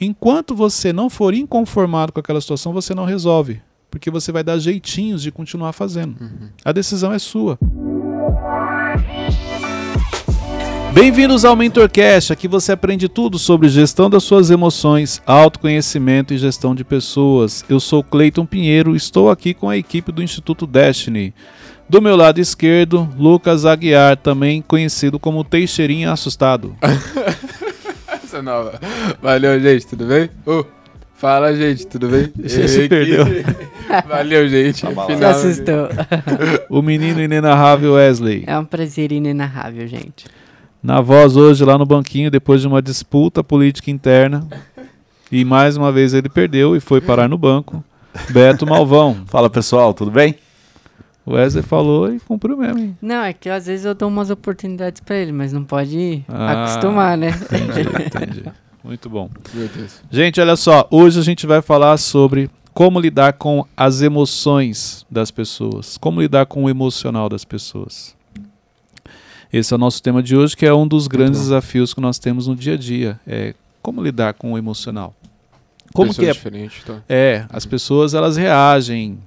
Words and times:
Enquanto 0.00 0.54
você 0.54 0.92
não 0.92 1.10
for 1.10 1.34
inconformado 1.34 2.12
com 2.12 2.20
aquela 2.20 2.40
situação, 2.40 2.72
você 2.72 2.94
não 2.94 3.04
resolve. 3.04 3.60
Porque 3.90 4.12
você 4.12 4.30
vai 4.30 4.44
dar 4.44 4.56
jeitinhos 4.58 5.22
de 5.22 5.32
continuar 5.32 5.72
fazendo. 5.72 6.14
A 6.64 6.70
decisão 6.70 7.12
é 7.12 7.18
sua. 7.18 7.58
Bem-vindos 10.92 11.44
ao 11.44 11.56
MentorCast. 11.56 12.32
Aqui 12.32 12.46
você 12.46 12.70
aprende 12.70 13.08
tudo 13.08 13.40
sobre 13.40 13.68
gestão 13.68 14.08
das 14.08 14.22
suas 14.22 14.50
emoções, 14.50 15.20
autoconhecimento 15.26 16.32
e 16.32 16.38
gestão 16.38 16.76
de 16.76 16.84
pessoas. 16.84 17.64
Eu 17.68 17.80
sou 17.80 18.04
Cleiton 18.04 18.46
Pinheiro, 18.46 18.94
estou 18.94 19.30
aqui 19.30 19.52
com 19.52 19.68
a 19.68 19.76
equipe 19.76 20.12
do 20.12 20.22
Instituto 20.22 20.64
Destiny. 20.64 21.34
Do 21.88 22.00
meu 22.00 22.14
lado 22.14 22.38
esquerdo, 22.38 23.08
Lucas 23.18 23.64
Aguiar, 23.64 24.16
também 24.16 24.62
conhecido 24.62 25.18
como 25.18 25.42
Teixeirinha 25.42 26.12
Assustado. 26.12 26.76
Essa 28.28 28.38
é 28.38 28.42
nova. 28.42 28.78
Valeu, 29.22 29.58
gente, 29.58 29.86
tudo 29.86 30.04
bem? 30.04 30.28
Uh, 30.46 30.62
fala, 31.14 31.56
gente, 31.56 31.86
tudo 31.86 32.08
bem? 32.08 32.30
Você 32.36 32.68
se 32.68 32.86
perdeu. 32.86 33.24
Valeu, 34.06 34.46
gente. 34.46 34.82
Tá 34.82 35.06
Se 35.06 35.14
Final- 35.14 35.30
assustou. 35.30 35.88
O 36.68 36.82
menino 36.82 37.22
inenarrável 37.22 37.94
Wesley. 37.94 38.44
É 38.46 38.58
um 38.58 38.66
prazer 38.66 39.12
inenarrável, 39.12 39.88
gente. 39.88 40.26
Na 40.82 41.00
voz 41.00 41.36
hoje 41.38 41.64
lá 41.64 41.78
no 41.78 41.86
banquinho, 41.86 42.30
depois 42.30 42.60
de 42.60 42.66
uma 42.68 42.82
disputa 42.82 43.42
política 43.42 43.90
interna. 43.90 44.46
E 45.32 45.42
mais 45.42 45.78
uma 45.78 45.90
vez 45.90 46.12
ele 46.12 46.28
perdeu 46.28 46.76
e 46.76 46.80
foi 46.80 47.00
parar 47.00 47.30
no 47.30 47.38
banco. 47.38 47.82
Beto 48.28 48.66
Malvão. 48.66 49.22
Fala 49.28 49.48
pessoal, 49.48 49.94
tudo 49.94 50.10
bem? 50.10 50.34
O 51.28 51.34
Wesley 51.34 51.62
falou 51.62 52.10
e 52.10 52.18
cumpriu 52.20 52.56
mesmo, 52.56 52.78
hein? 52.78 52.96
Não, 53.02 53.22
é 53.22 53.34
que 53.34 53.50
às 53.50 53.66
vezes 53.66 53.84
eu 53.84 53.94
dou 53.94 54.08
umas 54.08 54.30
oportunidades 54.30 55.02
pra 55.02 55.14
ele, 55.14 55.30
mas 55.30 55.52
não 55.52 55.62
pode 55.62 56.24
Ah. 56.26 56.62
acostumar, 56.64 57.18
né? 57.18 57.28
Entendi, 57.28 58.06
entendi. 58.06 58.44
Muito 58.82 59.10
bom. 59.10 59.28
Meu 59.52 59.68
Deus. 59.68 60.00
Gente, 60.10 60.40
olha 60.40 60.56
só. 60.56 60.88
Hoje 60.90 61.20
a 61.20 61.22
gente 61.22 61.46
vai 61.46 61.60
falar 61.60 61.98
sobre 61.98 62.48
como 62.72 62.98
lidar 62.98 63.34
com 63.34 63.66
as 63.76 64.00
emoções 64.00 65.04
das 65.10 65.30
pessoas. 65.30 65.98
Como 65.98 66.22
lidar 66.22 66.46
com 66.46 66.64
o 66.64 66.70
emocional 66.70 67.28
das 67.28 67.44
pessoas. 67.44 68.16
Esse 69.52 69.74
é 69.74 69.76
o 69.76 69.78
nosso 69.78 70.02
tema 70.02 70.22
de 70.22 70.34
hoje, 70.34 70.56
que 70.56 70.64
é 70.64 70.72
um 70.72 70.88
dos 70.88 71.06
grandes 71.06 71.40
desafios 71.42 71.92
que 71.92 72.00
nós 72.00 72.18
temos 72.18 72.46
no 72.46 72.56
dia 72.56 72.72
a 72.72 72.78
dia. 72.78 73.20
É 73.26 73.54
como 73.82 74.02
lidar 74.02 74.32
com 74.32 74.54
o 74.54 74.56
emocional. 74.56 75.14
Como 75.92 76.14
que 76.14 76.24
é 76.24 76.32
tá? 76.32 77.02
É, 77.06 77.44
as 77.50 77.66
pessoas 77.66 78.14
elas 78.14 78.38
reagem. 78.38 79.18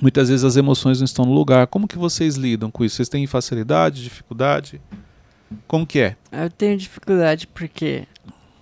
Muitas 0.00 0.28
vezes 0.28 0.44
as 0.44 0.56
emoções 0.56 0.98
não 0.98 1.04
estão 1.04 1.24
no 1.24 1.32
lugar. 1.32 1.66
Como 1.66 1.88
que 1.88 1.96
vocês 1.98 2.36
lidam 2.36 2.70
com 2.70 2.84
isso? 2.84 2.96
Vocês 2.96 3.08
têm 3.08 3.26
facilidade, 3.26 4.02
dificuldade? 4.02 4.80
Como 5.66 5.86
que 5.86 6.00
é? 6.00 6.16
Eu 6.30 6.50
tenho 6.50 6.76
dificuldade 6.76 7.46
porque 7.46 8.06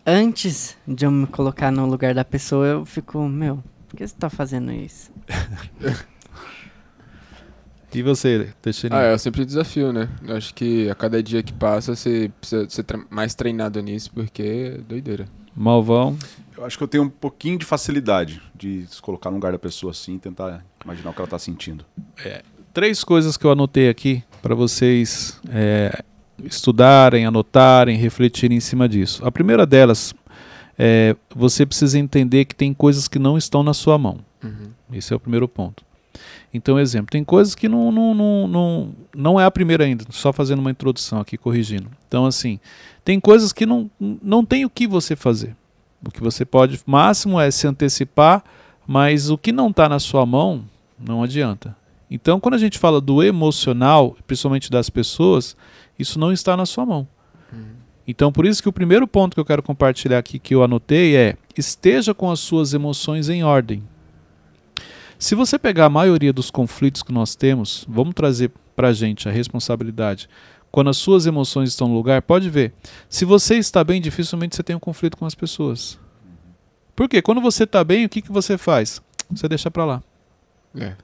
antes 0.06 0.76
de 0.86 1.04
eu 1.04 1.10
me 1.10 1.26
colocar 1.26 1.70
no 1.70 1.86
lugar 1.86 2.14
da 2.14 2.24
pessoa, 2.24 2.66
eu 2.66 2.84
fico, 2.84 3.26
meu, 3.28 3.62
por 3.88 3.96
que 3.96 4.06
você 4.06 4.14
tá 4.14 4.30
fazendo 4.30 4.70
isso? 4.70 5.10
E 7.94 8.02
você, 8.02 8.52
Teixeirinha? 8.60 9.00
Ah, 9.00 9.04
é 9.04 9.18
sempre 9.18 9.42
um 9.42 9.46
desafio, 9.46 9.92
né? 9.92 10.08
Eu 10.26 10.36
acho 10.36 10.52
que 10.52 10.90
a 10.90 10.96
cada 10.96 11.22
dia 11.22 11.44
que 11.44 11.52
passa 11.52 11.94
você 11.94 12.28
precisa 12.40 12.68
ser 12.68 12.84
mais 13.08 13.36
treinado 13.36 13.80
nisso, 13.80 14.10
porque 14.12 14.42
é 14.42 14.78
doideira. 14.78 15.26
Malvão. 15.56 16.16
Eu 16.56 16.64
acho 16.64 16.78
que 16.78 16.84
eu 16.84 16.88
tenho 16.88 17.04
um 17.04 17.08
pouquinho 17.08 17.58
de 17.58 17.64
facilidade 17.64 18.40
de 18.54 18.86
se 18.86 19.02
colocar 19.02 19.30
no 19.30 19.36
lugar 19.36 19.52
da 19.52 19.58
pessoa 19.58 19.90
assim 19.90 20.14
e 20.14 20.18
tentar 20.18 20.64
imaginar 20.84 21.10
o 21.10 21.12
que 21.12 21.20
ela 21.20 21.28
tá 21.28 21.38
sentindo. 21.38 21.84
Três 22.72 23.04
coisas 23.04 23.36
que 23.36 23.44
eu 23.44 23.50
anotei 23.50 23.88
aqui 23.88 24.22
para 24.42 24.54
vocês 24.54 25.40
é, 25.48 26.02
estudarem, 26.42 27.26
anotarem, 27.26 27.96
refletirem 27.96 28.56
em 28.56 28.60
cima 28.60 28.88
disso. 28.88 29.24
A 29.24 29.30
primeira 29.30 29.66
delas 29.66 30.14
é 30.78 31.14
você 31.34 31.64
precisa 31.64 31.98
entender 31.98 32.44
que 32.44 32.54
tem 32.54 32.74
coisas 32.74 33.06
que 33.06 33.18
não 33.18 33.38
estão 33.38 33.62
na 33.62 33.74
sua 33.74 33.96
mão. 33.96 34.18
Uhum. 34.42 34.70
Esse 34.92 35.12
é 35.12 35.16
o 35.16 35.20
primeiro 35.20 35.48
ponto. 35.48 35.84
Então, 36.54 36.78
exemplo, 36.78 37.10
tem 37.10 37.24
coisas 37.24 37.52
que 37.52 37.68
não, 37.68 37.90
não, 37.90 38.14
não, 38.14 38.46
não, 38.46 38.94
não 39.12 39.40
é 39.40 39.44
a 39.44 39.50
primeira 39.50 39.82
ainda, 39.82 40.04
só 40.10 40.32
fazendo 40.32 40.60
uma 40.60 40.70
introdução 40.70 41.18
aqui, 41.18 41.36
corrigindo. 41.36 41.90
Então, 42.06 42.24
assim, 42.24 42.60
tem 43.04 43.18
coisas 43.18 43.52
que 43.52 43.66
não, 43.66 43.90
não 43.98 44.44
tem 44.44 44.64
o 44.64 44.70
que 44.70 44.86
você 44.86 45.16
fazer. 45.16 45.56
O 46.06 46.12
que 46.12 46.20
você 46.20 46.44
pode, 46.44 46.80
máximo, 46.86 47.40
é 47.40 47.50
se 47.50 47.66
antecipar, 47.66 48.44
mas 48.86 49.30
o 49.30 49.36
que 49.36 49.50
não 49.50 49.70
está 49.70 49.88
na 49.88 49.98
sua 49.98 50.24
mão, 50.24 50.64
não 50.96 51.24
adianta. 51.24 51.76
Então, 52.08 52.38
quando 52.38 52.54
a 52.54 52.58
gente 52.58 52.78
fala 52.78 53.00
do 53.00 53.20
emocional, 53.20 54.16
principalmente 54.24 54.70
das 54.70 54.88
pessoas, 54.88 55.56
isso 55.98 56.20
não 56.20 56.30
está 56.30 56.56
na 56.56 56.66
sua 56.66 56.86
mão. 56.86 57.08
Então, 58.06 58.30
por 58.30 58.46
isso 58.46 58.62
que 58.62 58.68
o 58.68 58.72
primeiro 58.72 59.08
ponto 59.08 59.34
que 59.34 59.40
eu 59.40 59.44
quero 59.44 59.62
compartilhar 59.62 60.18
aqui 60.18 60.38
que 60.38 60.54
eu 60.54 60.62
anotei 60.62 61.16
é: 61.16 61.36
esteja 61.56 62.14
com 62.14 62.30
as 62.30 62.38
suas 62.38 62.74
emoções 62.74 63.28
em 63.28 63.42
ordem. 63.42 63.82
Se 65.24 65.34
você 65.34 65.58
pegar 65.58 65.86
a 65.86 65.88
maioria 65.88 66.34
dos 66.34 66.50
conflitos 66.50 67.02
que 67.02 67.10
nós 67.10 67.34
temos, 67.34 67.86
vamos 67.88 68.12
trazer 68.12 68.52
para 68.76 68.88
a 68.88 68.92
gente 68.92 69.26
a 69.26 69.32
responsabilidade. 69.32 70.28
Quando 70.70 70.90
as 70.90 70.98
suas 70.98 71.24
emoções 71.24 71.70
estão 71.70 71.88
no 71.88 71.94
lugar, 71.94 72.20
pode 72.20 72.50
ver. 72.50 72.74
Se 73.08 73.24
você 73.24 73.56
está 73.56 73.82
bem, 73.82 74.02
dificilmente 74.02 74.54
você 74.54 74.62
tem 74.62 74.76
um 74.76 74.78
conflito 74.78 75.16
com 75.16 75.24
as 75.24 75.34
pessoas. 75.34 75.98
Por 76.94 77.08
quê? 77.08 77.22
Quando 77.22 77.40
você 77.40 77.64
está 77.64 77.82
bem, 77.82 78.04
o 78.04 78.08
que, 78.10 78.20
que 78.20 78.30
você 78.30 78.58
faz? 78.58 79.00
Você 79.30 79.48
deixa 79.48 79.70
para 79.70 79.86
lá. 79.86 80.02
É. 80.78 80.94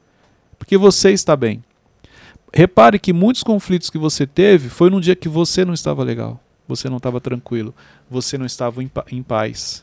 Porque 0.58 0.76
você 0.76 1.12
está 1.12 1.34
bem. 1.34 1.64
Repare 2.52 2.98
que 2.98 3.14
muitos 3.14 3.42
conflitos 3.42 3.88
que 3.88 3.96
você 3.96 4.26
teve 4.26 4.68
foi 4.68 4.90
num 4.90 5.00
dia 5.00 5.16
que 5.16 5.30
você 5.30 5.64
não 5.64 5.72
estava 5.72 6.04
legal, 6.04 6.38
você 6.68 6.90
não 6.90 6.98
estava 6.98 7.22
tranquilo, 7.22 7.74
você 8.10 8.36
não 8.36 8.44
estava 8.44 8.82
em, 8.82 8.86
pa- 8.88 9.06
em 9.10 9.22
paz. 9.22 9.82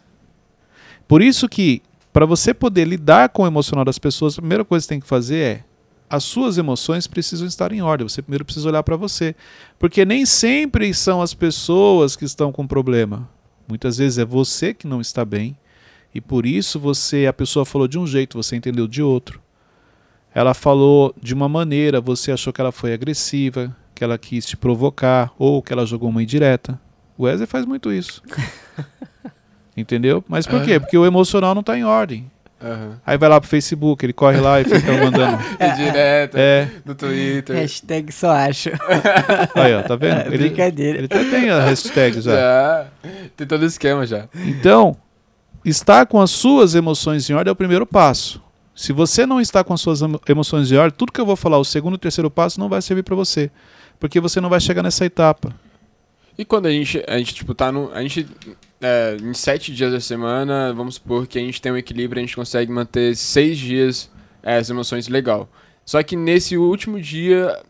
Por 1.08 1.24
isso 1.24 1.50
que, 1.50 1.82
para 2.18 2.26
você 2.26 2.52
poder 2.52 2.86
lidar 2.86 3.30
com 3.30 3.44
o 3.44 3.46
emocional 3.46 3.86
das 3.86 4.00
pessoas, 4.00 4.34
a 4.34 4.42
primeira 4.42 4.66
coisa 4.66 4.82
que 4.82 4.88
você 4.88 4.90
tem 4.96 5.00
que 5.00 5.06
fazer 5.06 5.38
é 5.38 5.64
as 6.10 6.24
suas 6.24 6.58
emoções 6.58 7.06
precisam 7.06 7.48
estar 7.48 7.72
em 7.72 7.84
ordem. 7.84 8.10
Você 8.10 8.24
primeiro 8.24 8.44
precisa 8.44 8.68
olhar 8.68 8.82
para 8.82 8.96
você. 8.96 9.36
Porque 9.78 10.04
nem 10.04 10.26
sempre 10.26 10.92
são 10.96 11.22
as 11.22 11.36
pessoas 11.36 12.16
que 12.16 12.26
estão 12.26 12.52
com 12.52 12.66
problema. 12.66 13.30
Muitas 13.68 14.00
vezes 14.00 14.18
é 14.18 14.26
você 14.26 14.74
que 14.74 14.88
não 14.88 15.00
está 15.00 15.24
bem. 15.24 15.56
E 16.12 16.20
por 16.20 16.48
isso 16.48 16.80
você, 16.80 17.28
a 17.28 17.34
pessoa 17.34 17.64
falou 17.64 17.88
de 17.88 18.00
um 18.00 18.08
jeito, 18.08 18.36
você 18.36 18.56
entendeu 18.56 18.88
de 18.88 19.04
outro. 19.04 19.40
Ela 20.34 20.56
falou 20.56 21.14
de 21.22 21.36
uma 21.36 21.48
maneira, 21.48 22.02
você 22.02 22.32
achou 22.32 22.52
que 22.52 22.60
ela 22.60 22.72
foi 22.72 22.94
agressiva, 22.94 23.78
que 23.94 24.04
ela 24.04 24.18
quis 24.18 24.44
te 24.44 24.58
provocar, 24.58 25.32
ou 25.38 25.62
que 25.62 25.72
ela 25.72 25.86
jogou 25.86 26.10
uma 26.10 26.24
indireta. 26.24 26.82
O 27.16 27.26
Wesley 27.26 27.46
faz 27.46 27.64
muito 27.64 27.94
isso. 27.94 28.24
Entendeu? 29.78 30.24
Mas 30.28 30.48
por 30.48 30.64
quê? 30.64 30.80
Porque 30.80 30.98
o 30.98 31.06
emocional 31.06 31.54
não 31.54 31.62
está 31.62 31.78
em 31.78 31.84
ordem. 31.86 32.30
Aham. 32.60 33.00
Aí 33.06 33.16
vai 33.20 33.30
lá 33.30 33.40
pro 33.40 33.48
Facebook, 33.48 34.04
ele 34.04 34.14
corre 34.14 34.40
lá 34.40 34.60
e 34.60 34.64
fica 34.64 34.92
mandando. 34.98 35.38
É 35.60 35.70
direto, 35.76 36.36
É, 36.36 36.68
no 36.84 36.96
Twitter. 36.96 37.56
Hashtag 37.56 38.12
só 38.12 38.32
acho. 38.32 38.70
aí 39.54 39.76
ó, 39.76 39.84
tá 39.84 39.96
vendo? 39.96 40.22
É 40.22 40.30
brincadeira. 40.30 40.98
Ele 40.98 41.06
até 41.06 41.24
tem 41.26 41.52
a 41.52 41.64
hashtag 41.64 42.20
já. 42.20 42.32
Já. 42.36 42.86
Tem 43.36 43.46
todo 43.46 43.62
o 43.62 43.66
esquema 43.66 44.08
já. 44.08 44.28
Então, 44.34 44.98
estar 45.64 46.08
com 46.08 46.20
as 46.20 46.32
suas 46.32 46.74
emoções 46.74 47.30
em 47.30 47.34
ordem 47.34 47.52
é 47.52 47.54
o 47.54 47.56
primeiro 47.56 47.86
passo. 47.86 48.42
Se 48.76 48.92
você 48.92 49.24
não 49.28 49.40
está 49.40 49.64
com 49.64 49.74
as 49.76 49.82
suas 49.82 50.02
emo- 50.02 50.20
emoções 50.28 50.72
em 50.72 50.76
ordem, 50.78 50.96
tudo 50.98 51.12
que 51.12 51.22
eu 51.22 51.26
vou 51.28 51.36
falar, 51.36 51.60
o 51.60 51.64
segundo 51.66 51.94
e 51.94 51.98
o 51.98 52.00
terceiro 52.00 52.30
passo, 52.32 52.60
não 52.60 52.70
vai 52.70 52.82
servir 52.82 53.04
para 53.04 53.16
você. 53.16 53.52
Porque 54.00 54.20
você 54.20 54.42
não 54.42 54.50
vai 54.50 54.60
chegar 54.60 54.82
nessa 54.82 55.06
etapa. 55.06 55.54
E 56.36 56.44
quando 56.46 56.66
a 56.68 56.72
gente, 56.72 57.04
a 57.08 57.18
gente 57.20 57.36
tipo, 57.36 57.54
tá 57.54 57.72
no. 57.72 57.92
A 57.94 58.02
gente. 58.02 58.28
É, 58.82 59.18
em 59.22 59.34
sete 59.34 59.74
dias 59.74 59.92
da 59.92 60.00
semana, 60.00 60.74
vamos 60.74 60.96
supor 60.96 61.28
que 61.28 61.38
a 61.38 61.42
gente 61.42 61.62
tem 61.62 61.72
um 61.72 61.78
equilíbrio, 61.78 62.20
a 62.20 62.26
gente 62.26 62.36
consegue 62.36 62.72
manter 62.72 63.16
seis 63.16 63.58
dias 63.58 64.10
é, 64.44 64.58
as 64.58 64.70
emoções 64.70 65.08
legal. 65.08 65.50
Só 65.86 66.02
que 66.04 66.16
nesse 66.16 66.58
último 66.58 67.00
dia, 67.00 67.62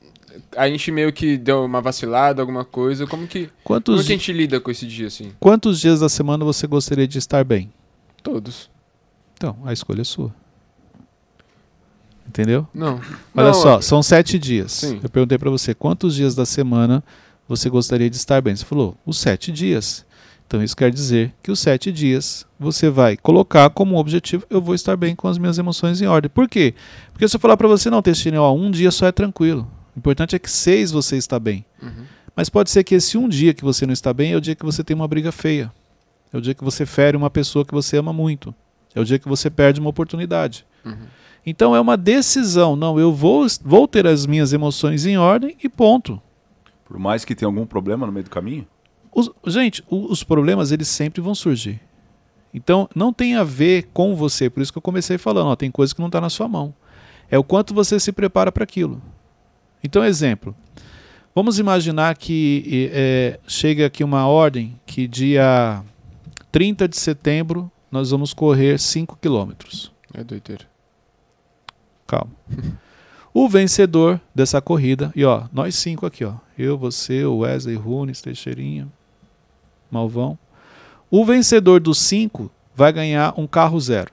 a 0.56 0.68
gente 0.68 0.92
meio 0.92 1.12
que 1.14 1.38
deu 1.38 1.64
uma 1.64 1.82
vacilada, 1.82 2.42
alguma 2.42 2.66
coisa. 2.66 3.06
Como 3.08 3.28
que. 3.28 3.48
Como 3.64 3.80
Quantos, 3.80 4.06
que 4.06 4.14
a 4.14 4.16
gente 4.16 4.34
lida 4.34 4.60
com 4.60 4.72
esse 4.72 4.86
dia, 4.86 5.08
assim? 5.08 5.32
quantos 5.40 5.80
dias 5.80 6.00
da 6.00 6.10
semana 6.10 6.44
você 6.44 6.68
gostaria 6.68 7.08
de 7.08 7.18
estar 7.18 7.44
bem? 7.44 7.72
Todos. 8.22 8.70
Então, 9.36 9.58
a 9.66 9.72
escolha 9.72 10.02
é 10.02 10.04
sua. 10.04 10.34
Entendeu? 12.28 12.68
Não. 12.74 13.00
Olha 13.36 13.48
Não, 13.48 13.54
só, 13.54 13.80
são 13.80 14.04
sete 14.04 14.38
dias. 14.38 14.72
Sim. 14.74 15.00
Eu 15.02 15.10
perguntei 15.10 15.38
para 15.38 15.50
você 15.50 15.74
quantos 15.74 16.14
dias 16.14 16.36
da 16.36 16.46
semana 16.46 17.04
você 17.48 17.70
gostaria 17.70 18.10
de 18.10 18.18
estar 18.18 18.42
bem. 18.42 18.56
Você 18.56 18.66
falou, 18.66 18.98
os 19.06 19.18
sete 19.18 19.52
dias. 19.52 20.06
Então 20.48 20.64
isso 20.64 20.78
quer 20.78 20.90
dizer 20.90 21.34
que 21.44 21.52
os 21.52 21.60
sete 21.60 21.92
dias 21.92 22.48
você 22.58 22.90
vai 22.90 23.18
colocar 23.18 23.70
como 23.70 23.98
objetivo, 23.98 24.46
eu 24.50 24.62
vou 24.62 24.74
estar 24.74 24.96
bem 24.96 25.14
com 25.14 25.28
as 25.28 25.38
minhas 25.38 25.58
emoções 25.58 26.02
em 26.02 26.06
ordem. 26.06 26.30
Por 26.30 26.48
quê? 26.48 26.74
Porque 27.12 27.28
se 27.28 27.36
eu 27.36 27.40
falar 27.40 27.58
para 27.58 27.68
você, 27.68 27.90
não, 27.90 28.02
Testino, 28.02 28.42
ó, 28.42 28.54
um 28.54 28.72
dia 28.72 28.90
só 28.90 29.06
é 29.08 29.12
tranquilo. 29.12 29.70
O 29.94 30.00
importante 30.00 30.38
é 30.38 30.40
que 30.40 30.50
seis 30.50 30.90
você 30.90 31.18
está 31.18 31.38
bem. 31.38 31.66
Uhum. 31.82 32.06
Mas 32.34 32.50
pode 32.50 32.70
ser 32.70 32.86
que 32.86 32.96
esse 32.96 33.18
um 33.18 33.28
dia 33.28 33.54
que 33.54 33.64
você 33.64 33.86
não 33.86 33.92
está 33.92 34.14
bem 34.14 34.32
é 34.32 34.38
o 34.38 34.42
dia 34.42 34.56
que 34.56 34.64
você 34.64 34.84
tem 34.86 34.96
uma 34.96 35.08
briga 35.08 35.34
feia. 35.34 35.72
É 36.32 36.38
o 36.38 36.42
dia 36.42 36.54
que 36.54 36.64
você 36.64 36.86
fere 36.86 37.18
uma 37.18 37.30
pessoa 37.30 37.66
que 37.66 37.74
você 37.74 37.98
ama 37.98 38.14
muito. 38.14 38.56
É 38.96 39.02
o 39.02 39.04
dia 39.04 39.20
que 39.20 39.28
você 39.28 39.50
perde 39.50 39.82
uma 39.82 39.90
oportunidade. 39.90 40.66
Uhum. 40.86 41.08
Então 41.46 41.76
é 41.76 41.80
uma 41.82 41.98
decisão. 41.98 42.76
Não, 42.76 42.98
eu 42.98 43.12
vou, 43.12 43.46
vou 43.64 43.88
ter 43.88 44.08
as 44.08 44.26
minhas 44.26 44.54
emoções 44.54 45.06
em 45.06 45.18
ordem 45.18 45.58
e 45.62 45.68
ponto. 45.68 46.22
Por 46.86 46.98
mais 46.98 47.26
que 47.26 47.36
tenha 47.36 47.48
algum 47.48 47.66
problema 47.66 48.06
no 48.06 48.14
meio 48.14 48.24
do 48.24 48.30
caminho? 48.30 48.66
Os- 49.20 49.32
gente, 49.52 49.84
os 49.90 50.24
problemas 50.24 50.72
eles 50.72 50.88
sempre 50.88 51.22
vão 51.22 51.34
surgir. 51.34 51.82
Então, 52.54 52.88
não 52.96 53.12
tem 53.12 53.36
a 53.36 53.44
ver 53.44 53.90
com 53.92 54.16
você. 54.16 54.48
Por 54.50 54.62
isso 54.62 54.72
que 54.72 54.78
eu 54.78 54.82
comecei 54.82 55.18
falando, 55.18 55.48
ó, 55.48 55.56
tem 55.56 55.72
coisa 55.72 55.94
que 55.94 56.00
não 56.00 56.08
está 56.08 56.22
na 56.22 56.30
sua 56.30 56.48
mão. 56.48 56.72
É 57.30 57.38
o 57.38 57.44
quanto 57.44 57.74
você 57.74 58.00
se 58.00 58.12
prepara 58.12 58.52
para 58.52 58.64
aquilo. 58.64 59.02
Então, 59.84 60.04
exemplo. 60.04 60.56
Vamos 61.34 61.58
imaginar 61.60 62.16
que 62.16 62.90
é, 62.94 63.40
chega 63.48 63.88
aqui 63.88 64.04
uma 64.04 64.28
ordem 64.28 64.80
que 64.86 65.08
dia 65.08 65.84
30 66.52 66.88
de 66.88 66.98
setembro 66.98 67.72
nós 67.92 68.12
vamos 68.12 68.34
correr 68.34 68.80
5 68.80 69.18
quilômetros. 69.22 69.92
É 70.14 70.24
doideira. 70.24 70.66
Calma. 72.08 72.32
O 73.34 73.48
vencedor 73.48 74.20
dessa 74.34 74.60
corrida, 74.62 75.12
e 75.16 75.24
ó, 75.24 75.44
nós 75.52 75.76
cinco 75.76 76.06
aqui, 76.08 76.24
ó. 76.26 76.34
Eu, 76.58 76.76
você, 76.78 77.24
o 77.24 77.40
Wesley, 77.40 77.76
Runes, 77.76 78.20
Teixeirinha, 78.22 78.88
Malvão. 79.90 80.38
O 81.10 81.24
vencedor 81.26 81.80
dos 81.80 81.98
cinco 82.00 82.52
vai 82.76 82.92
ganhar 82.92 83.34
um 83.38 83.48
carro 83.48 83.80
zero. 83.80 84.12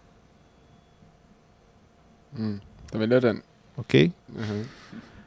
Hum, 2.39 2.59
tá 2.91 2.99
melhorando. 2.99 3.43
Ok? 3.77 4.13
Uhum. 4.35 4.65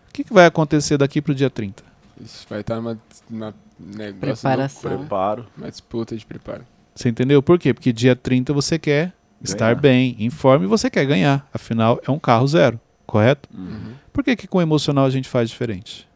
O 0.10 0.14
que, 0.14 0.24
que 0.24 0.34
vai 0.34 0.46
acontecer 0.46 0.98
daqui 0.98 1.22
pro 1.22 1.36
dia 1.36 1.50
30? 1.50 1.84
Isso 2.20 2.46
vai 2.50 2.62
estar 2.62 2.76
numa, 2.78 2.98
numa 3.30 3.54
Preparação. 4.20 4.98
Preparo. 4.98 5.46
uma 5.56 5.70
disputa 5.70 6.16
de 6.18 6.26
preparo. 6.26 6.66
Você 6.96 7.10
entendeu? 7.10 7.44
Por 7.44 7.60
quê? 7.60 7.74
Porque 7.74 7.94
dia 7.94 8.16
30 8.16 8.52
você 8.54 8.80
quer 8.80 9.14
estar 9.44 9.68
Ganhar. 9.68 9.82
bem, 9.82 10.16
informe 10.20 10.66
e 10.66 10.68
você 10.68 10.90
quer 10.90 11.06
ganhar. 11.06 11.48
Afinal, 11.54 12.02
é 12.06 12.10
um 12.10 12.18
carro 12.18 12.48
zero, 12.48 12.80
correto? 13.06 13.48
Uhum. 13.54 13.94
Por 14.12 14.24
que, 14.24 14.36
que 14.36 14.48
com 14.48 14.58
o 14.58 14.62
emocional 14.62 15.06
a 15.06 15.10
gente 15.12 15.30
faz 15.30 15.50
diferente? 15.50 16.08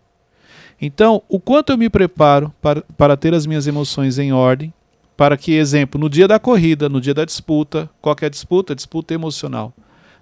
Então, 0.81 1.21
o 1.29 1.39
quanto 1.39 1.71
eu 1.71 1.77
me 1.77 1.89
preparo 1.89 2.51
para, 2.59 2.81
para 2.97 3.15
ter 3.15 3.35
as 3.35 3.45
minhas 3.45 3.67
emoções 3.67 4.17
em 4.17 4.33
ordem, 4.33 4.73
para 5.15 5.37
que, 5.37 5.51
exemplo, 5.51 6.01
no 6.01 6.09
dia 6.09 6.27
da 6.27 6.39
corrida, 6.39 6.89
no 6.89 6.99
dia 6.99 7.13
da 7.13 7.23
disputa, 7.23 7.87
qualquer 8.01 8.31
disputa, 8.31 8.73
disputa 8.73 9.13
emocional. 9.13 9.71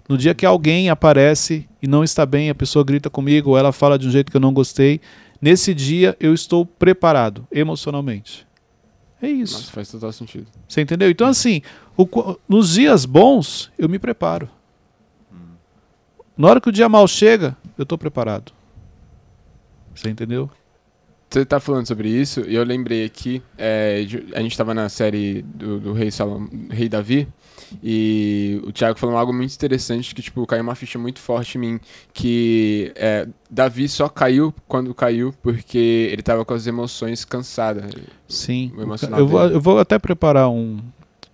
No 0.06 0.18
dia 0.18 0.34
que 0.34 0.44
alguém 0.44 0.90
aparece 0.90 1.66
e 1.80 1.86
não 1.86 2.04
está 2.04 2.26
bem, 2.26 2.50
a 2.50 2.54
pessoa 2.54 2.84
grita 2.84 3.08
comigo 3.08 3.50
ou 3.50 3.56
ela 3.56 3.72
fala 3.72 3.98
de 3.98 4.06
um 4.06 4.10
jeito 4.10 4.30
que 4.30 4.36
eu 4.36 4.40
não 4.40 4.52
gostei, 4.52 5.00
nesse 5.40 5.72
dia 5.72 6.14
eu 6.20 6.34
estou 6.34 6.66
preparado 6.66 7.46
emocionalmente. 7.50 8.46
É 9.22 9.28
isso. 9.28 9.54
Nossa, 9.54 9.72
faz 9.72 9.90
total 9.90 10.12
sentido. 10.12 10.46
Você 10.68 10.82
entendeu? 10.82 11.08
Então, 11.08 11.26
assim, 11.26 11.62
o 11.96 12.06
nos 12.46 12.74
dias 12.74 13.06
bons, 13.06 13.70
eu 13.78 13.88
me 13.88 13.98
preparo. 13.98 14.48
Na 16.36 16.48
hora 16.48 16.60
que 16.60 16.68
o 16.68 16.72
dia 16.72 16.88
mal 16.88 17.06
chega, 17.06 17.56
eu 17.78 17.84
estou 17.84 17.96
preparado. 17.96 18.52
Você 19.94 20.08
entendeu? 20.08 20.50
Você 21.30 21.44
tá 21.44 21.60
falando 21.60 21.86
sobre 21.86 22.08
isso 22.08 22.40
e 22.40 22.56
eu 22.56 22.64
lembrei 22.64 23.04
aqui, 23.04 23.40
é, 23.56 24.04
a 24.34 24.42
gente 24.42 24.56
tava 24.56 24.74
na 24.74 24.88
série 24.88 25.42
do, 25.42 25.78
do 25.78 25.92
Rei, 25.92 26.10
Salom, 26.10 26.48
Rei 26.68 26.88
Davi 26.88 27.28
e 27.80 28.60
o 28.64 28.72
Thiago 28.72 28.98
falou 28.98 29.16
algo 29.16 29.32
muito 29.32 29.54
interessante 29.54 30.12
que, 30.12 30.22
tipo, 30.22 30.44
caiu 30.44 30.64
uma 30.64 30.74
ficha 30.74 30.98
muito 30.98 31.20
forte 31.20 31.56
em 31.56 31.60
mim, 31.60 31.80
que 32.12 32.92
é, 32.96 33.28
Davi 33.48 33.88
só 33.88 34.08
caiu 34.08 34.52
quando 34.66 34.92
caiu 34.92 35.32
porque 35.40 36.08
ele 36.10 36.20
tava 36.20 36.44
com 36.44 36.52
as 36.52 36.66
emoções 36.66 37.24
cansadas. 37.24 37.92
Sim. 38.28 38.72
Eu 39.16 39.28
vou, 39.28 39.40
eu 39.42 39.60
vou 39.60 39.78
até 39.78 40.00
preparar 40.00 40.50
um, 40.50 40.80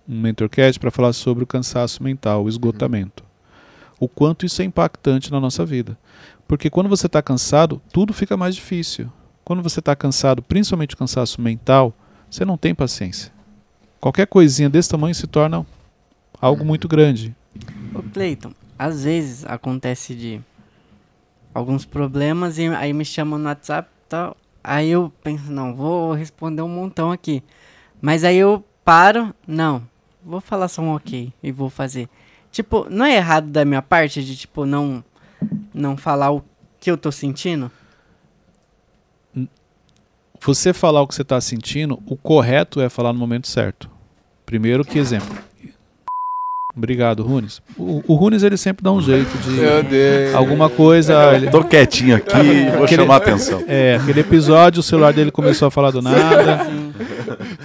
um 0.07 0.21
mentorcast 0.21 0.79
para 0.79 0.91
falar 0.91 1.13
sobre 1.13 1.43
o 1.43 1.47
cansaço 1.47 2.03
mental, 2.03 2.43
o 2.43 2.49
esgotamento. 2.49 3.23
O 3.99 4.07
quanto 4.07 4.45
isso 4.45 4.61
é 4.61 4.65
impactante 4.65 5.31
na 5.31 5.39
nossa 5.39 5.65
vida. 5.65 5.97
Porque 6.47 6.69
quando 6.69 6.87
você 6.87 7.07
está 7.07 7.21
cansado, 7.21 7.81
tudo 7.91 8.13
fica 8.13 8.37
mais 8.37 8.55
difícil. 8.55 9.11
Quando 9.43 9.61
você 9.61 9.79
está 9.79 9.95
cansado, 9.95 10.41
principalmente 10.41 10.95
o 10.95 10.97
cansaço 10.97 11.41
mental, 11.41 11.93
você 12.29 12.45
não 12.45 12.57
tem 12.57 12.73
paciência. 12.73 13.31
Qualquer 13.99 14.27
coisinha 14.27 14.69
desse 14.69 14.89
tamanho 14.89 15.15
se 15.15 15.27
torna 15.27 15.65
algo 16.39 16.63
muito 16.63 16.87
grande. 16.87 17.35
Ô 17.93 18.01
Cleiton, 18.01 18.53
às 18.77 19.03
vezes 19.03 19.45
acontece 19.45 20.13
de 20.15 20.41
alguns 21.53 21.85
problemas 21.85 22.57
e 22.57 22.67
aí 22.67 22.93
me 22.93 23.03
chamam 23.03 23.39
no 23.39 23.45
WhatsApp 23.45 23.89
e 23.89 24.09
tal. 24.09 24.37
Aí 24.63 24.89
eu 24.89 25.11
penso, 25.23 25.51
não, 25.51 25.75
vou 25.75 26.13
responder 26.13 26.61
um 26.61 26.69
montão 26.69 27.11
aqui. 27.11 27.43
Mas 28.01 28.23
aí 28.23 28.37
eu 28.37 28.63
paro, 28.85 29.33
não, 29.47 29.81
vou 30.23 30.39
falar 30.39 30.67
só 30.67 30.81
um 30.81 30.93
ok 30.93 31.33
e 31.41 31.51
vou 31.51 31.69
fazer. 31.69 32.07
Tipo, 32.51 32.87
não 32.89 33.05
é 33.05 33.15
errado 33.15 33.47
da 33.47 33.65
minha 33.65 33.81
parte 33.81 34.23
de, 34.23 34.35
tipo, 34.35 34.65
não, 34.65 35.03
não 35.77 35.95
falar 35.95 36.31
o 36.31 36.43
que 36.79 36.89
eu 36.91 36.97
tô 36.97 37.11
sentindo? 37.11 37.71
Você 40.41 40.71
falar 40.71 41.01
o 41.01 41.07
que 41.07 41.15
você 41.15 41.23
está 41.23 41.41
sentindo, 41.41 41.99
o 42.05 42.15
correto 42.15 42.79
é 42.79 42.89
falar 42.89 43.11
no 43.11 43.19
momento 43.19 43.47
certo. 43.47 43.89
Primeiro 44.45 44.85
que 44.85 44.99
exemplo. 44.99 45.35
Obrigado, 46.75 47.23
Runes. 47.23 47.59
O, 47.75 48.03
o 48.07 48.13
Runes 48.15 48.43
ele 48.43 48.55
sempre 48.55 48.83
dá 48.83 48.91
um 48.91 49.01
jeito 49.01 49.35
de 49.39 49.49
Meu 49.49 49.81
Deus. 49.81 50.35
alguma 50.35 50.69
coisa. 50.69 51.35
ele- 51.35 51.49
Tô 51.49 51.63
quietinho 51.63 52.15
aqui 52.15 52.37
e 52.37 52.69
vou 52.69 52.83
Aquele- 52.83 53.01
chamar 53.01 53.15
a 53.15 53.17
atenção. 53.17 53.63
É, 53.67 53.95
aquele 53.95 54.19
episódio, 54.19 54.79
o 54.79 54.83
celular 54.83 55.11
dele 55.11 55.31
começou 55.31 55.67
a 55.67 55.71
falar 55.71 55.89
do 55.89 56.03
nada. 56.03 56.67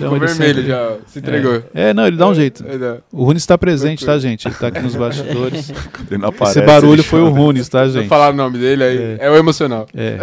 Então 0.05 0.13
Ficou 0.15 0.17
ele 0.17 0.35
vermelho 0.35 0.55
sempre- 0.55 0.69
já, 0.71 0.97
se 1.07 1.19
entregou. 1.19 1.63
É, 1.75 1.95
não, 1.95 2.07
ele 2.07 2.17
dá 2.17 2.29
um 2.29 2.35
jeito. 2.35 2.65
É, 2.67 2.77
dá. 2.79 2.99
O 3.13 3.25
Runes 3.25 3.43
está 3.43 3.57
presente, 3.57 4.05
tá, 4.05 4.19
gente? 4.19 4.47
Ele 4.49 4.55
tá 4.55 4.67
aqui 4.69 4.81
nos 4.81 4.95
bastidores. 4.97 5.71
Ele 6.11 6.19
não 6.19 6.29
aparece, 6.31 6.59
Esse 6.59 6.67
barulho 6.67 6.95
ele 6.95 7.03
foi 7.03 7.21
o. 7.21 7.31
Runes, 7.31 7.69
tá, 7.69 7.81
Se 7.85 7.91
eu 7.97 8.01
gente? 8.03 8.09
falar 8.09 8.31
o 8.31 8.37
nome 8.37 8.59
dele, 8.59 8.83
aí 8.85 8.99
É. 8.99 9.19
é, 9.21 9.31
o 9.31 9.37
emocional. 9.37 9.87
É. 9.95 10.19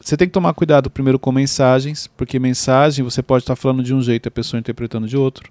Você 0.00 0.16
tem 0.16 0.28
que 0.28 0.32
tomar 0.32 0.54
cuidado 0.54 0.88
primeiro 0.88 1.18
com 1.18 1.32
mensagens, 1.32 2.06
porque 2.16 2.38
mensagem 2.38 3.04
você 3.04 3.22
pode 3.22 3.42
estar 3.42 3.56
falando 3.56 3.82
de 3.82 3.92
um 3.92 4.00
jeito 4.00 4.26
e 4.26 4.28
a 4.28 4.30
pessoa 4.30 4.58
interpretando 4.60 5.06
de 5.08 5.16
outro. 5.16 5.48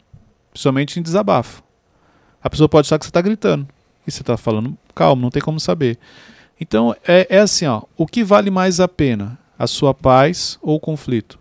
Principalmente 0.52 1.00
em 1.00 1.04
desabafo. 1.04 1.62
A 2.42 2.50
pessoa 2.50 2.69
pode 2.69 2.88
achar 2.88 2.98
que 2.98 3.06
você 3.06 3.10
está 3.10 3.22
gritando. 3.22 3.68
E 4.07 4.12
você 4.12 4.22
está 4.22 4.38
falando 4.38 4.78
calmo, 4.94 5.22
não 5.22 5.30
tem 5.30 5.42
como 5.42 5.60
saber. 5.60 5.98
Então 6.62 6.96
é, 7.06 7.28
é 7.30 7.40
assim, 7.40 7.66
ó. 7.66 7.81
O 7.98 8.06
que 8.07 8.24
vale 8.24 8.50
mais 8.50 8.80
a 8.80 8.88
pena? 8.88 9.38
A 9.60 9.68
sua 9.68 9.94
paz 9.94 10.57
ou 10.62 10.75
o 10.75 10.80
conflito? 10.80 11.38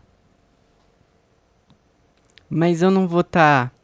Mas 2.56 2.83
eu 2.83 2.91
não 2.91 3.09
vou 3.09 3.23
estar 3.23 3.75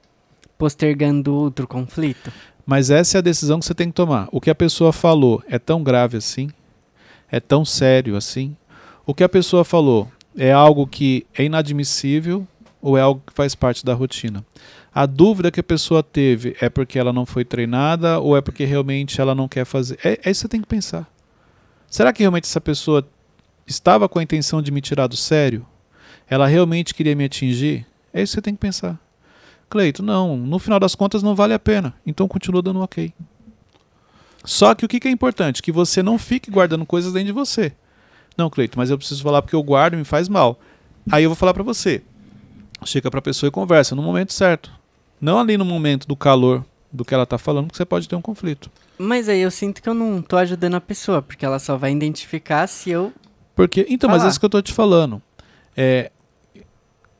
postergando 0.56 1.34
outro 1.34 1.66
conflito? 1.66 2.32
Mas 2.64 2.88
essa 2.88 3.18
é 3.18 3.18
a 3.18 3.20
decisão 3.20 3.58
que 3.58 3.66
você 3.66 3.74
tem 3.74 3.88
que 3.88 3.94
tomar. 3.94 4.28
O 4.30 4.40
que 4.40 4.48
a 4.48 4.54
pessoa 4.54 4.92
falou 4.92 5.42
é 5.48 5.58
tão 5.58 5.82
grave 5.82 6.16
assim? 6.16 6.48
É 7.28 7.40
tão 7.40 7.64
sério 7.64 8.14
assim? 8.14 8.56
O 9.04 9.12
que 9.12 9.24
a 9.24 9.28
pessoa 9.28 9.64
falou 9.64 10.06
é 10.38 10.52
algo 10.52 10.86
que 10.86 11.26
é 11.36 11.42
inadmissível 11.42 12.46
ou 12.80 12.96
é 12.96 13.00
algo 13.00 13.20
que 13.26 13.32
faz 13.32 13.56
parte 13.56 13.84
da 13.84 13.92
rotina? 13.92 14.44
A 14.94 15.04
dúvida 15.04 15.50
que 15.50 15.58
a 15.58 15.64
pessoa 15.64 16.00
teve 16.00 16.56
é 16.60 16.68
porque 16.68 16.96
ela 16.96 17.12
não 17.12 17.26
foi 17.26 17.44
treinada 17.44 18.20
ou 18.20 18.36
é 18.36 18.40
porque 18.40 18.64
realmente 18.64 19.20
ela 19.20 19.34
não 19.34 19.48
quer 19.48 19.64
fazer? 19.64 19.98
É, 20.04 20.10
é 20.10 20.30
isso 20.30 20.42
que 20.42 20.46
você 20.46 20.48
tem 20.48 20.60
que 20.60 20.68
pensar. 20.68 21.12
Será 21.88 22.12
que 22.12 22.22
realmente 22.22 22.44
essa 22.44 22.60
pessoa 22.60 23.04
estava 23.66 24.08
com 24.08 24.20
a 24.20 24.22
intenção 24.22 24.62
de 24.62 24.70
me 24.70 24.80
tirar 24.80 25.08
do 25.08 25.16
sério? 25.16 25.66
Ela 26.28 26.46
realmente 26.46 26.94
queria 26.94 27.16
me 27.16 27.24
atingir? 27.24 27.89
É 28.12 28.22
isso 28.22 28.32
que 28.32 28.34
você 28.36 28.42
tem 28.42 28.54
que 28.54 28.60
pensar. 28.60 28.98
Cleito, 29.68 30.02
não, 30.02 30.36
no 30.36 30.58
final 30.58 30.80
das 30.80 30.94
contas 30.94 31.22
não 31.22 31.34
vale 31.34 31.54
a 31.54 31.58
pena. 31.58 31.94
Então 32.04 32.26
continua 32.26 32.60
dando 32.62 32.80
ok. 32.80 33.12
Só 34.44 34.74
que 34.74 34.84
o 34.84 34.88
que 34.88 35.06
é 35.06 35.10
importante? 35.10 35.62
Que 35.62 35.70
você 35.70 36.02
não 36.02 36.18
fique 36.18 36.50
guardando 36.50 36.84
coisas 36.86 37.12
dentro 37.12 37.26
de 37.26 37.32
você. 37.32 37.72
Não, 38.36 38.48
Cleito, 38.50 38.78
mas 38.78 38.90
eu 38.90 38.98
preciso 38.98 39.22
falar 39.22 39.42
porque 39.42 39.54
eu 39.54 39.62
guardo 39.62 39.94
e 39.94 39.96
me 39.98 40.04
faz 40.04 40.28
mal. 40.28 40.58
Aí 41.10 41.24
eu 41.24 41.30
vou 41.30 41.36
falar 41.36 41.54
pra 41.54 41.62
você. 41.62 42.02
Chega 42.84 43.10
pra 43.10 43.20
pessoa 43.20 43.48
e 43.48 43.50
conversa 43.50 43.94
no 43.94 44.02
momento 44.02 44.32
certo. 44.32 44.72
Não 45.20 45.38
ali 45.38 45.56
no 45.58 45.64
momento 45.64 46.08
do 46.08 46.16
calor 46.16 46.64
do 46.90 47.04
que 47.04 47.14
ela 47.14 47.26
tá 47.26 47.38
falando, 47.38 47.70
que 47.70 47.76
você 47.76 47.84
pode 47.84 48.08
ter 48.08 48.16
um 48.16 48.22
conflito. 48.22 48.70
Mas 48.98 49.28
aí 49.28 49.40
eu 49.40 49.50
sinto 49.50 49.82
que 49.82 49.88
eu 49.88 49.94
não 49.94 50.20
tô 50.22 50.36
ajudando 50.36 50.74
a 50.74 50.80
pessoa, 50.80 51.22
porque 51.22 51.44
ela 51.44 51.58
só 51.58 51.76
vai 51.76 51.92
identificar 51.92 52.66
se 52.66 52.90
eu. 52.90 53.12
Porque, 53.54 53.86
então, 53.88 54.08
mas 54.08 54.16
é 54.16 54.20
Falar. 54.20 54.30
isso 54.30 54.40
que 54.40 54.46
eu 54.46 54.50
tô 54.50 54.62
te 54.62 54.72
falando. 54.72 55.22
É, 55.76 56.10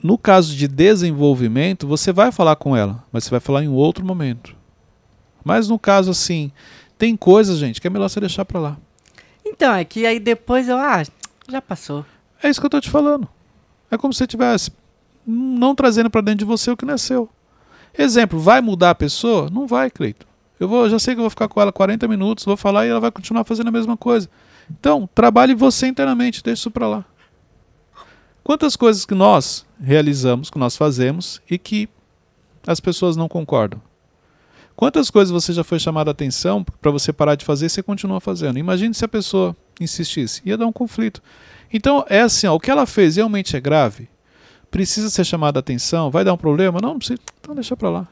no 0.03 0.17
caso 0.17 0.55
de 0.57 0.67
desenvolvimento, 0.67 1.87
você 1.87 2.13
vai 2.13 2.33
falar 2.33 2.57
com 2.57 2.77
ela, 2.77 3.05
mas 3.13 3.25
você 3.25 3.31
vai 3.31 3.41
falar 3.41 3.63
em 3.63 3.69
outro 3.69 4.05
momento. 4.05 4.55
Mas 5.45 5.69
no 5.69 5.79
caso 5.79 6.11
assim, 6.11 6.51
tem 6.99 7.17
coisas, 7.17 7.59
gente, 7.59 7.81
que 7.81 7.87
é 7.87 7.91
melhor 7.91 8.09
você 8.09 8.21
deixar 8.21 8.45
pra 8.45 8.61
lá. 8.61 8.77
Então, 9.45 9.75
é 9.75 9.85
que 9.85 10.07
aí 10.07 10.19
depois 10.19 10.69
eu. 10.69 10.77
Ah, 10.77 11.03
já 11.49 11.61
passou. 11.61 12.05
É 12.43 12.49
isso 12.49 12.61
que 12.61 12.67
eu 12.67 12.71
tô 12.71 12.81
te 12.81 12.91
falando. 12.91 13.29
É 13.91 13.99
como 13.99 14.13
se 14.13 14.19
você 14.19 14.27
tivesse 14.27 14.71
não 15.27 15.75
trazendo 15.75 16.11
pra 16.11 16.21
dentro 16.21 16.41
de 16.41 16.45
você 16.45 16.71
o 16.71 16.77
que 16.77 16.85
não 16.85 16.95
é 16.95 16.99
seu. 16.99 17.29
Exemplo, 17.97 18.39
vai 18.39 18.61
mudar 18.61 18.91
a 18.91 18.95
pessoa? 18.95 19.49
Não 19.51 19.67
vai, 19.67 19.91
Cleito. 19.91 20.27
Eu 20.59 20.69
vou, 20.69 20.89
já 20.89 20.99
sei 20.99 21.15
que 21.15 21.21
eu 21.21 21.25
vou 21.25 21.31
ficar 21.31 21.49
com 21.49 21.61
ela 21.61 21.73
40 21.73 22.07
minutos, 22.07 22.45
vou 22.45 22.57
falar 22.57 22.87
e 22.87 22.91
ela 22.91 23.01
vai 23.01 23.11
continuar 23.11 23.45
fazendo 23.45 23.69
a 23.69 23.73
mesma 23.73 23.97
coisa. 23.97 24.29
Então, 24.71 25.09
trabalhe 25.15 25.55
você 25.55 25.87
internamente, 25.87 26.43
deixa 26.43 26.61
isso 26.61 26.71
pra 26.71 26.87
lá. 26.87 27.05
Quantas 28.43 28.77
coisas 28.77 29.05
que 29.05 29.15
nós 29.15 29.67
realizamos, 29.81 30.51
que 30.51 30.59
nós 30.59 30.77
fazemos 30.77 31.41
e 31.51 31.59
que 31.59 31.89
as 32.67 32.81
pessoas 32.81 33.17
não 33.17 33.29
concordam? 33.29 33.81
Quantas 34.75 35.11
coisas 35.11 35.31
você 35.31 35.53
já 35.53 35.63
foi 35.63 35.79
chamado 35.79 36.09
a 36.09 36.11
atenção 36.11 36.65
para 36.65 36.91
você 36.91 37.13
parar 37.13 37.35
de 37.35 37.45
fazer 37.45 37.67
e 37.67 37.69
você 37.69 37.83
continua 37.83 38.19
fazendo? 38.19 38.59
Imagine 38.59 38.95
se 38.95 39.05
a 39.05 39.09
pessoa 39.09 39.55
insistisse, 39.79 40.41
ia 40.45 40.57
dar 40.57 40.67
um 40.67 40.73
conflito. 40.73 41.23
Então, 41.73 42.05
é 42.09 42.23
assim, 42.23 42.47
ó, 42.47 42.55
o 42.55 42.61
que 42.61 42.71
ela 42.71 42.87
fez 42.87 43.17
realmente 43.17 43.57
é 43.57 43.61
grave? 43.61 44.09
Precisa 44.71 45.11
ser 45.11 45.25
chamada 45.25 45.59
a 45.59 45.61
atenção? 45.61 46.11
Vai 46.11 46.25
dar 46.25 46.33
um 46.33 46.39
problema? 46.39 46.81
Não, 46.81 46.91
não 46.91 46.99
precisa. 46.99 47.21
Então 47.41 47.55
deixa 47.55 47.77
pra 47.77 47.91
lá. 47.91 48.09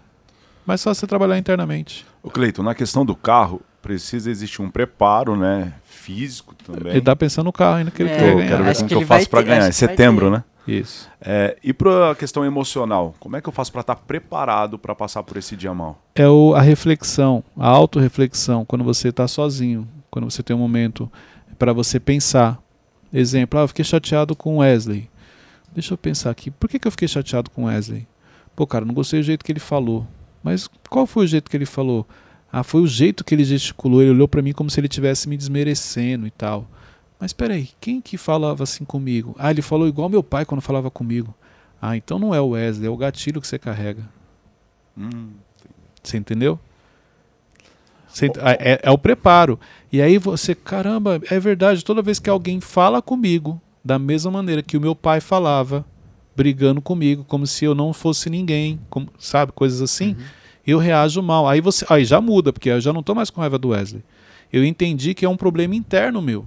Mais 0.67 0.83
fácil 0.83 1.01
você 1.01 1.07
trabalhar 1.07 1.39
internamente. 1.39 2.05
O 2.23 2.31
Cleiton, 2.31 2.63
na 2.63 2.75
questão 2.75 3.07
do 3.07 3.17
carro, 3.17 3.63
precisa 3.81 4.31
existir 4.31 4.61
um 4.61 4.71
preparo, 4.71 5.37
né? 5.37 5.73
Físico 6.15 6.55
também. 6.55 6.93
Ele 6.93 7.01
tá 7.03 7.15
pensando 7.15 7.45
no 7.45 7.53
carro 7.53 7.77
ainda 7.77 7.91
que 7.91 8.03
ele 8.03 8.11
É, 8.11 8.17
quer 8.19 8.35
ganhar. 8.35 8.49
quero 8.49 8.65
ver 8.65 8.71
Acho 8.71 8.79
como 8.81 8.89
que 8.89 8.97
que 8.97 9.03
eu 9.03 9.07
faço 9.07 9.29
para 9.29 9.43
ganhar. 9.43 9.59
Em 9.59 9.61
vai 9.63 9.73
setembro, 9.73 10.31
né? 10.31 10.43
Isso. 10.67 11.09
É, 11.21 11.57
e 11.63 11.73
para 11.73 12.11
a 12.11 12.15
questão 12.15 12.45
emocional, 12.45 13.15
como 13.21 13.37
é 13.37 13.41
que 13.41 13.49
eu 13.49 13.53
faço 13.53 13.71
para 13.73 13.83
estar 13.83 13.97
preparado 13.97 14.79
para 14.79 14.95
passar 14.95 15.23
por 15.23 15.37
esse 15.37 15.55
dia 15.57 15.73
mal? 15.75 15.99
É 16.15 16.27
o, 16.29 16.55
a 16.55 16.61
reflexão, 16.63 17.43
a 17.57 17.69
autorreflexão, 17.69 18.65
quando 18.65 18.85
você 18.85 19.09
está 19.09 19.27
sozinho, 19.29 19.87
quando 20.11 20.31
você 20.31 20.43
tem 20.43 20.55
um 20.57 20.59
momento 20.59 21.11
para 21.59 21.73
você 21.73 22.01
pensar. 22.01 22.59
Exemplo, 23.13 23.59
ah, 23.59 23.63
eu 23.65 23.69
fiquei 23.69 23.85
chateado 23.85 24.35
com 24.37 24.57
o 24.57 24.59
Wesley. 24.59 25.09
Deixa 25.75 25.95
eu 25.95 25.99
pensar 25.99 26.31
aqui, 26.31 26.51
por 26.51 26.69
que, 26.69 26.79
que 26.79 26.87
eu 26.87 26.93
fiquei 26.93 27.09
chateado 27.09 27.51
com 27.51 27.65
o 27.65 27.67
Wesley? 27.67 28.07
Pô, 28.57 28.67
cara, 28.67 28.85
não 28.85 28.93
gostei 28.95 29.21
do 29.21 29.25
jeito 29.25 29.45
que 29.45 29.53
ele 29.53 29.61
falou. 29.61 30.07
Mas 30.43 30.69
qual 30.89 31.07
foi 31.07 31.25
o 31.25 31.29
jeito 31.29 31.51
que 31.51 31.57
ele 31.57 31.67
falou? 31.67 32.07
Ah, 32.51 32.63
foi 32.63 32.81
o 32.81 32.87
jeito 32.87 33.25
que 33.25 33.35
ele 33.35 33.45
gesticulou, 33.45 34.01
ele 34.03 34.11
olhou 34.13 34.27
para 34.29 34.41
mim 34.43 34.53
como 34.53 34.71
se 34.71 34.81
ele 34.81 34.87
estivesse 34.87 35.29
me 35.29 35.37
desmerecendo 35.37 36.27
e 36.27 36.31
tal. 36.31 36.67
Mas 37.21 37.33
peraí, 37.33 37.69
quem 37.81 38.01
que 38.01 38.17
falava 38.17 38.63
assim 38.63 38.85
comigo? 38.85 39.35
Ah, 39.39 39.51
ele 39.51 39.61
falou 39.63 39.87
igual 39.89 40.09
meu 40.09 40.23
pai 40.23 40.45
quando 40.45 40.61
falava 40.61 40.91
comigo. 40.91 41.35
Ah, 41.81 41.97
então 41.97 42.19
não 42.19 42.35
é 42.35 42.41
o 42.41 42.51
Wesley, 42.51 42.87
é 42.87 42.91
o 42.91 42.97
gatilho 42.97 43.41
que 43.41 43.47
você 43.47 43.59
carrega. 43.59 44.03
Hum, 44.97 45.31
Você 46.03 46.17
entendeu? 46.17 46.59
Você 48.09 48.27
ent- 48.27 48.39
é, 48.39 48.81
é 48.83 48.91
o 48.91 48.99
preparo. 48.99 49.59
E 49.93 50.01
aí 50.01 50.19
você, 50.19 50.55
caramba, 50.55 51.21
é 51.31 51.39
verdade, 51.39 51.85
toda 51.85 52.03
vez 52.03 52.19
que 52.19 52.31
alguém 52.31 52.61
fala 52.61 53.03
comigo, 53.03 53.61
da 53.85 53.99
mesma 53.99 54.31
maneira 54.31 54.63
que 54.63 54.77
o 54.77 54.81
meu 54.81 54.95
pai 54.95 55.21
falava, 55.21 55.85
brigando 56.35 56.81
comigo, 56.81 57.25
como 57.25 57.47
se 57.47 57.65
eu 57.65 57.75
não 57.75 57.93
fosse 57.93 58.31
ninguém, 58.31 58.81
como, 58.89 59.09
sabe, 59.19 59.53
coisas 59.53 59.81
assim, 59.83 60.17
eu 60.71 60.79
reajo 60.79 61.23
mal. 61.23 61.49
Aí 61.49 61.61
você, 61.61 61.85
aí 61.89 62.05
já 62.05 62.21
muda, 62.21 62.53
porque 62.53 62.69
eu 62.71 62.81
já 62.81 62.93
não 62.93 63.03
tô 63.03 63.15
mais 63.15 63.31
com 63.31 63.41
raiva 63.41 63.59
do 63.59 63.69
Wesley. 63.69 64.03
Eu 64.53 64.65
entendi 64.65 65.15
que 65.15 65.25
é 65.25 65.29
um 65.29 65.37
problema 65.37 65.75
interno 65.75 66.21
meu. 66.23 66.47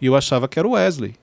E 0.00 0.06
eu 0.06 0.14
achava 0.16 0.46
que 0.48 0.58
era 0.58 0.66
o 0.68 0.72
Wesley. 0.72 1.14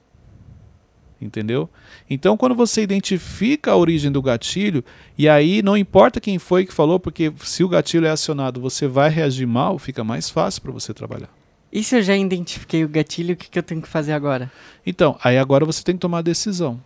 Entendeu? 1.22 1.70
Então, 2.10 2.36
quando 2.36 2.54
você 2.54 2.84
identifica 2.84 3.72
a 3.72 3.78
origem 3.78 4.12
do 4.12 4.22
gatilho, 4.22 4.84
e 5.18 5.30
aí 5.30 5.62
não 5.62 5.78
importa 5.78 6.20
quem 6.20 6.38
foi 6.38 6.66
que 6.66 6.74
falou, 6.74 7.00
porque 7.00 7.34
se 7.40 7.64
o 7.64 7.70
gatilho 7.70 8.06
é 8.06 8.10
acionado, 8.10 8.60
você 8.60 8.86
vai 8.86 9.10
reagir 9.10 9.48
mal, 9.48 9.80
fica 9.80 10.04
mais 10.04 10.30
fácil 10.30 10.62
para 10.62 10.72
você 10.74 10.94
trabalhar. 10.94 11.30
E 11.72 11.84
se 11.84 11.96
eu 11.98 12.02
já 12.04 12.16
identifiquei 12.16 12.84
o 12.84 12.90
gatilho, 12.90 13.34
o 13.34 13.38
que, 13.38 13.50
que 13.50 13.58
eu 13.58 13.64
tenho 13.64 13.82
que 13.82 13.88
fazer 13.88 14.12
agora? 14.12 14.52
Então, 14.86 15.18
aí 15.24 15.38
agora 15.38 15.66
você 15.66 15.84
tem 15.84 15.96
que 15.96 16.02
tomar 16.02 16.20
a 16.20 16.22
decisão. 16.22 16.82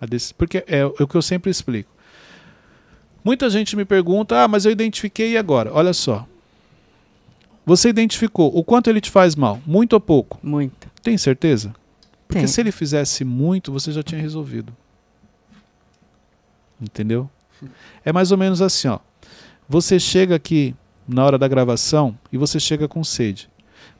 A 0.00 0.06
dec- 0.06 0.32
Porque 0.38 0.64
é 0.66 0.84
o 0.84 1.06
que 1.06 1.16
eu 1.16 1.22
sempre 1.22 1.50
explico. 1.50 1.90
Muita 3.26 3.50
gente 3.50 3.74
me 3.74 3.84
pergunta: 3.84 4.44
ah, 4.44 4.46
mas 4.46 4.64
eu 4.64 4.70
identifiquei 4.70 5.32
e 5.32 5.36
agora? 5.36 5.72
Olha 5.74 5.92
só. 5.92 6.24
Você 7.64 7.88
identificou 7.88 8.56
o 8.56 8.62
quanto 8.62 8.88
ele 8.88 9.00
te 9.00 9.10
faz 9.10 9.34
mal? 9.34 9.60
Muito 9.66 9.94
ou 9.94 10.00
pouco? 10.00 10.38
Muito. 10.40 10.88
Tem 11.02 11.18
certeza? 11.18 11.74
Porque 12.28 12.42
Tem. 12.42 12.46
se 12.46 12.60
ele 12.60 12.70
fizesse 12.70 13.24
muito, 13.24 13.72
você 13.72 13.90
já 13.90 14.00
tinha 14.00 14.20
resolvido. 14.20 14.72
Entendeu? 16.80 17.28
É 18.04 18.12
mais 18.12 18.30
ou 18.30 18.38
menos 18.38 18.62
assim, 18.62 18.86
ó. 18.86 19.00
Você 19.68 19.98
chega 19.98 20.36
aqui 20.36 20.72
na 21.08 21.24
hora 21.24 21.36
da 21.36 21.48
gravação 21.48 22.16
e 22.32 22.38
você 22.38 22.60
chega 22.60 22.86
com 22.86 23.02
sede. 23.02 23.50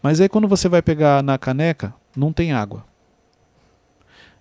Mas 0.01 0.21
aí 0.21 0.29
quando 0.29 0.47
você 0.47 0.69
vai 0.69 0.83
pegar 0.83 1.21
na 1.21 1.37
caneca, 1.37 1.93
não 2.17 2.33
tem 2.33 2.53
água. 2.53 2.85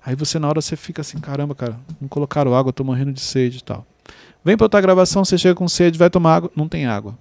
Aí 0.06 0.16
você 0.16 0.38
na 0.38 0.48
hora 0.48 0.62
você 0.62 0.76
fica 0.76 1.02
assim, 1.02 1.18
caramba, 1.18 1.56
cara, 1.56 1.76
não 2.00 2.08
colocaram 2.08 2.54
água, 2.54 2.70
eu 2.70 2.74
tô 2.74 2.84
morrendo 2.84 3.12
de 3.12 3.22
sede 3.22 3.58
e 3.58 3.64
tal. 3.64 3.84
Vem 4.44 4.56
pra 4.56 4.66
outra 4.66 4.82
gravação, 4.82 5.26
você 5.26 5.38
chega 5.38 5.56
com 5.56 5.68
sede, 5.68 5.98
vai 5.98 6.10
tomar 6.10 6.36
água, 6.36 6.52
não 6.56 6.68
tem 6.68 6.86
água. 6.86 7.18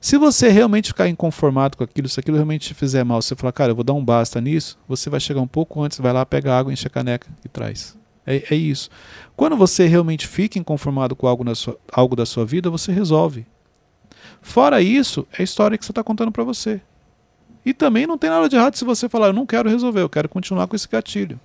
Se 0.00 0.16
você 0.16 0.48
realmente 0.48 0.88
ficar 0.88 1.08
inconformado 1.08 1.76
com 1.76 1.84
aquilo, 1.84 2.08
se 2.08 2.20
aquilo 2.20 2.36
realmente 2.36 2.68
te 2.68 2.74
fizer 2.74 3.04
mal, 3.04 3.20
você 3.20 3.34
falar, 3.34 3.52
cara, 3.52 3.72
eu 3.72 3.74
vou 3.74 3.84
dar 3.84 3.92
um 3.92 4.04
basta 4.04 4.40
nisso, 4.40 4.78
você 4.88 5.10
vai 5.10 5.20
chegar 5.20 5.40
um 5.40 5.46
pouco 5.46 5.82
antes, 5.82 5.98
vai 5.98 6.12
lá, 6.12 6.24
pega 6.24 6.56
água, 6.56 6.72
enche 6.72 6.86
a 6.86 6.90
caneca 6.90 7.28
e 7.44 7.48
traz. 7.48 7.96
É, 8.26 8.44
é 8.50 8.54
isso. 8.54 8.88
Quando 9.36 9.56
você 9.56 9.86
realmente 9.86 10.26
fica 10.26 10.58
inconformado 10.58 11.16
com 11.16 11.26
algo, 11.26 11.42
na 11.42 11.54
sua, 11.54 11.76
algo 11.92 12.14
da 12.14 12.24
sua 12.24 12.46
vida, 12.46 12.70
você 12.70 12.92
resolve. 12.92 13.46
Fora 14.40 14.80
isso, 14.80 15.26
é 15.32 15.42
a 15.42 15.44
história 15.44 15.76
que 15.76 15.84
você 15.84 15.92
está 15.92 16.02
contando 16.02 16.32
para 16.32 16.44
você. 16.44 16.80
E 17.64 17.74
também 17.74 18.06
não 18.06 18.16
tem 18.16 18.30
nada 18.30 18.48
de 18.48 18.56
errado 18.56 18.76
se 18.76 18.84
você 18.84 19.08
falar, 19.08 19.26
eu 19.28 19.32
não 19.32 19.44
quero 19.44 19.68
resolver, 19.68 20.00
eu 20.00 20.08
quero 20.08 20.28
continuar 20.28 20.66
com 20.66 20.76
esse 20.76 20.88
gatilho. 20.88 21.38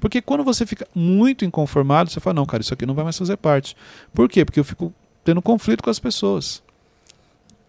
Porque 0.00 0.20
quando 0.20 0.44
você 0.44 0.66
fica 0.66 0.86
muito 0.94 1.44
inconformado, 1.44 2.10
você 2.10 2.20
fala, 2.20 2.34
não, 2.34 2.46
cara, 2.46 2.60
isso 2.62 2.74
aqui 2.74 2.84
não 2.86 2.94
vai 2.94 3.04
mais 3.04 3.16
fazer 3.16 3.36
parte. 3.36 3.76
Por 4.14 4.28
quê? 4.28 4.44
Porque 4.44 4.60
eu 4.60 4.64
fico 4.64 4.92
tendo 5.24 5.40
conflito 5.42 5.82
com 5.82 5.90
as 5.90 5.98
pessoas. 5.98 6.62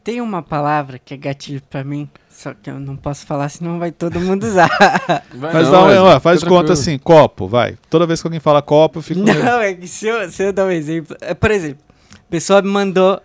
Tem 0.03 0.21
uma 0.21 0.41
palavra 0.41 0.99
que 0.99 1.13
é 1.13 1.17
gatilho 1.17 1.61
pra 1.69 1.83
mim, 1.83 2.09
só 2.29 2.53
que 2.53 2.69
eu 2.69 2.79
não 2.79 2.95
posso 2.95 3.25
falar, 3.25 3.49
senão 3.49 3.77
vai 3.77 3.91
todo 3.91 4.19
mundo 4.21 4.45
usar. 4.45 4.69
Vai 5.35 5.53
Mas 5.53 5.65
não, 5.65 5.71
dá 5.71 5.83
Wesley, 5.83 5.97
ó, 6.15 6.19
faz 6.21 6.39
conta 6.41 6.49
tranquilo. 6.67 6.73
assim, 6.73 6.97
copo, 6.97 7.47
vai. 7.47 7.77
Toda 7.89 8.05
vez 8.07 8.21
que 8.21 8.27
alguém 8.27 8.39
fala 8.39 8.61
copo, 8.61 8.99
eu 8.99 9.03
fico. 9.03 9.19
Não, 9.19 9.59
é 9.59 9.73
que 9.73 9.85
se 9.87 10.07
eu, 10.07 10.29
se 10.31 10.43
eu 10.43 10.53
dar 10.53 10.65
um 10.65 10.71
exemplo. 10.71 11.17
é, 11.19 11.33
Por 11.33 11.51
exemplo, 11.51 11.83
a 12.15 12.29
pessoa 12.29 12.61
me 12.61 12.69
mandou 12.69 13.19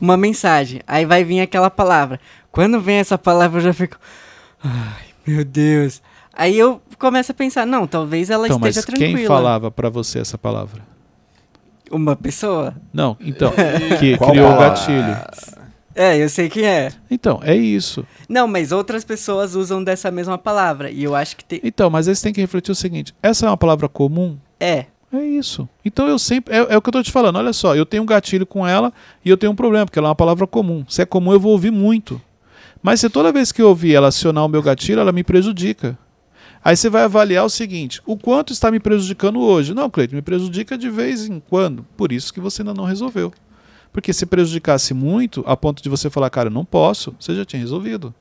uma 0.00 0.16
mensagem, 0.16 0.80
aí 0.86 1.04
vai 1.04 1.24
vir 1.24 1.40
aquela 1.40 1.68
palavra. 1.70 2.20
Quando 2.52 2.80
vem 2.80 2.96
essa 2.98 3.18
palavra, 3.18 3.58
eu 3.58 3.64
já 3.64 3.72
fico. 3.72 3.96
Ai, 4.62 5.06
meu 5.26 5.44
Deus. 5.44 6.00
Aí 6.36 6.58
eu 6.58 6.80
começo 6.98 7.32
a 7.32 7.34
pensar, 7.34 7.66
não, 7.66 7.86
talvez 7.86 8.30
ela 8.30 8.46
Então, 8.46 8.58
mas 8.58 8.76
esteja 8.76 8.96
tranquila. 8.96 9.18
quem 9.18 9.26
falava 9.26 9.70
pra 9.70 9.88
você 9.88 10.18
essa 10.18 10.36
palavra? 10.36 10.82
Uma 11.90 12.16
pessoa? 12.16 12.74
Não, 12.92 13.16
então, 13.20 13.52
que 14.00 14.16
Qual 14.16 14.30
criou 14.30 14.52
o 14.52 14.58
gatilho. 14.58 15.16
É, 15.94 16.16
eu 16.18 16.28
sei 16.28 16.48
quem 16.48 16.66
é. 16.66 16.90
Então, 17.08 17.40
é 17.42 17.54
isso. 17.54 18.04
Não, 18.28 18.48
mas 18.48 18.72
outras 18.72 19.04
pessoas 19.04 19.54
usam 19.54 19.82
dessa 19.84 20.10
mesma 20.10 20.36
palavra. 20.36 20.90
E 20.90 21.04
eu 21.04 21.14
acho 21.14 21.36
que 21.36 21.44
tem. 21.44 21.60
Então, 21.62 21.88
mas 21.88 22.08
aí 22.08 22.16
você 22.16 22.24
tem 22.24 22.32
que 22.32 22.40
refletir 22.40 22.72
o 22.72 22.74
seguinte: 22.74 23.14
essa 23.22 23.46
é 23.46 23.48
uma 23.48 23.56
palavra 23.56 23.88
comum? 23.88 24.36
É. 24.58 24.86
É 25.12 25.22
isso. 25.24 25.68
Então 25.84 26.08
eu 26.08 26.18
sempre. 26.18 26.52
É, 26.52 26.74
é 26.74 26.76
o 26.76 26.82
que 26.82 26.88
eu 26.88 26.92
tô 26.92 27.02
te 27.02 27.12
falando. 27.12 27.36
Olha 27.36 27.52
só, 27.52 27.76
eu 27.76 27.86
tenho 27.86 28.02
um 28.02 28.06
gatilho 28.06 28.44
com 28.44 28.66
ela 28.66 28.92
e 29.24 29.30
eu 29.30 29.36
tenho 29.36 29.52
um 29.52 29.54
problema, 29.56 29.86
porque 29.86 29.98
ela 29.98 30.08
é 30.08 30.10
uma 30.10 30.16
palavra 30.16 30.44
comum. 30.48 30.84
Se 30.88 31.02
é 31.02 31.06
comum, 31.06 31.32
eu 31.32 31.38
vou 31.38 31.52
ouvir 31.52 31.70
muito. 31.70 32.20
Mas 32.82 32.98
se 32.98 33.08
toda 33.08 33.30
vez 33.32 33.52
que 33.52 33.62
eu 33.62 33.68
ouvir 33.68 33.94
ela 33.94 34.08
acionar 34.08 34.44
o 34.44 34.48
meu 34.48 34.60
gatilho, 34.60 34.98
ela 35.00 35.12
me 35.12 35.22
prejudica. 35.22 35.96
Aí 36.64 36.76
você 36.76 36.88
vai 36.88 37.02
avaliar 37.02 37.44
o 37.44 37.50
seguinte: 37.50 38.00
o 38.06 38.16
quanto 38.16 38.52
está 38.52 38.70
me 38.70 38.80
prejudicando 38.80 39.38
hoje? 39.38 39.74
Não, 39.74 39.90
Cleiton, 39.90 40.16
me 40.16 40.22
prejudica 40.22 40.78
de 40.78 40.88
vez 40.88 41.26
em 41.26 41.38
quando. 41.38 41.86
Por 41.96 42.10
isso 42.10 42.32
que 42.32 42.40
você 42.40 42.62
ainda 42.62 42.72
não 42.72 42.84
resolveu. 42.84 43.32
Porque 43.92 44.12
se 44.12 44.24
prejudicasse 44.24 44.94
muito, 44.94 45.44
a 45.46 45.56
ponto 45.56 45.82
de 45.82 45.88
você 45.88 46.08
falar, 46.08 46.30
cara, 46.30 46.48
eu 46.48 46.52
não 46.52 46.64
posso, 46.64 47.14
você 47.20 47.34
já 47.34 47.44
tinha 47.44 47.60
resolvido. 47.60 48.12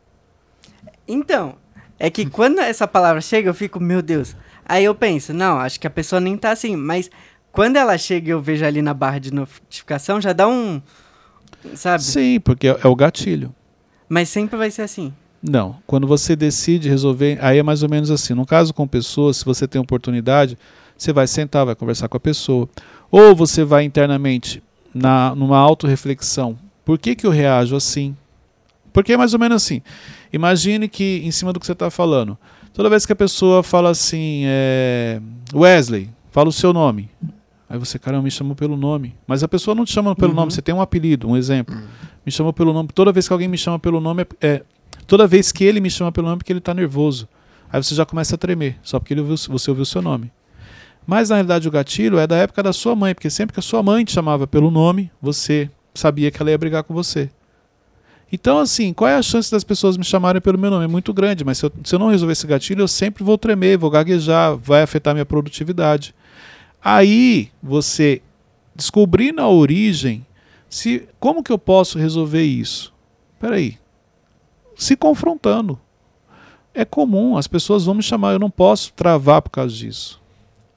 Então, 1.08 1.56
é 1.98 2.10
que 2.10 2.30
quando 2.30 2.60
essa 2.60 2.88
palavra 2.88 3.22
chega, 3.22 3.50
eu 3.50 3.54
fico, 3.54 3.80
meu 3.80 4.02
Deus. 4.02 4.36
Aí 4.66 4.84
eu 4.84 4.94
penso, 4.94 5.34
não, 5.34 5.58
acho 5.58 5.80
que 5.80 5.88
a 5.88 5.90
pessoa 5.90 6.20
nem 6.20 6.38
tá 6.38 6.52
assim. 6.52 6.76
Mas 6.76 7.10
quando 7.52 7.78
ela 7.78 7.98
chega 7.98 8.28
e 8.28 8.32
eu 8.32 8.42
vejo 8.42 8.66
ali 8.66 8.82
na 8.82 8.94
barra 8.94 9.20
de 9.20 9.34
notificação, 9.34 10.22
já 10.22 10.34
dá 10.34 10.48
um. 10.48 10.82
Sabe? 11.76 12.04
Sim, 12.04 12.40
porque 12.40 12.68
é 12.68 12.80
é 12.84 12.88
o 12.88 12.96
gatilho. 12.96 13.56
Mas 14.08 14.30
sempre 14.30 14.58
vai 14.58 14.70
ser 14.70 14.84
assim. 14.84 15.14
Não, 15.46 15.76
quando 15.86 16.08
você 16.08 16.36
decide 16.38 16.88
resolver, 16.88 17.38
aí 17.42 17.58
é 17.58 17.64
mais 17.64 17.84
ou 17.84 17.90
menos 17.90 18.10
assim. 18.10 18.34
No 18.34 18.46
caso 18.46 18.74
com 18.74 18.88
pessoas, 18.88 19.38
se 19.38 19.46
você 19.46 19.68
tem 19.68 19.82
oportunidade, 19.82 20.58
você 20.98 21.12
vai 21.12 21.28
sentar, 21.28 21.66
vai 21.66 21.76
conversar 21.76 22.08
com 22.08 22.16
a 22.16 22.20
pessoa. 22.20 22.70
Ou 23.12 23.36
você 23.36 23.64
vai 23.66 23.84
internamente 23.84 24.64
na, 24.94 25.36
numa 25.36 25.58
autorreflexão. 25.58 26.58
Por 26.86 26.98
que, 26.98 27.14
que 27.16 27.28
eu 27.28 27.32
reajo 27.32 27.76
assim? 27.76 28.16
Porque 28.94 29.14
é 29.14 29.18
mais 29.18 29.34
ou 29.34 29.40
menos 29.40 29.58
assim. 29.64 29.82
Imagine 30.32 30.88
que, 30.88 31.22
em 31.26 31.32
cima 31.32 31.52
do 31.52 31.60
que 31.60 31.66
você 31.66 31.74
está 31.74 31.90
falando, 31.90 32.38
toda 32.74 32.90
vez 32.90 33.06
que 33.06 33.12
a 33.12 33.16
pessoa 33.16 33.62
fala 33.64 33.90
assim, 33.90 34.44
é, 34.46 35.20
Wesley, 35.54 36.10
fala 36.32 36.48
o 36.50 36.54
seu 36.54 36.72
nome. 36.72 37.10
Aí 37.70 37.78
você, 37.78 37.98
caramba, 38.00 38.24
me 38.24 38.32
chamou 38.32 38.56
pelo 38.56 38.78
nome. 38.78 39.14
Mas 39.28 39.44
a 39.44 39.48
pessoa 39.48 39.74
não 39.76 39.84
te 39.84 39.92
chama 39.92 40.16
pelo 40.16 40.30
Uhum. 40.32 40.36
nome, 40.38 40.52
você 40.54 40.62
tem 40.62 40.74
um 40.74 40.82
apelido, 40.82 41.28
um 41.28 41.36
exemplo. 41.36 41.76
Me 42.26 42.32
chamou 42.32 42.54
pelo 42.54 42.72
nome. 42.72 42.90
Toda 42.94 43.12
vez 43.12 43.28
que 43.28 43.34
alguém 43.34 43.48
me 43.48 43.58
chama 43.58 43.78
pelo 43.80 44.00
nome, 44.00 44.22
é, 44.40 44.48
é- 44.48 44.64
toda 45.06 45.28
vez 45.28 45.52
que 45.52 45.64
ele 45.64 45.80
me 45.80 45.90
chama 45.90 46.12
pelo 46.12 46.28
nome, 46.28 46.38
porque 46.40 46.52
ele 46.52 46.60
está 46.60 46.74
nervoso. 46.74 47.28
Aí 47.72 47.82
você 47.82 47.96
já 47.96 48.06
começa 48.06 48.36
a 48.36 48.38
tremer, 48.38 48.78
só 48.84 49.00
porque 49.00 49.14
ouviu, 49.20 49.36
você 49.36 49.72
ouviu 49.72 49.84
o 49.84 49.86
seu 49.86 50.02
nome. 50.02 50.32
Mas 51.06 51.30
na 51.30 51.36
realidade 51.36 51.68
o 51.68 51.72
gatilho 51.72 52.20
é 52.20 52.28
da 52.28 52.36
época 52.36 52.64
da 52.64 52.72
sua 52.72 52.96
mãe, 52.96 53.14
porque 53.14 53.30
sempre 53.30 53.54
que 53.54 53.60
a 53.60 53.64
sua 53.64 53.84
mãe 53.84 54.06
te 54.06 54.12
chamava 54.12 54.48
pelo 54.48 54.72
nome, 54.72 55.12
você 55.22 55.70
sabia 55.94 56.32
que 56.32 56.42
ela 56.42 56.52
ia 56.52 56.58
brigar 56.58 56.84
com 56.84 56.94
você. 56.94 57.30
Então, 58.32 58.58
assim, 58.58 58.94
qual 58.94 59.10
é 59.10 59.16
a 59.16 59.22
chance 59.22 59.52
das 59.52 59.64
pessoas 59.64 59.96
me 59.96 60.04
chamarem 60.04 60.42
pelo 60.42 60.58
meu 60.58 60.72
nome? 60.72 60.86
É 60.86 60.88
muito 60.88 61.14
grande, 61.14 61.44
mas 61.44 61.60
se 61.60 61.66
eu, 61.66 61.72
se 61.84 61.94
eu 61.94 62.00
não 62.00 62.08
resolver 62.08 62.34
esse 62.34 62.48
gatilho, 62.48 62.82
eu 62.82 62.88
sempre 62.88 63.24
vou 63.24 63.38
tremer, 63.38 63.78
vou 63.78 63.92
gaguejar, 63.92 64.58
vai 64.58 64.82
afetar 64.82 65.14
minha 65.14 65.26
produtividade. 65.26 66.16
Aí, 66.84 67.50
você 67.62 68.22
descobrindo 68.76 69.40
a 69.40 69.48
origem, 69.48 70.26
se 70.68 71.08
como 71.20 71.44
que 71.44 71.52
eu 71.52 71.60
posso 71.60 72.00
resolver 72.00 72.42
isso? 72.42 72.92
Peraí, 73.40 73.78
se 74.76 74.96
confrontando. 74.96 75.80
É 76.74 76.84
comum, 76.84 77.38
as 77.38 77.48
pessoas 77.48 77.86
vão 77.86 77.96
me 77.96 78.04
chamar, 78.04 78.34
eu 78.34 78.40
não 78.40 78.50
posso 78.50 78.92
travar 78.94 79.42
por 79.42 79.52
causa 79.52 79.74
disso. 79.76 80.22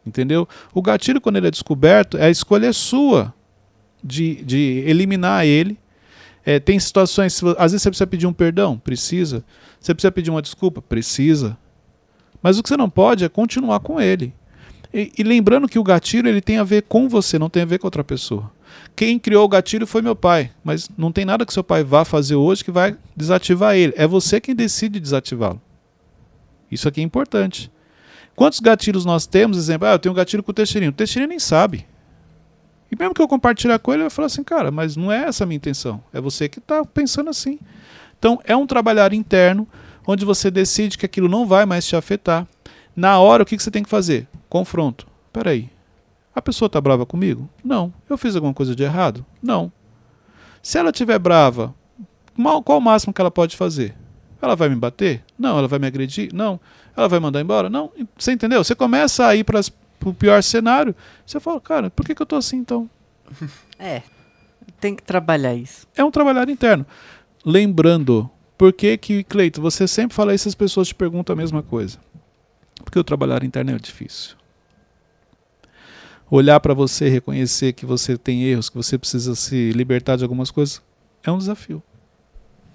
Entendeu? 0.07 0.49
O 0.73 0.81
gatilho, 0.81 1.21
quando 1.21 1.37
ele 1.37 1.49
é 1.49 1.51
descoberto, 1.51 2.17
a 2.19 2.31
escolha 2.31 2.67
é 2.67 2.73
sua 2.73 3.35
de, 4.03 4.45
de 4.45 4.85
eliminar 4.87 5.45
ele. 5.45 5.79
É, 6.45 6.61
tem 6.61 6.79
situações, 6.79 7.43
às 7.59 7.73
vezes 7.73 7.83
você 7.83 7.91
precisa 7.91 8.07
pedir 8.07 8.27
um 8.27 8.33
perdão, 8.33 8.79
precisa. 8.79 9.45
Você 9.81 9.93
precisa 9.93 10.13
pedir 10.13 10.31
uma 10.31 10.43
desculpa, 10.43 10.81
precisa. 10.81 11.59
Mas 12.41 12.59
o 12.59 12.63
que 12.63 12.69
você 12.69 12.77
não 12.77 12.89
pode 12.89 13.25
é 13.25 13.29
continuar 13.29 13.81
com 13.81 14.01
ele. 14.01 14.33
E, 14.95 15.11
e 15.19 15.23
lembrando 15.25 15.69
que 15.69 15.79
o 15.79 15.83
gatilho 15.83 16.29
ele 16.29 16.41
tem 16.41 16.59
a 16.59 16.65
ver 16.65 16.83
com 16.83 17.09
você, 17.09 17.39
não 17.39 17.51
tem 17.51 17.65
a 17.65 17.67
ver 17.67 17.79
com 17.79 17.87
outra 17.89 18.05
pessoa. 18.05 18.53
Quem 18.95 19.19
criou 19.19 19.45
o 19.45 19.49
gatilho 19.49 19.87
foi 19.87 20.01
meu 20.01 20.17
pai, 20.17 20.51
mas 20.65 20.89
não 20.97 21.13
tem 21.13 21.25
nada 21.25 21.45
que 21.45 21.53
seu 21.53 21.63
pai 21.63 21.85
vá 21.85 22.05
fazer 22.05 22.35
hoje 22.35 22.65
que 22.65 22.71
vai 22.71 22.97
desativar 23.15 23.77
ele. 23.77 23.93
É 23.97 24.07
você 24.07 24.41
quem 24.41 24.55
decide 24.55 24.99
desativá-lo. 24.99 25.61
Isso 26.71 26.89
aqui 26.89 27.01
é 27.01 27.05
importante. 27.05 27.71
Quantos 28.35 28.61
gatilhos 28.61 29.05
nós 29.05 29.27
temos? 29.27 29.57
Exemplo, 29.57 29.87
ah, 29.87 29.93
eu 29.93 29.99
tenho 29.99 30.13
um 30.13 30.17
gatilho 30.17 30.43
com 30.43 30.51
o 30.51 30.55
Teixeirinho. 30.55 30.91
O 30.91 30.95
Teixeirinho 30.95 31.29
nem 31.29 31.39
sabe. 31.39 31.87
E 32.91 32.97
mesmo 32.97 33.15
que 33.15 33.21
eu 33.21 33.29
compartilhar 33.29 33.79
com 33.79 33.93
ele, 33.93 34.03
ele 34.03 34.09
vai 34.09 34.11
falar 34.11 34.27
assim, 34.27 34.45
cara, 34.45 34.71
mas 34.71 34.97
não 34.97 35.11
é 35.11 35.25
essa 35.25 35.45
a 35.45 35.47
minha 35.47 35.57
intenção. 35.57 36.03
É 36.13 36.21
você 36.21 36.49
que 36.49 36.59
está 36.59 36.85
pensando 36.85 37.31
assim. 37.31 37.59
Então, 38.19 38.41
é 38.45 38.57
um 38.57 38.67
trabalhar 38.67 39.13
interno, 39.13 39.67
onde 40.07 40.25
você 40.25 40.51
decide 40.51 40.97
que 40.97 41.07
aquilo 41.07 41.29
não 41.29 41.47
vai 41.47 41.67
mais 41.67 41.87
te 41.87 41.97
afetar. 41.97 42.47
Na 42.95 43.19
hora, 43.19 43.43
o 43.43 43.47
que, 43.47 43.57
que 43.57 43.63
você 43.63 43.71
tem 43.71 43.83
que 43.83 43.89
fazer? 43.89 44.27
Confronto. 44.49 45.07
Peraí. 45.33 45.71
A 46.37 46.43
pessoa 46.43 46.67
está 46.67 46.79
brava 46.79 47.07
comigo? 47.07 47.49
Não. 47.65 47.91
Eu 48.11 48.19
fiz 48.19 48.37
alguma 48.37 48.53
coisa 48.53 48.77
de 48.77 48.83
errado? 48.83 49.25
Não. 49.43 49.73
Se 50.63 50.77
ela 50.77 50.91
estiver 50.91 51.19
brava, 51.19 51.75
qual 52.63 52.79
o 52.79 52.81
máximo 52.81 53.15
que 53.15 53.21
ela 53.23 53.31
pode 53.31 53.57
fazer? 53.57 53.95
Ela 54.43 54.55
vai 54.55 54.69
me 54.69 54.77
bater? 54.77 55.25
Não. 55.39 55.57
Ela 55.57 55.67
vai 55.67 55.79
me 55.79 55.87
agredir? 55.87 56.29
Não. 56.35 56.61
Ela 56.95 57.09
vai 57.09 57.19
mandar 57.19 57.41
embora? 57.41 57.71
Não. 57.71 57.91
Você 58.19 58.33
entendeu? 58.33 58.63
Você 58.63 58.75
começa 58.75 59.27
a 59.27 59.35
ir 59.35 59.45
para 59.45 59.63
o 60.05 60.13
pior 60.13 60.43
cenário. 60.43 60.95
Você 61.25 61.41
fala, 61.41 61.59
cara, 61.59 61.89
por 61.89 62.05
que, 62.05 62.15
que 62.15 62.21
eu 62.21 62.27
tô 62.27 62.37
assim 62.37 62.59
então? 62.59 62.89
É. 63.79 64.03
Tem 64.79 64.95
que 64.95 65.03
trabalhar 65.03 65.55
isso. 65.55 65.87
É 65.97 66.05
um 66.05 66.11
trabalhar 66.11 66.49
interno. 66.49 66.85
Lembrando, 67.45 68.29
por 68.59 68.73
que 68.73 68.97
que, 68.99 69.23
Cleito, 69.25 69.61
você 69.61 69.87
sempre 69.87 70.15
fala 70.15 70.35
isso 70.35 70.49
e 70.49 70.51
as 70.51 70.55
pessoas 70.55 70.89
te 70.89 70.95
perguntam 70.95 71.35
a 71.35 71.37
mesma 71.37 71.63
coisa? 71.63 71.99
Porque 72.83 72.99
o 72.99 73.05
trabalhar 73.05 73.43
interno 73.45 73.73
é 73.73 73.79
difícil. 73.79 74.37
Olhar 76.31 76.59
para 76.61 76.75
você, 76.75 77.09
reconhecer 77.09 77.73
que 77.73 77.87
você 77.87 78.17
tem 78.19 78.43
erros, 78.45 78.69
que 78.69 78.77
você 78.77 78.99
precisa 78.99 79.35
se 79.35 79.71
libertar 79.73 80.17
de 80.17 80.25
algumas 80.25 80.51
coisas, 80.51 80.83
é 81.23 81.31
um 81.31 81.39
desafio. 81.39 81.83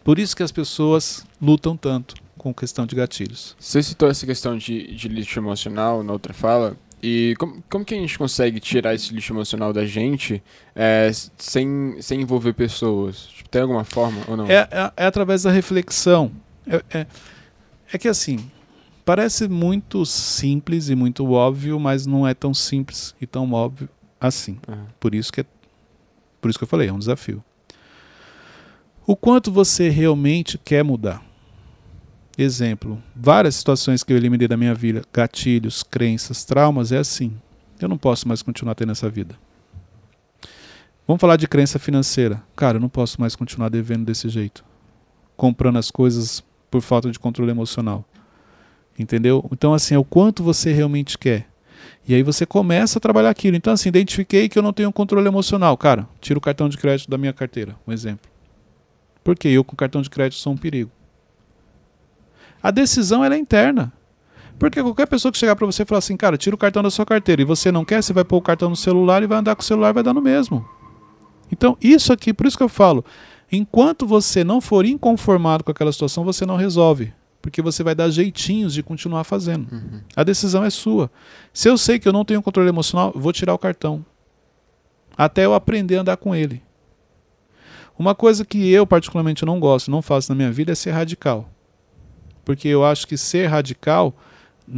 Por 0.04 0.18
isso 0.18 0.36
que 0.36 0.42
as 0.44 0.52
pessoas 0.52 1.26
lutam 1.42 1.76
tanto 1.76 2.16
com 2.38 2.54
questão 2.54 2.86
de 2.86 2.96
gatilhos. 2.96 3.56
Você 3.60 3.84
citou 3.84 4.10
essa 4.10 4.26
questão 4.26 4.58
de, 4.58 4.96
de 4.96 5.08
lixo 5.08 5.38
emocional 5.40 6.02
na 6.02 6.14
outra 6.14 6.34
fala. 6.34 6.76
E 7.04 7.36
como, 7.38 7.64
como 7.70 7.84
que 7.84 7.94
a 7.94 7.98
gente 7.98 8.18
consegue 8.18 8.60
tirar 8.60 8.94
esse 8.96 9.14
lixo 9.14 9.34
emocional 9.34 9.74
da 9.74 9.86
gente 9.86 10.42
é, 10.76 11.12
sem, 11.38 11.98
sem 12.00 12.22
envolver 12.22 12.54
pessoas? 12.54 13.24
Tipo, 13.28 13.50
tem 13.50 13.62
alguma 13.64 13.84
forma 13.84 14.22
ou 14.28 14.38
não? 14.38 14.46
É, 14.48 14.68
é- 14.72 14.92
é 14.98 15.06
através 15.06 15.44
da 15.44 15.52
reflexão. 15.52 16.32
É, 16.66 17.00
é- 17.00 17.08
é 17.94 17.98
que 17.98 18.08
assim, 18.08 18.40
parece 19.12 19.50
muito 19.50 20.06
simples 20.06 20.88
e 20.88 20.96
muito 20.96 21.30
óbvio, 21.30 21.78
mas 21.78 22.06
não 22.06 22.26
é 22.26 22.34
tão 22.34 22.54
simples 22.54 23.14
e 23.20 23.28
tão 23.28 23.52
óbvio 23.52 23.90
assim. 24.18 24.58
Aham. 24.66 24.88
Por 25.02 25.14
isso 25.14 25.34
que 25.34 25.42
é, 25.42 25.46
por 26.40 26.50
isso 26.50 26.58
que 26.58 26.64
eu 26.64 26.68
falei, 26.68 26.88
é 26.88 26.94
um 26.94 26.98
desafio. 26.98 27.44
O 29.06 29.14
quanto 29.18 29.52
você 29.52 29.90
realmente 29.90 30.58
quer 30.58 30.82
mudar? 30.82 31.22
Exemplo, 32.38 33.04
várias 33.14 33.56
situações 33.56 34.02
que 34.02 34.14
eu 34.14 34.18
eliminei 34.18 34.48
da 34.48 34.56
minha 34.56 34.74
vida, 34.74 35.02
gatilhos, 35.12 35.84
crenças, 35.84 36.46
traumas, 36.46 36.94
é 36.94 36.98
assim. 36.98 37.34
Eu 37.82 37.90
não 37.90 37.98
posso 37.98 38.26
mais 38.30 38.42
continuar 38.42 38.76
tendo 38.76 38.94
essa 38.94 39.10
vida. 39.10 39.36
Vamos 41.06 41.20
falar 41.20 41.36
de 41.36 41.50
crença 41.50 41.78
financeira. 41.78 42.42
Cara, 42.56 42.78
eu 42.78 42.82
não 42.82 42.88
posso 42.88 43.20
mais 43.20 43.36
continuar 43.36 43.68
devendo 43.68 44.06
desse 44.06 44.30
jeito. 44.30 44.64
Comprando 45.36 45.80
as 45.80 45.92
coisas 45.92 46.42
por 46.70 46.82
falta 46.82 47.12
de 47.12 47.20
controle 47.20 47.52
emocional. 47.52 48.06
Entendeu? 48.98 49.48
Então, 49.52 49.74
assim, 49.74 49.96
é 49.96 49.98
o 49.98 50.04
quanto 50.04 50.44
você 50.44 50.72
realmente 50.72 51.18
quer. 51.18 51.48
E 52.08 52.16
aí 52.16 52.24
você 52.24 52.46
começa 52.46 52.98
a 52.98 53.02
trabalhar 53.02 53.30
aquilo. 53.30 53.56
Então, 53.56 53.74
assim, 53.74 53.90
identifiquei 53.90 54.50
que 54.50 54.58
eu 54.58 54.64
não 54.64 54.74
tenho 54.74 54.92
controle 54.92 55.28
emocional. 55.28 55.78
Cara, 55.78 56.08
tira 56.20 56.38
o 56.38 56.42
cartão 56.42 56.68
de 56.68 56.78
crédito 56.78 57.10
da 57.10 57.18
minha 57.18 57.34
carteira. 57.34 57.76
Um 57.88 57.92
exemplo. 57.92 58.30
Porque 59.24 59.48
eu 59.48 59.64
com 59.64 59.76
cartão 59.76 60.02
de 60.02 60.10
crédito 60.10 60.40
sou 60.40 60.54
um 60.54 60.58
perigo. 60.58 60.92
A 62.62 62.72
decisão 62.72 63.24
é 63.24 63.38
interna. 63.38 63.94
Porque 64.60 64.82
qualquer 64.82 65.08
pessoa 65.08 65.32
que 65.32 65.38
chegar 65.38 65.56
para 65.56 65.66
você 65.66 65.82
e 65.82 65.86
falar 65.86 66.00
assim, 66.00 66.16
cara, 66.16 66.38
tira 66.38 66.56
o 66.56 66.60
cartão 66.60 66.84
da 66.84 66.92
sua 66.92 67.06
carteira 67.06 67.42
e 67.42 67.46
você 67.46 67.72
não 67.72 67.84
quer, 67.84 68.04
você 68.04 68.14
vai 68.14 68.24
pôr 68.24 68.38
o 68.38 68.42
cartão 68.42 68.70
no 68.70 68.76
celular 68.76 69.24
e 69.24 69.28
vai 69.28 69.40
andar 69.40 69.56
com 69.56 69.62
o 69.62 69.66
celular 69.66 69.90
e 69.90 69.94
vai 69.94 70.04
dar 70.04 70.14
no 70.14 70.22
mesmo. 70.22 70.64
Então, 71.52 71.76
isso 71.82 72.14
aqui, 72.14 72.32
por 72.32 72.46
isso 72.46 72.58
que 72.58 72.64
eu 72.64 72.70
falo, 72.70 73.04
enquanto 73.52 74.06
você 74.06 74.44
não 74.44 74.62
for 74.62 74.86
inconformado 74.86 75.64
com 75.64 75.72
aquela 75.72 75.92
situação, 75.92 76.24
você 76.24 76.46
não 76.46 76.58
resolve. 76.58 77.12
Porque 77.42 77.62
você 77.62 77.84
vai 77.84 77.96
dar 77.96 78.10
jeitinhos 78.10 78.74
de 78.74 78.84
continuar 78.84 79.24
fazendo. 79.24 79.68
Uhum. 79.72 80.02
A 80.16 80.24
decisão 80.24 80.64
é 80.64 80.70
sua. 80.70 81.10
Se 81.52 81.68
eu 81.68 81.78
sei 81.78 81.98
que 81.98 82.08
eu 82.08 82.14
não 82.14 82.24
tenho 82.24 82.42
controle 82.42 82.70
emocional, 82.70 83.12
vou 83.16 83.34
tirar 83.34 83.54
o 83.54 83.58
cartão. 83.58 84.06
Até 85.18 85.46
eu 85.46 85.54
aprender 85.54 85.98
a 85.98 86.02
andar 86.02 86.18
com 86.18 86.36
ele. 86.36 86.62
Uma 87.98 88.16
coisa 88.16 88.46
que 88.46 88.72
eu 88.72 88.86
particularmente 88.88 89.46
não 89.46 89.60
gosto, 89.60 89.92
não 89.92 90.02
faço 90.02 90.32
na 90.32 90.36
minha 90.36 90.52
vida 90.52 90.72
é 90.72 90.76
ser 90.76 90.92
radical. 90.92 91.50
Porque 92.46 92.68
eu 92.68 92.84
acho 92.86 93.08
que 93.08 93.18
ser 93.18 93.48
radical, 93.48 94.16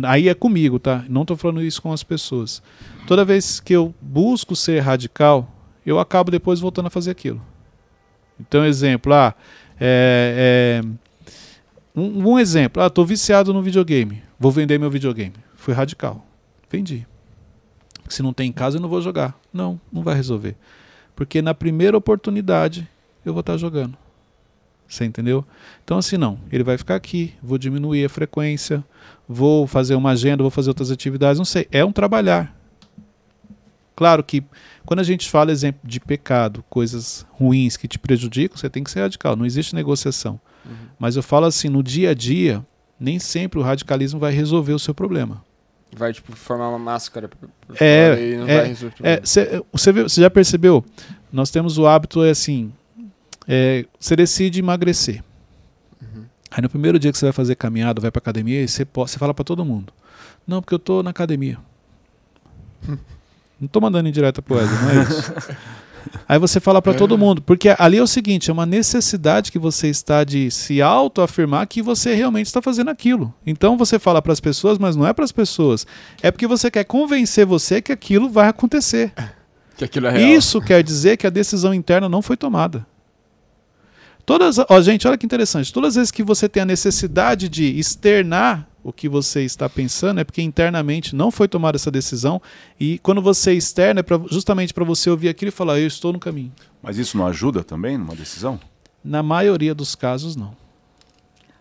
aí 0.03 0.27
é 0.27 0.33
comigo, 0.33 0.79
tá? 0.79 1.05
Não 1.07 1.21
estou 1.21 1.37
falando 1.37 1.61
isso 1.61 1.81
com 1.81 1.93
as 1.93 2.03
pessoas. 2.03 2.61
Toda 3.07 3.23
vez 3.23 3.59
que 3.59 3.73
eu 3.73 3.93
busco 4.01 4.55
ser 4.55 4.79
radical, 4.79 5.49
eu 5.85 5.99
acabo 5.99 6.31
depois 6.31 6.59
voltando 6.59 6.87
a 6.87 6.89
fazer 6.89 7.11
aquilo. 7.11 7.41
Então, 8.39 8.65
exemplo, 8.65 9.13
ah, 9.13 9.33
é, 9.79 10.81
é, 10.83 10.89
um, 11.95 12.31
um 12.31 12.39
exemplo, 12.39 12.81
ah, 12.81 12.89
tô 12.89 13.05
viciado 13.05 13.53
no 13.53 13.61
videogame, 13.61 14.23
vou 14.39 14.51
vender 14.51 14.79
meu 14.79 14.89
videogame. 14.89 15.35
Fui 15.55 15.73
radical, 15.73 16.25
vendi. 16.69 17.07
Se 18.09 18.21
não 18.21 18.33
tem 18.33 18.49
em 18.49 18.51
casa, 18.51 18.77
eu 18.77 18.81
não 18.81 18.89
vou 18.89 19.01
jogar. 19.01 19.39
Não, 19.51 19.79
não 19.91 20.03
vai 20.03 20.15
resolver. 20.15 20.55
Porque 21.15 21.41
na 21.41 21.53
primeira 21.53 21.97
oportunidade 21.97 22.87
eu 23.25 23.33
vou 23.33 23.39
estar 23.39 23.57
jogando. 23.57 23.97
Você 24.87 25.05
entendeu? 25.05 25.45
Então, 25.83 25.97
assim, 25.97 26.17
não. 26.17 26.37
Ele 26.51 26.63
vai 26.63 26.77
ficar 26.77 26.95
aqui, 26.95 27.33
vou 27.41 27.57
diminuir 27.57 28.05
a 28.05 28.09
frequência, 28.09 28.83
vou 29.27 29.65
fazer 29.65 29.95
uma 29.95 30.11
agenda, 30.11 30.43
vou 30.43 30.51
fazer 30.51 30.69
outras 30.69 30.91
atividades, 30.91 31.39
não 31.39 31.45
sei. 31.45 31.67
É 31.71 31.83
um 31.83 31.91
trabalhar. 31.91 32.55
Claro 33.95 34.23
que 34.23 34.43
quando 34.85 34.99
a 34.99 35.03
gente 35.03 35.29
fala, 35.29 35.51
exemplo, 35.51 35.81
de 35.87 35.99
pecado, 35.99 36.63
coisas 36.69 37.25
ruins 37.31 37.77
que 37.77 37.87
te 37.87 37.97
prejudicam, 37.99 38.57
você 38.57 38.69
tem 38.69 38.83
que 38.83 38.91
ser 38.91 39.01
radical. 39.01 39.35
Não 39.35 39.45
existe 39.45 39.73
negociação. 39.75 40.39
Uhum. 40.65 40.71
Mas 40.99 41.15
eu 41.15 41.23
falo 41.23 41.45
assim, 41.45 41.69
no 41.69 41.81
dia 41.83 42.11
a 42.11 42.13
dia, 42.13 42.65
nem 42.99 43.19
sempre 43.19 43.59
o 43.59 43.61
radicalismo 43.63 44.19
vai 44.19 44.31
resolver 44.33 44.73
o 44.73 44.79
seu 44.79 44.93
problema. 44.93 45.43
Vai, 45.95 46.11
tipo, 46.11 46.35
formar 46.35 46.69
uma 46.69 46.79
máscara 46.79 47.29
É, 47.79 48.31
e 48.31 48.37
não 48.37 48.47
é, 48.47 48.57
vai 48.57 48.67
resolver 48.67 48.95
É, 49.03 49.21
cê- 49.23 49.63
você, 49.71 49.91
viu- 49.91 50.09
você 50.09 50.21
já 50.21 50.29
percebeu? 50.29 50.83
Nós 51.31 51.49
temos 51.51 51.77
o 51.77 51.85
hábito, 51.85 52.23
é 52.23 52.31
assim, 52.31 52.73
é, 53.47 53.85
você 53.99 54.15
decide 54.15 54.59
emagrecer. 54.59 55.23
Uhum. 56.01 56.25
Aí 56.49 56.61
no 56.61 56.69
primeiro 56.69 56.97
dia 56.97 57.11
que 57.11 57.17
você 57.17 57.25
vai 57.25 57.33
fazer 57.33 57.55
caminhada, 57.55 58.01
vai 58.01 58.09
pra 58.09 58.19
academia, 58.19 58.61
e 58.63 58.67
você, 58.67 58.87
você 58.91 59.19
fala 59.19 59.33
pra 59.33 59.43
todo 59.43 59.63
mundo. 59.63 59.93
Não, 60.47 60.61
porque 60.61 60.73
eu 60.73 60.79
tô 60.79 61.03
na 61.03 61.11
academia. 61.11 61.57
não 63.63 63.67
tô 63.67 63.81
mandando 63.81 64.07
indireta 64.07 64.41
pro 64.41 64.55
Wesley, 64.55 64.81
não 64.81 64.89
é 64.89 65.03
isso. 65.03 65.33
Aí 66.27 66.37
você 66.37 66.59
fala 66.59 66.81
pra 66.81 66.93
todo 66.93 67.17
mundo, 67.17 67.41
porque 67.41 67.73
ali 67.77 67.97
é 67.97 68.03
o 68.03 68.07
seguinte, 68.07 68.49
é 68.49 68.53
uma 68.53 68.65
necessidade 68.65 69.51
que 69.51 69.59
você 69.59 69.87
está 69.87 70.23
de 70.23 70.51
se 70.51 70.81
autoafirmar 70.81 71.67
que 71.67 71.81
você 71.81 72.13
realmente 72.13 72.47
está 72.47 72.61
fazendo 72.61 72.89
aquilo. 72.89 73.33
Então 73.45 73.77
você 73.77 73.97
fala 73.97 74.21
pras 74.21 74.39
pessoas, 74.39 74.77
mas 74.77 74.95
não 74.95 75.07
é 75.07 75.13
pras 75.13 75.31
pessoas. 75.31 75.87
É 76.21 76.29
porque 76.29 76.47
você 76.47 76.69
quer 76.69 76.83
convencer 76.83 77.45
você 77.45 77.81
que 77.81 77.91
aquilo 77.91 78.29
vai 78.29 78.47
acontecer. 78.47 79.13
Que 79.75 79.85
aquilo 79.85 80.05
é 80.05 80.11
real. 80.11 80.29
Isso 80.29 80.61
quer 80.61 80.83
dizer 80.83 81.17
que 81.17 81.25
a 81.25 81.31
decisão 81.31 81.73
interna 81.73 82.07
não 82.07 82.21
foi 82.21 82.37
tomada. 82.37 82.85
Todas, 84.23 84.59
ó, 84.59 84.81
gente, 84.81 85.07
olha 85.07 85.17
que 85.17 85.25
interessante. 85.25 85.73
Todas 85.73 85.89
as 85.89 85.95
vezes 85.95 86.11
que 86.11 86.21
você 86.21 86.47
tem 86.47 86.61
a 86.61 86.65
necessidade 86.65 87.49
de 87.49 87.65
externar 87.79 88.67
o 88.83 88.91
que 88.91 89.07
você 89.07 89.43
está 89.43 89.69
pensando, 89.69 90.19
é 90.19 90.23
porque 90.23 90.41
internamente 90.41 91.15
não 91.15 91.31
foi 91.31 91.47
tomada 91.47 91.77
essa 91.77 91.89
decisão. 91.89 92.41
E 92.79 92.99
quando 92.99 93.21
você 93.21 93.53
externa, 93.53 94.01
é 94.01 94.03
pra, 94.03 94.19
justamente 94.29 94.73
para 94.73 94.83
você 94.83 95.09
ouvir 95.09 95.29
aquilo 95.29 95.49
e 95.49 95.51
falar: 95.51 95.79
Eu 95.79 95.87
estou 95.87 96.11
no 96.11 96.19
caminho. 96.19 96.51
Mas 96.81 96.97
isso 96.97 97.17
não 97.17 97.25
ajuda 97.25 97.63
também 97.63 97.97
numa 97.97 98.15
decisão? 98.15 98.59
Na 99.03 99.23
maioria 99.23 99.73
dos 99.73 99.95
casos, 99.95 100.35
não. 100.35 100.55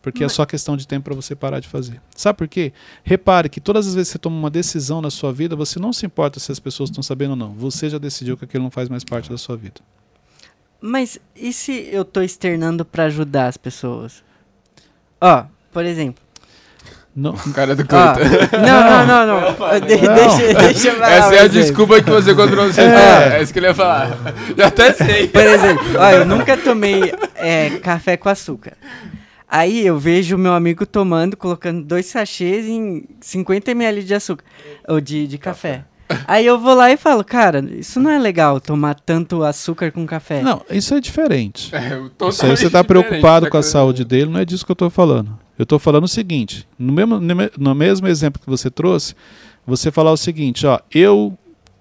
Porque 0.03 0.25
é 0.25 0.29
só 0.29 0.45
questão 0.45 0.77
de 0.77 0.87
tempo 0.87 1.05
para 1.05 1.15
você 1.15 1.37
parar 1.37 1.61
de 1.61 1.69
fazer. 1.69 2.03
Sabe 2.17 2.37
por 2.37 2.49
quê? 2.49 2.73
Repare 3.05 3.49
que 3.49 3.61
todas 3.61 3.87
as 3.87 3.95
vezes 3.95 4.09
que 4.09 4.15
você 4.15 4.19
toma 4.19 4.37
uma 4.37 4.51
decisão 4.51 5.01
na 5.01 5.11
sua 5.11 5.33
vida, 5.33 5.55
você 5.55 5.79
não 5.79 5.93
se 5.93 6.05
importa 6.05 6.41
se 6.41 6.51
as 6.51 6.59
pessoas 6.59 6.91
estão 6.91 7.05
sabendo 7.05 7.31
ou 7.31 7.37
não. 7.37 7.53
Você 7.53 7.89
já 7.89 7.99
decidiu 7.99 8.37
que 8.37 8.45
aquilo 8.45 8.65
não 8.65 8.71
faz 8.71 8.89
mais 8.89 9.05
parte 9.05 9.31
da 9.31 9.39
sua 9.39 9.57
vida. 9.57 9.81
Mas 10.81 11.21
e 11.37 11.53
se 11.53 11.89
eu 11.93 12.05
tô 12.05 12.21
externando 12.21 12.85
pra 12.85 13.05
ajudar 13.05 13.47
as 13.47 13.57
pessoas? 13.57 14.25
Ó, 15.21 15.47
por 15.73 15.85
exemplo, 15.85 16.23
Não, 17.15 17.33
O 17.33 17.53
cara 17.53 17.77
do 17.77 17.83
Ó, 17.83 17.85
Cleiton. 18.15 18.57
não, 18.59 19.07
não, 19.07 19.27
não, 19.27 19.27
não. 19.27 19.81
De- 19.81 19.97
Não. 20.03 20.15
Deixa, 20.15 20.55
deixa 20.59 20.89
eu 20.89 20.95
falar. 20.95 21.11
Essa 21.13 21.35
é 21.35 21.41
a 21.41 21.47
desculpa 21.47 22.01
que 22.03 22.09
você 22.11 22.33
encontrou 22.33 22.67
no 22.67 22.73
seu 22.73 22.85
É. 22.85 23.39
É 23.39 23.43
isso 23.43 23.53
que 23.53 23.59
ele 23.59 23.67
ia 23.67 23.75
falar. 23.75 24.17
Já 24.57 24.67
até 24.69 24.93
sei. 24.95 25.29
Por 25.29 25.43
exemplo, 25.43 25.85
ó, 25.99 26.11
eu 26.11 26.25
nunca 26.25 26.57
tomei 26.57 27.13
é, 27.37 27.71
café 27.83 28.17
com 28.17 28.29
açúcar. 28.31 28.73
Aí 29.47 29.87
eu 29.87 29.99
vejo 29.99 30.39
meu 30.39 30.55
amigo 30.55 30.87
tomando, 30.87 31.37
colocando 31.37 31.85
dois 31.85 32.07
sachês 32.07 32.65
em 32.67 33.05
50 33.21 33.71
ml 33.73 34.03
de 34.03 34.15
açúcar, 34.15 34.45
ou 34.89 34.99
de, 34.99 35.27
de 35.27 35.37
café. 35.37 35.85
Aí 36.27 36.45
eu 36.47 36.59
vou 36.59 36.75
lá 36.75 36.91
e 36.91 36.97
falo, 36.97 37.23
cara, 37.23 37.63
isso 37.79 38.01
não 38.01 38.11
é 38.11 38.19
legal, 38.19 38.59
tomar 38.61 38.95
tanto 38.95 39.43
açúcar 39.45 39.91
com 39.93 40.07
café. 40.07 40.41
não, 40.43 40.63
isso 40.71 40.95
é 40.95 41.01
diferente. 41.01 41.75
É, 41.75 41.99
Isso 42.29 42.45
aí 42.47 42.51
você 42.57 42.67
está 42.67 42.81
diferente 42.81 42.87
preocupado 42.87 43.51
com 43.51 43.57
a 43.59 43.63
saúde 43.63 44.05
dele, 44.05 44.31
não 44.31 44.41
é 44.41 44.45
disso 44.47 44.65
que 44.65 44.71
eu 44.71 44.75
estou 44.75 44.89
falando. 44.91 45.39
Eu 45.59 45.65
estou 45.65 45.79
falando 45.79 46.05
o 46.05 46.09
seguinte: 46.09 46.67
no 46.79 46.93
mesmo, 46.93 47.21
no 47.21 47.35
me- 47.37 47.51
no 47.59 47.75
mesmo 47.75 48.07
exemplo 48.09 48.41
que 48.43 48.49
você 48.49 48.71
trouxe, 48.71 49.15
você 49.67 49.91
falar 49.91 50.13
o 50.13 50.17
seguinte: 50.17 50.67
ó, 50.67 50.79
eu 50.93 51.37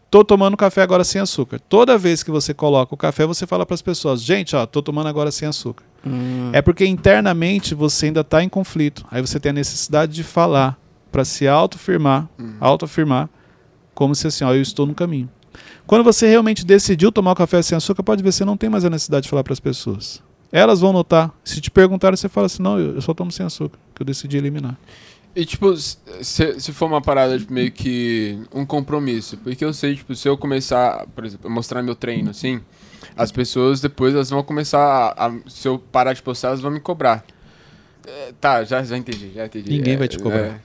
tô 0.09 0.23
tomando 0.25 0.57
café 0.57 0.81
agora 0.81 1.03
sem 1.03 1.21
açúcar. 1.21 1.59
Toda 1.59 1.97
vez 1.97 2.21
que 2.23 2.29
você 2.31 2.53
coloca 2.53 2.93
o 2.93 2.97
café, 2.97 3.25
você 3.25 3.47
fala 3.47 3.65
para 3.65 3.73
as 3.75 3.81
pessoas: 3.81 4.21
gente, 4.21 4.55
ó, 4.55 4.65
tô 4.65 4.81
tomando 4.81 5.07
agora 5.07 5.31
sem 5.31 5.47
açúcar. 5.47 5.83
Hum, 6.05 6.49
É 6.51 6.61
porque 6.61 6.85
internamente 6.85 7.73
você 7.75 8.07
ainda 8.07 8.21
está 8.21 8.43
em 8.43 8.49
conflito. 8.49 9.05
Aí 9.09 9.21
você 9.21 9.39
tem 9.39 9.51
a 9.51 9.53
necessidade 9.53 10.13
de 10.13 10.23
falar 10.23 10.77
para 11.11 11.23
se 11.25 11.47
autoafirmar, 11.47 12.27
autoafirmar, 12.59 13.29
como 13.93 14.15
se 14.15 14.27
assim, 14.27 14.43
ó, 14.43 14.53
eu 14.53 14.61
estou 14.61 14.85
no 14.87 14.93
caminho. 14.95 15.29
Quando 15.85 16.03
você 16.03 16.27
realmente 16.27 16.65
decidiu 16.65 17.11
tomar 17.11 17.31
o 17.33 17.35
café 17.35 17.61
sem 17.61 17.75
açúcar, 17.75 18.01
pode 18.03 18.23
ver, 18.23 18.31
você 18.31 18.45
não 18.45 18.55
tem 18.55 18.69
mais 18.69 18.85
a 18.85 18.89
necessidade 18.89 19.23
de 19.23 19.29
falar 19.29 19.43
para 19.43 19.51
as 19.53 19.59
pessoas. 19.59 20.23
Elas 20.51 20.79
vão 20.81 20.91
notar. 20.91 21.31
Se 21.43 21.61
te 21.61 21.71
perguntarem, 21.71 22.17
você 22.17 22.27
fala 22.27 22.47
assim, 22.47 22.61
não, 22.61 22.77
eu 22.79 23.01
só 23.01 23.13
tomo 23.13 23.31
sem 23.31 23.45
açúcar, 23.45 23.77
que 23.95 24.01
eu 24.01 24.05
decidi 24.05 24.37
eliminar. 24.37 24.77
E, 25.33 25.45
tipo, 25.45 25.73
se, 25.77 25.97
se 26.59 26.73
for 26.73 26.87
uma 26.87 27.01
parada 27.01 27.39
tipo, 27.39 27.53
meio 27.53 27.71
que 27.71 28.37
um 28.53 28.65
compromisso, 28.65 29.37
porque 29.37 29.63
eu 29.63 29.71
sei, 29.73 29.95
tipo, 29.95 30.13
se 30.13 30.27
eu 30.27 30.37
começar, 30.37 31.05
por 31.15 31.23
exemplo, 31.25 31.47
a 31.49 31.53
mostrar 31.53 31.81
meu 31.81 31.95
treino, 31.95 32.31
assim, 32.31 32.59
as 33.15 33.31
pessoas 33.31 33.79
depois 33.79 34.13
elas 34.13 34.29
vão 34.29 34.43
começar 34.43 35.13
a, 35.17 35.27
a- 35.27 35.33
se 35.47 35.67
eu 35.69 35.79
parar 35.79 36.11
de 36.11 36.21
postar, 36.21 36.49
elas 36.49 36.59
vão 36.59 36.69
me 36.69 36.81
cobrar. 36.81 37.23
É, 38.05 38.33
tá, 38.41 38.63
já, 38.65 38.83
já 38.83 38.97
entendi, 38.97 39.31
já 39.33 39.45
entendi. 39.45 39.69
Ninguém 39.71 39.93
É, 39.93 39.97
vai 39.97 40.07
te 40.09 40.19
cobrar. 40.19 40.37
é. 40.39 40.59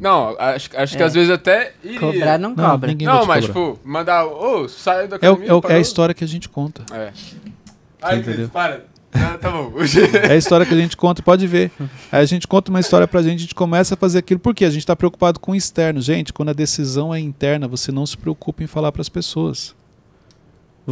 Não, 0.00 0.36
acho, 0.38 0.70
acho 0.76 0.96
que 0.96 1.02
É. 1.02 1.06
às 1.06 1.14
vezes 1.14 1.30
até 1.30 1.72
iria. 1.82 1.98
Cobrar 1.98 2.38
não 2.38 2.50
Não, 2.54 2.70
cobra. 2.70 2.88
ninguém 2.90 3.08
vai 3.08 3.16
Não, 3.18 3.26
mas, 3.26 3.46
cobrar. 3.46 3.72
tipo, 3.72 3.80
mandar, 3.88 4.26
ô, 4.26 4.68
sai 4.68 5.08
da 5.08 5.16
É, 5.20 5.28
o- 5.28 5.32
academia, 5.34 5.48
é 5.50 5.54
o- 5.54 5.62
é 5.70 5.74
a 5.74 5.80
história 5.80 6.14
que 6.14 6.22
a 6.22 6.28
gente 6.28 6.48
conta. 6.48 6.84
É. 6.94 7.12
Ai, 8.00 8.18
entendeu? 8.18 8.48
para. 8.48 8.84
Ah, 9.14 9.38
tá 9.38 9.50
bom. 9.50 9.72
É 10.28 10.32
a 10.32 10.36
história 10.36 10.66
que 10.66 10.74
a 10.74 10.76
gente 10.76 10.96
conta, 10.96 11.22
pode 11.22 11.46
ver. 11.46 11.70
Aí 12.10 12.20
a 12.20 12.24
gente 12.24 12.48
conta 12.48 12.70
uma 12.70 12.80
história 12.80 13.06
pra 13.06 13.22
gente, 13.22 13.36
a 13.36 13.42
gente 13.42 13.54
começa 13.54 13.94
a 13.94 13.96
fazer 13.96 14.18
aquilo. 14.18 14.40
Por 14.40 14.54
quê? 14.54 14.64
A 14.64 14.70
gente 14.70 14.84
tá 14.84 14.96
preocupado 14.96 15.38
com 15.38 15.52
o 15.52 15.54
externo. 15.54 16.00
Gente, 16.00 16.32
quando 16.32 16.48
a 16.48 16.52
decisão 16.52 17.14
é 17.14 17.20
interna, 17.20 17.68
você 17.68 17.92
não 17.92 18.04
se 18.04 18.16
preocupa 18.16 18.64
em 18.64 18.66
falar 18.66 18.90
pras 18.90 19.08
pessoas. 19.08 19.74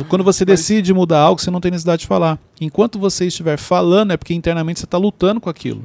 Quando 0.09 0.25
você 0.25 0.45
decide 0.45 0.95
mudar 0.95 1.19
algo, 1.19 1.41
você 1.41 1.51
não 1.51 1.61
tem 1.61 1.71
necessidade 1.71 2.01
de 2.03 2.07
falar. 2.07 2.39
Enquanto 2.61 2.99
você 2.99 3.27
estiver 3.27 3.59
falando, 3.59 4.13
é 4.13 4.17
porque 4.17 4.33
internamente 4.33 4.81
você 4.81 4.87
está 4.87 4.97
lutando 4.97 5.41
com 5.41 5.51
aquilo. 5.51 5.85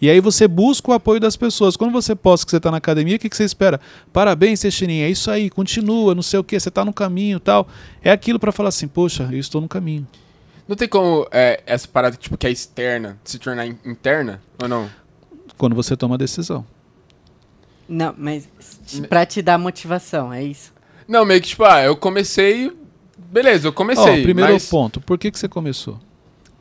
E 0.00 0.08
aí 0.08 0.18
você 0.18 0.48
busca 0.48 0.90
o 0.90 0.94
apoio 0.94 1.20
das 1.20 1.36
pessoas. 1.36 1.76
Quando 1.76 1.92
você 1.92 2.16
posta 2.16 2.46
que 2.46 2.50
você 2.50 2.56
está 2.56 2.70
na 2.70 2.78
academia, 2.78 3.16
o 3.16 3.18
que, 3.18 3.28
que 3.28 3.36
você 3.36 3.44
espera? 3.44 3.78
Parabéns, 4.12 4.60
Teixeirinha, 4.60 5.06
é 5.06 5.10
isso 5.10 5.30
aí, 5.30 5.50
continua, 5.50 6.14
não 6.14 6.22
sei 6.22 6.40
o 6.40 6.44
que, 6.44 6.58
você 6.58 6.70
está 6.70 6.84
no 6.84 6.92
caminho 6.92 7.38
tal. 7.38 7.68
É 8.02 8.10
aquilo 8.10 8.38
para 8.38 8.50
falar 8.50 8.70
assim, 8.70 8.88
poxa, 8.88 9.28
eu 9.30 9.38
estou 9.38 9.60
no 9.60 9.68
caminho. 9.68 10.08
Não 10.70 10.76
tem 10.76 10.86
como 10.86 11.26
é, 11.32 11.60
essa 11.66 11.88
parada 11.88 12.16
tipo, 12.16 12.38
que 12.38 12.46
é 12.46 12.50
externa 12.50 13.18
se 13.24 13.40
tornar 13.40 13.66
in- 13.66 13.76
interna? 13.84 14.40
Ou 14.62 14.68
não? 14.68 14.88
Quando 15.58 15.74
você 15.74 15.96
toma 15.96 16.14
a 16.14 16.18
decisão. 16.18 16.64
Não, 17.88 18.14
mas 18.16 18.48
pra 19.08 19.26
te 19.26 19.42
dar 19.42 19.58
motivação, 19.58 20.32
é 20.32 20.44
isso. 20.44 20.72
Não, 21.08 21.24
meio 21.24 21.40
que 21.40 21.48
tipo, 21.48 21.64
ah, 21.64 21.82
eu 21.82 21.96
comecei. 21.96 22.70
Beleza, 23.18 23.66
eu 23.66 23.72
Ó, 23.72 23.74
comecei. 23.74 24.22
primeiro 24.22 24.52
mas... 24.52 24.68
ponto, 24.68 25.00
por 25.00 25.18
que, 25.18 25.32
que 25.32 25.40
você 25.40 25.48
começou? 25.48 25.98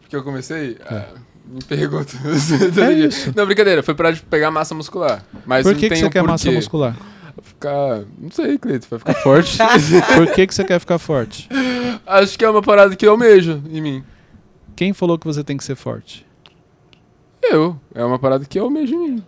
Porque 0.02 0.16
eu 0.16 0.24
comecei? 0.24 0.76
Ah, 0.90 1.10
me 1.46 1.64
pergunta. 1.64 2.12
É 2.84 2.92
isso. 2.92 3.32
Não, 3.36 3.46
brincadeira, 3.46 3.84
foi 3.84 3.94
pra 3.94 4.10
de 4.10 4.24
pegar 4.24 4.50
massa 4.50 4.74
muscular. 4.74 5.24
Mas 5.46 5.62
por 5.62 5.74
não 5.74 5.80
que, 5.80 5.88
que 5.88 5.90
tem 5.94 6.00
você 6.00 6.08
um 6.08 6.10
quer 6.10 6.24
massa 6.24 6.46
porquê. 6.46 6.58
Muscular? 7.40 7.42
Ficar. 7.44 8.06
Não 8.18 8.32
sei, 8.32 8.58
Cleiton, 8.58 8.88
vai 8.90 9.00
ficar 9.00 9.14
forte. 9.16 9.58
Por 10.16 10.34
que, 10.34 10.48
que 10.48 10.54
você 10.56 10.64
quer 10.64 10.80
ficar 10.80 10.98
forte? 11.00 11.48
Acho 12.06 12.38
que 12.38 12.46
é 12.46 12.50
uma 12.50 12.62
parada 12.62 12.96
que 12.96 13.06
eu 13.06 13.12
almejo 13.12 13.62
em 13.70 13.82
mim. 13.82 14.04
Quem 14.76 14.94
falou 14.94 15.18
que 15.18 15.26
você 15.26 15.44
tem 15.44 15.58
que 15.58 15.64
ser 15.64 15.76
forte? 15.76 16.26
Eu. 17.42 17.80
É 17.94 18.04
uma 18.04 18.20
parada 18.20 18.46
que 18.46 18.60
eu 18.60 18.64
almejo 18.66 18.94
em 18.96 18.98
mim. 19.12 19.24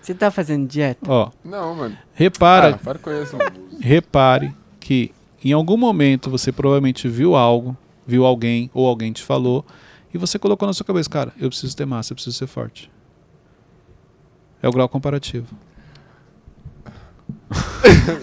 Você 0.00 0.14
tá 0.14 0.30
fazendo 0.30 0.66
dieta? 0.66 1.00
Ó, 1.10 1.30
Não, 1.44 1.74
mano. 1.74 1.96
repara, 2.14 2.74
Ah, 2.74 2.78
para 2.78 2.98
com 2.98 3.10
isso. 3.10 3.36
repare 3.80 4.54
que 4.78 5.12
em 5.44 5.52
algum 5.52 5.76
momento 5.76 6.30
você 6.30 6.50
provavelmente 6.50 7.06
viu 7.06 7.36
algo, 7.36 7.76
viu 8.06 8.24
alguém 8.24 8.70
ou 8.72 8.86
alguém 8.86 9.12
te 9.12 9.22
falou 9.22 9.64
e 10.12 10.16
você 10.18 10.38
colocou 10.38 10.66
na 10.66 10.72
sua 10.72 10.86
cabeça, 10.86 11.08
cara, 11.08 11.32
eu 11.38 11.48
preciso 11.50 11.76
ter 11.76 11.84
massa, 11.84 12.12
eu 12.12 12.14
preciso 12.14 12.36
ser 12.36 12.46
forte. 12.46 12.90
É 14.62 14.68
o 14.68 14.72
grau 14.72 14.88
comparativo. 14.88 15.46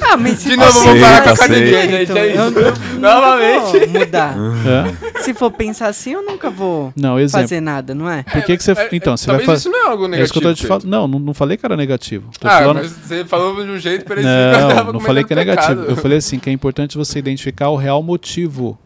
Ah, 0.02 0.16
mas 0.16 0.40
se 0.40 0.50
De 0.50 0.56
novo, 0.56 0.72
for 0.72 0.84
vamos 0.86 1.02
parar 1.02 1.22
com 1.24 1.30
a 1.30 1.32
pensar 1.32 1.46
academia, 1.46 1.80
assim, 1.80 1.90
gente. 1.92 2.04
então, 2.04 2.18
É 2.18 2.38
eu 2.38 2.50
isso. 2.74 3.00
Novamente. 3.00 3.80
Vou 3.88 4.00
mudar. 4.00 4.36
Hã? 4.38 5.22
Se 5.22 5.34
for 5.34 5.52
pensar 5.52 5.88
assim, 5.88 6.12
eu 6.14 6.22
nunca 6.24 6.50
vou 6.50 6.94
Não, 6.96 7.20
exemplo. 7.20 7.42
fazer 7.42 7.60
nada, 7.62 7.94
não 7.94 8.10
é? 8.10 8.24
Por 8.24 8.42
que, 8.44 8.56
que 8.56 8.64
você. 8.64 8.72
É, 8.72 8.90
então, 8.94 9.18
você 9.18 9.28
vai 9.28 9.40
fazer. 9.42 9.60
isso 9.60 9.70
não 9.70 9.86
é 9.86 9.90
algo 9.90 10.06
É 10.06 10.08
negativo. 10.10 10.24
isso 10.26 10.34
que 10.34 10.40
eu 10.40 10.44
tô 10.44 10.54
te 10.54 10.66
falando. 10.68 10.86
Não, 10.86 11.08
não, 11.08 11.20
não 11.20 11.34
falei 11.34 11.58
que 11.58 11.66
era 11.66 11.76
negativo. 11.76 12.30
Tô 12.40 12.48
Ah, 12.48 12.60
falando- 12.60 12.78
mas 12.78 12.92
você 12.92 13.26
falou 13.26 13.56
de 13.66 13.70
um 13.72 13.78
jeito 13.80 14.12
eu 14.14 14.24
Não, 14.24 14.94
não 14.94 15.00
falei 15.00 15.24
que 15.24 15.34
é 15.34 15.36
cometendo 15.36 15.38
negativo. 15.38 15.82
pecado. 15.82 15.90
Eu 15.92 15.98
falei 15.98 16.18
assim, 16.20 16.40
que 16.40 16.50
é 16.50 16.54
importante 16.54 16.98
você 16.98 17.20
identificar 17.20 17.70
o 17.70 17.76
real 17.76 18.02
motivo. 18.02 18.78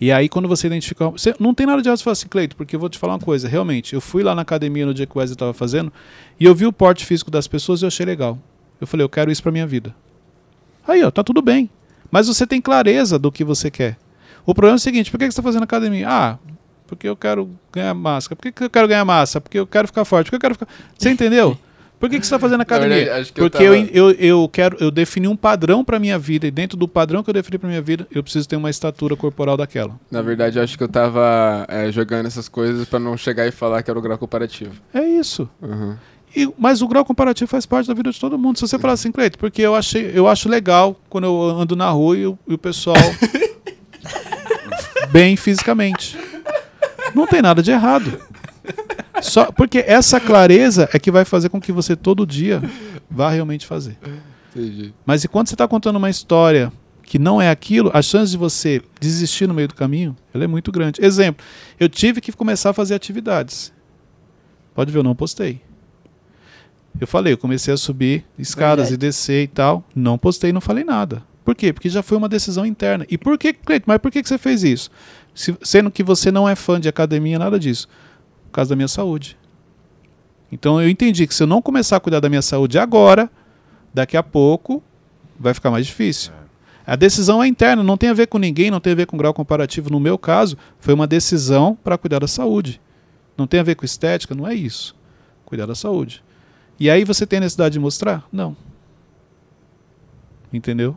E 0.00 0.12
aí, 0.12 0.28
quando 0.28 0.46
você 0.46 0.68
identificar. 0.68 1.08
Você, 1.08 1.34
não 1.40 1.52
tem 1.52 1.66
nada 1.66 1.82
de 1.82 1.88
errado 1.88 1.98
você 1.98 2.04
falar 2.04 2.12
assim, 2.12 2.28
Cleito, 2.28 2.54
porque 2.54 2.76
eu 2.76 2.80
vou 2.80 2.88
te 2.88 2.96
falar 2.98 3.14
uma 3.14 3.18
coisa. 3.18 3.48
Realmente, 3.48 3.94
eu 3.94 4.00
fui 4.00 4.22
lá 4.22 4.32
na 4.32 4.42
academia 4.42 4.86
no 4.86 4.94
dia 4.94 5.06
que 5.06 5.16
o 5.16 5.18
Wesley 5.18 5.34
estava 5.34 5.52
fazendo 5.52 5.92
e 6.38 6.44
eu 6.44 6.54
vi 6.54 6.66
o 6.66 6.72
porte 6.72 7.04
físico 7.04 7.32
das 7.32 7.48
pessoas 7.48 7.80
e 7.82 7.84
eu 7.84 7.88
achei 7.88 8.06
legal. 8.06 8.38
Eu 8.80 8.86
falei, 8.86 9.04
eu 9.04 9.08
quero 9.08 9.30
isso 9.30 9.42
pra 9.42 9.52
minha 9.52 9.66
vida. 9.66 9.94
Aí, 10.86 11.02
ó, 11.02 11.10
tá 11.10 11.22
tudo 11.22 11.42
bem. 11.42 11.68
Mas 12.10 12.26
você 12.26 12.46
tem 12.46 12.60
clareza 12.60 13.18
do 13.18 13.30
que 13.30 13.44
você 13.44 13.70
quer. 13.70 13.96
O 14.46 14.54
problema 14.54 14.76
é 14.76 14.78
o 14.78 14.80
seguinte: 14.80 15.10
por 15.10 15.18
que 15.18 15.24
você 15.24 15.28
está 15.28 15.42
fazendo 15.42 15.64
academia? 15.64 16.06
Ah, 16.08 16.38
porque 16.86 17.06
eu 17.06 17.14
quero 17.14 17.50
ganhar 17.70 17.92
massa. 17.92 18.34
Por 18.34 18.50
que, 18.50 18.64
eu 18.64 18.70
quero 18.70 18.88
ganhar 18.88 19.04
massa? 19.04 19.40
Porque 19.40 19.58
eu 19.58 19.66
quero 19.66 19.86
ficar 19.88 20.04
forte. 20.06 20.26
Porque 20.26 20.36
eu 20.36 20.40
quero 20.40 20.54
ficar. 20.54 20.68
Você 20.96 21.10
entendeu? 21.10 21.58
Por 22.00 22.08
que, 22.08 22.18
que 22.20 22.24
você 22.24 22.34
está 22.34 22.38
fazendo 22.38 22.60
academia? 22.60 22.96
verdade, 22.96 23.32
eu 23.36 23.50
Porque 23.50 23.62
eu, 23.62 23.74
tava- 23.74 23.90
eu, 23.92 24.10
eu 24.12 24.48
quero, 24.48 24.76
eu 24.80 24.88
defini 24.90 25.26
um 25.26 25.36
padrão 25.36 25.84
para 25.84 25.98
minha 25.98 26.16
vida 26.16 26.46
e 26.46 26.50
dentro 26.50 26.78
do 26.78 26.86
padrão 26.86 27.24
que 27.24 27.30
eu 27.30 27.34
defini 27.34 27.58
para 27.58 27.68
minha 27.68 27.82
vida, 27.82 28.06
eu 28.12 28.22
preciso 28.22 28.48
ter 28.48 28.54
uma 28.54 28.70
estatura 28.70 29.16
corporal 29.16 29.56
daquela. 29.56 29.98
Na 30.08 30.22
verdade, 30.22 30.58
eu 30.58 30.62
acho 30.62 30.78
que 30.78 30.84
eu 30.84 30.88
tava 30.88 31.66
é, 31.68 31.90
jogando 31.90 32.26
essas 32.26 32.48
coisas 32.48 32.88
pra 32.88 33.00
não 33.00 33.16
chegar 33.16 33.48
e 33.48 33.50
falar 33.50 33.82
que 33.82 33.90
era 33.90 33.98
o 33.98 34.02
grau 34.02 34.16
comparativo. 34.16 34.74
É 34.94 35.04
isso. 35.04 35.50
Uhum. 35.60 35.96
E- 36.42 36.54
mas 36.58 36.82
o 36.82 36.88
grau 36.88 37.04
comparativo 37.04 37.48
faz 37.48 37.66
parte 37.66 37.86
da 37.88 37.94
vida 37.94 38.10
de 38.12 38.20
todo 38.20 38.38
mundo. 38.38 38.56
Se 38.58 38.62
você 38.66 38.78
falar 38.78 38.92
assim, 38.94 39.10
Cleito, 39.10 39.38
porque 39.38 39.62
eu 39.62 39.74
achei, 39.74 40.12
eu 40.14 40.28
acho 40.28 40.48
legal 40.48 41.00
quando 41.08 41.24
eu 41.24 41.42
ando 41.42 41.74
na 41.74 41.90
rua 41.90 42.16
e 42.16 42.26
o, 42.26 42.38
e 42.46 42.54
o 42.54 42.58
pessoal 42.58 42.96
bem 45.10 45.36
fisicamente. 45.36 46.16
Não 47.14 47.26
tem 47.26 47.42
nada 47.42 47.62
de 47.62 47.70
errado. 47.70 48.20
Só 49.22 49.50
porque 49.50 49.78
essa 49.86 50.20
clareza 50.20 50.88
é 50.92 50.98
que 50.98 51.10
vai 51.10 51.24
fazer 51.24 51.48
com 51.48 51.60
que 51.60 51.72
você 51.72 51.96
todo 51.96 52.26
dia 52.26 52.62
vá 53.10 53.30
realmente 53.30 53.66
fazer. 53.66 53.98
Entendi. 54.54 54.92
Mas 55.04 55.24
e 55.24 55.28
quando 55.28 55.48
você 55.48 55.54
está 55.54 55.66
contando 55.66 55.96
uma 55.96 56.10
história 56.10 56.72
que 57.02 57.18
não 57.18 57.40
é 57.40 57.50
aquilo, 57.50 57.90
a 57.94 58.02
chance 58.02 58.30
de 58.30 58.36
você 58.36 58.82
desistir 59.00 59.46
no 59.46 59.54
meio 59.54 59.68
do 59.68 59.74
caminho 59.74 60.14
ela 60.32 60.44
é 60.44 60.46
muito 60.46 60.70
grande. 60.70 61.04
Exemplo, 61.04 61.44
eu 61.80 61.88
tive 61.88 62.20
que 62.20 62.32
começar 62.32 62.70
a 62.70 62.72
fazer 62.72 62.94
atividades. 62.94 63.72
Pode 64.74 64.92
ver, 64.92 64.98
eu 64.98 65.02
não 65.02 65.14
postei. 65.14 65.60
Eu 67.00 67.06
falei, 67.06 67.32
eu 67.32 67.38
comecei 67.38 67.72
a 67.72 67.76
subir 67.76 68.24
escadas 68.38 68.88
Verdade. 68.88 68.94
e 68.94 69.08
descer 69.08 69.42
e 69.44 69.46
tal. 69.48 69.84
Não 69.94 70.18
postei, 70.18 70.52
não 70.52 70.60
falei 70.60 70.84
nada. 70.84 71.22
Por 71.44 71.54
quê? 71.54 71.72
Porque 71.72 71.88
já 71.88 72.02
foi 72.02 72.18
uma 72.18 72.28
decisão 72.28 72.66
interna. 72.66 73.06
E 73.08 73.16
por 73.16 73.38
que, 73.38 73.52
Cleiton, 73.52 73.84
mas 73.86 73.98
por 73.98 74.10
que, 74.10 74.22
que 74.22 74.28
você 74.28 74.36
fez 74.38 74.62
isso? 74.64 74.90
Se- 75.34 75.56
sendo 75.62 75.90
que 75.90 76.02
você 76.02 76.30
não 76.30 76.48
é 76.48 76.54
fã 76.54 76.80
de 76.80 76.88
academia, 76.88 77.38
nada 77.38 77.58
disso. 77.58 77.88
Por 78.46 78.52
causa 78.52 78.70
da 78.70 78.76
minha 78.76 78.88
saúde. 78.88 79.36
Então 80.50 80.80
eu 80.80 80.88
entendi 80.88 81.26
que 81.26 81.34
se 81.34 81.42
eu 81.42 81.46
não 81.46 81.60
começar 81.62 81.96
a 81.96 82.00
cuidar 82.00 82.20
da 82.20 82.28
minha 82.28 82.42
saúde 82.42 82.78
agora, 82.78 83.30
daqui 83.92 84.16
a 84.16 84.22
pouco 84.22 84.82
vai 85.38 85.54
ficar 85.54 85.70
mais 85.70 85.86
difícil. 85.86 86.32
A 86.86 86.96
decisão 86.96 87.42
é 87.42 87.46
interna, 87.46 87.82
não 87.82 87.98
tem 87.98 88.08
a 88.08 88.14
ver 88.14 88.26
com 88.28 88.38
ninguém, 88.38 88.70
não 88.70 88.80
tem 88.80 88.94
a 88.94 88.96
ver 88.96 89.06
com 89.06 89.16
grau 89.16 89.34
comparativo. 89.34 89.90
No 89.90 90.00
meu 90.00 90.16
caso, 90.16 90.56
foi 90.80 90.94
uma 90.94 91.06
decisão 91.06 91.76
para 91.84 91.98
cuidar 91.98 92.18
da 92.18 92.26
saúde. 92.26 92.80
Não 93.36 93.46
tem 93.46 93.60
a 93.60 93.62
ver 93.62 93.74
com 93.74 93.84
estética, 93.84 94.34
não 94.34 94.48
é 94.48 94.54
isso. 94.54 94.96
Cuidar 95.44 95.66
da 95.66 95.74
saúde. 95.74 96.22
E 96.78 96.88
aí 96.88 97.04
você 97.04 97.26
tem 97.26 97.40
necessidade 97.40 97.72
de 97.74 97.78
mostrar? 97.80 98.24
Não. 98.32 98.56
Entendeu? 100.52 100.96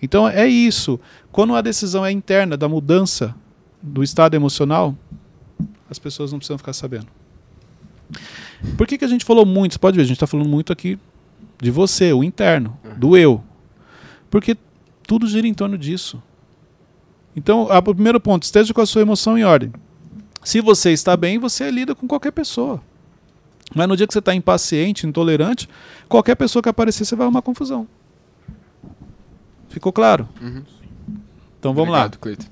Então 0.00 0.28
é 0.28 0.46
isso. 0.46 1.00
Quando 1.32 1.54
a 1.56 1.60
decisão 1.60 2.04
é 2.04 2.12
interna 2.12 2.56
da 2.56 2.68
mudança 2.68 3.34
do 3.82 4.02
estado 4.02 4.34
emocional, 4.34 4.94
as 5.90 5.98
pessoas 5.98 6.30
não 6.30 6.38
precisam 6.38 6.58
ficar 6.58 6.72
sabendo. 6.72 7.06
Por 8.76 8.86
que, 8.86 8.98
que 8.98 9.04
a 9.04 9.08
gente 9.08 9.24
falou 9.24 9.44
muito? 9.44 9.72
Você 9.74 9.78
pode 9.78 9.96
ver, 9.96 10.02
a 10.02 10.06
gente 10.06 10.16
está 10.16 10.26
falando 10.26 10.48
muito 10.48 10.72
aqui 10.72 10.98
de 11.60 11.70
você, 11.70 12.12
o 12.12 12.22
interno, 12.22 12.78
do 12.96 13.16
eu. 13.16 13.42
Porque 14.30 14.56
tudo 15.06 15.26
gira 15.26 15.46
em 15.46 15.54
torno 15.54 15.76
disso. 15.76 16.22
Então, 17.34 17.70
a- 17.70 17.78
o 17.78 17.94
primeiro 17.94 18.20
ponto, 18.20 18.42
esteja 18.44 18.72
com 18.74 18.80
a 18.80 18.86
sua 18.86 19.02
emoção 19.02 19.36
em 19.38 19.44
ordem. 19.44 19.72
Se 20.44 20.60
você 20.60 20.92
está 20.92 21.16
bem, 21.16 21.38
você 21.38 21.70
lida 21.70 21.94
com 21.94 22.06
qualquer 22.06 22.30
pessoa. 22.32 22.80
Mas 23.74 23.86
no 23.88 23.96
dia 23.96 24.06
que 24.06 24.12
você 24.12 24.18
está 24.18 24.34
impaciente, 24.34 25.06
intolerante, 25.06 25.68
qualquer 26.08 26.34
pessoa 26.34 26.62
que 26.62 26.68
aparecer, 26.68 27.04
você 27.04 27.14
vai 27.14 27.24
arrumar 27.26 27.42
confusão. 27.42 27.86
Ficou 29.68 29.92
claro? 29.92 30.28
Uhum. 30.40 30.62
Então 31.58 31.74
vamos 31.74 31.90
lá. 31.92 32.06
Obrigado, 32.06 32.18
Cleiton. 32.18 32.46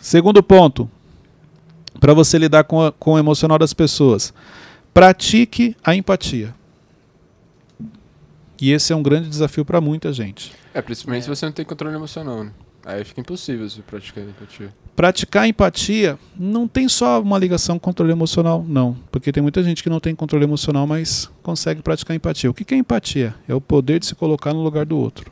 Segundo 0.00 0.42
ponto, 0.42 0.90
para 2.00 2.14
você 2.14 2.38
lidar 2.38 2.64
com, 2.64 2.82
a- 2.82 2.92
com 2.92 3.12
o 3.12 3.18
emocional 3.18 3.58
das 3.58 3.74
pessoas, 3.74 4.32
pratique 4.94 5.76
a 5.84 5.94
empatia. 5.94 6.54
E 8.60 8.72
esse 8.72 8.92
é 8.92 8.96
um 8.96 9.02
grande 9.02 9.28
desafio 9.28 9.64
para 9.64 9.80
muita 9.80 10.12
gente. 10.12 10.52
É, 10.74 10.82
principalmente 10.82 11.24
se 11.24 11.28
você 11.28 11.44
não 11.46 11.52
tem 11.52 11.64
controle 11.64 11.94
emocional, 11.94 12.42
né? 12.44 12.52
Aí 12.88 13.04
fica 13.04 13.20
impossível 13.20 13.68
você 13.68 13.82
praticar 13.82 14.24
empatia. 14.24 14.74
Praticar 14.96 15.46
empatia 15.46 16.18
não 16.34 16.66
tem 16.66 16.88
só 16.88 17.20
uma 17.20 17.36
ligação 17.36 17.78
com 17.78 17.84
controle 17.84 18.12
emocional, 18.12 18.64
não. 18.66 18.96
Porque 19.12 19.30
tem 19.30 19.42
muita 19.42 19.62
gente 19.62 19.82
que 19.82 19.90
não 19.90 20.00
tem 20.00 20.14
controle 20.14 20.44
emocional, 20.44 20.86
mas 20.86 21.30
consegue 21.42 21.82
praticar 21.82 22.16
empatia. 22.16 22.50
O 22.50 22.54
que 22.54 22.74
é 22.74 22.78
empatia? 22.78 23.34
É 23.46 23.54
o 23.54 23.60
poder 23.60 24.00
de 24.00 24.06
se 24.06 24.14
colocar 24.14 24.54
no 24.54 24.62
lugar 24.62 24.86
do 24.86 24.96
outro. 24.96 25.30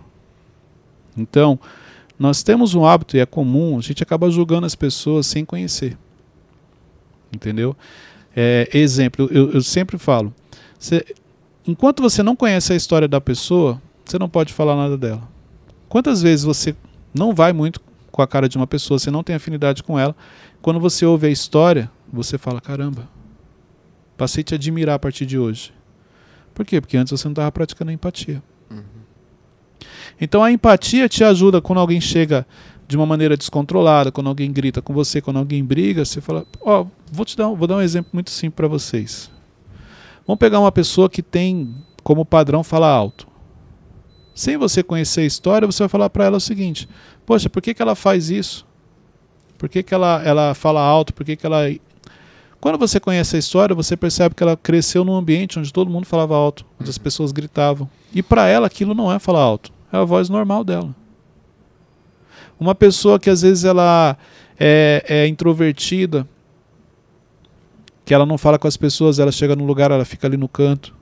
Então, 1.16 1.59
nós 2.19 2.42
temos 2.42 2.75
um 2.75 2.85
hábito, 2.85 3.16
e 3.16 3.21
é 3.21 3.25
comum, 3.25 3.79
a 3.79 3.81
gente 3.81 4.03
acaba 4.03 4.31
julgando 4.31 4.66
as 4.66 4.75
pessoas 4.75 5.27
sem 5.27 5.42
conhecer. 5.42 5.97
Entendeu? 7.33 7.75
É, 8.37 8.69
exemplo, 8.75 9.31
eu, 9.33 9.53
eu 9.53 9.62
sempre 9.62 9.97
falo: 9.97 10.31
você- 10.79 11.07
enquanto 11.66 12.03
você 12.03 12.23
não 12.23 12.37
conhece 12.37 12.75
a 12.75 12.77
história 12.77 13.09
da 13.09 13.19
pessoa, 13.19 13.81
você 14.05 14.19
não 14.19 14.29
pode 14.29 14.53
falar 14.53 14.77
nada 14.77 14.99
dela. 14.99 15.27
Quantas 15.88 16.21
vezes 16.21 16.45
você 16.45 16.77
não 17.17 17.35
vai 17.35 17.53
muito 17.53 17.81
com 18.11 18.23
a 18.23 18.27
cara 18.27 18.49
de 18.49 18.57
uma 18.57 18.67
pessoa, 18.67 18.99
você 18.99 19.11
não 19.11 19.23
tem 19.23 19.37
afinidade 19.37 19.83
com 19.83 19.99
ela, 19.99 20.15
quando 20.63 20.81
você 20.81 21.05
ouve 21.05 21.27
a 21.27 21.31
história, 21.31 21.91
você 22.13 22.39
fala: 22.39 22.61
caramba, 22.61 23.09
passei 24.17 24.41
a 24.43 24.45
te 24.45 24.55
admirar 24.55 24.95
a 24.97 24.99
partir 24.99 25.27
de 25.27 25.39
hoje. 25.39 25.73
Por 26.55 26.65
quê? 26.65 26.81
Porque 26.81 26.97
antes 26.97 27.11
você 27.11 27.27
não 27.29 27.33
estava 27.33 27.53
praticando 27.53 27.91
a 27.91 27.95
empatia. 27.95 28.43
Então 30.21 30.43
a 30.43 30.51
empatia 30.51 31.09
te 31.09 31.23
ajuda 31.23 31.61
quando 31.61 31.79
alguém 31.79 32.01
chega 32.01 32.47
de 32.89 32.97
uma 32.97 33.05
maneira 33.05 33.37
descontrolada, 33.37 34.11
quando 34.13 34.29
alguém 34.29 34.51
grita 34.53 34.81
com 34.81 34.95
você, 34.95 35.21
quando 35.21 35.39
alguém 35.39 35.63
briga, 35.65 36.05
você 36.05 36.21
fala, 36.21 36.47
ó, 36.61 36.87
vou 37.13 37.27
te 37.27 37.37
dar, 37.37 37.49
um- 37.49 37.55
vou 37.57 37.67
dar 37.67 37.77
um 37.77 37.81
exemplo 37.83 38.11
muito 38.13 38.31
simples 38.31 38.55
para 38.57 38.69
vocês. 38.69 39.31
Vamos 40.27 40.39
pegar 40.39 40.61
uma 40.61 40.73
pessoa 40.73 41.11
que 41.11 41.23
tem 41.23 41.75
como 42.03 42.25
padrão 42.25 42.63
falar 42.65 42.89
alto. 42.91 43.27
Sem 44.37 44.59
você 44.59 44.83
conhecer 44.83 45.22
a 45.22 45.25
história, 45.25 45.66
você 45.66 45.83
vai 45.83 45.88
falar 45.88 46.11
para 46.11 46.27
ela 46.27 46.37
o 46.37 46.40
seguinte: 46.40 46.87
Poxa, 47.25 47.49
por 47.49 47.62
que, 47.62 47.72
que 47.72 47.81
ela 47.81 47.94
faz 47.94 48.29
isso? 48.29 48.66
Por 49.57 49.66
que, 49.66 49.83
que 49.83 49.94
ela, 49.94 50.22
ela 50.22 50.53
fala 50.53 50.83
alto? 50.83 51.14
Por 51.14 51.25
que, 51.25 51.37
que 51.37 51.46
ela. 51.46 51.62
Quando 52.61 52.77
você 52.77 53.01
conhece 53.01 53.35
a 53.35 53.38
história, 53.38 53.75
você 53.75 53.96
percebe 53.96 54.35
que 54.35 54.42
ela 54.42 54.55
cresceu 54.55 55.07
num 55.07 55.14
ambiente 55.14 55.59
onde 55.59 55.72
todo 55.72 55.90
mundo 55.90 56.05
falava 56.05 56.37
alto, 56.37 56.66
onde 56.79 56.90
as 56.90 56.99
pessoas 56.99 57.33
gritavam. 57.33 57.88
E 58.14 58.22
para 58.22 58.46
ela 58.46 58.66
aquilo 58.66 58.94
não 58.94 59.11
é 59.11 59.18
falar 59.18 59.40
alto, 59.40 59.72
é 59.90 59.96
a 59.96 60.05
voz 60.05 60.29
normal 60.29 60.62
dela. 60.62 60.94
Uma 62.61 62.75
pessoa 62.75 63.18
que 63.18 63.31
às 63.31 63.40
vezes 63.40 63.64
ela 63.64 64.18
é, 64.61 65.03
é 65.09 65.27
introvertida, 65.27 66.29
que 68.05 68.12
ela 68.12 68.27
não 68.27 68.37
fala 68.37 68.59
com 68.59 68.68
as 68.68 68.77
pessoas, 68.77 69.18
ela 69.18 69.33
chega 69.33 69.57
num 69.57 69.64
lugar, 69.64 69.90
ela 69.90 70.05
fica 70.05 70.27
ali 70.27 70.37
no 70.37 70.49
canto. 70.49 70.94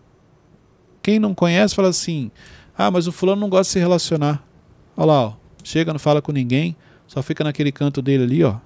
Quem 1.03 1.19
não 1.19 1.35
conhece 1.35 1.75
fala 1.75 1.89
assim: 1.89 2.31
ah, 2.77 2.91
mas 2.91 3.07
o 3.07 3.13
fulano 3.13 3.41
não 3.41 3.49
gosta 3.49 3.65
de 3.65 3.73
se 3.75 3.79
relacionar. 3.79 4.43
Olha 4.97 5.07
lá, 5.07 5.27
ó. 5.27 5.33
chega, 5.63 5.93
não 5.93 5.99
fala 5.99 6.21
com 6.21 6.33
ninguém, 6.33 6.77
só 7.07 7.23
fica 7.23 7.45
naquele 7.45 7.71
canto 7.71 8.03
dele 8.03 8.25
ali, 8.25 8.45
ó. 8.45 8.57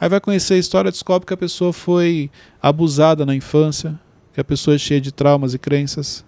Aí 0.00 0.08
vai 0.08 0.20
conhecer 0.20 0.54
a 0.54 0.58
história, 0.58 0.90
descobre 0.90 1.26
que 1.26 1.34
a 1.34 1.36
pessoa 1.36 1.72
foi 1.72 2.30
abusada 2.60 3.26
na 3.26 3.34
infância, 3.34 3.98
que 4.32 4.40
a 4.40 4.44
pessoa 4.44 4.74
é 4.74 4.78
cheia 4.78 5.00
de 5.00 5.12
traumas 5.12 5.54
e 5.54 5.58
crenças. 5.58 6.24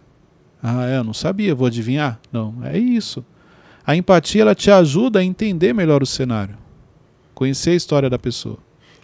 Ah, 0.62 0.86
é, 0.86 0.98
eu 0.98 1.04
não 1.04 1.14
sabia, 1.14 1.54
vou 1.54 1.66
adivinhar? 1.66 2.18
Não, 2.32 2.54
é 2.62 2.78
isso. 2.78 3.24
A 3.86 3.94
empatia 3.94 4.42
ela 4.42 4.54
te 4.54 4.70
ajuda 4.70 5.18
a 5.18 5.24
entender 5.24 5.72
melhor 5.72 6.02
o 6.02 6.06
cenário, 6.06 6.56
conhecer 7.34 7.70
a 7.70 7.74
história 7.74 8.08
da 8.08 8.18
pessoa. 8.18 8.58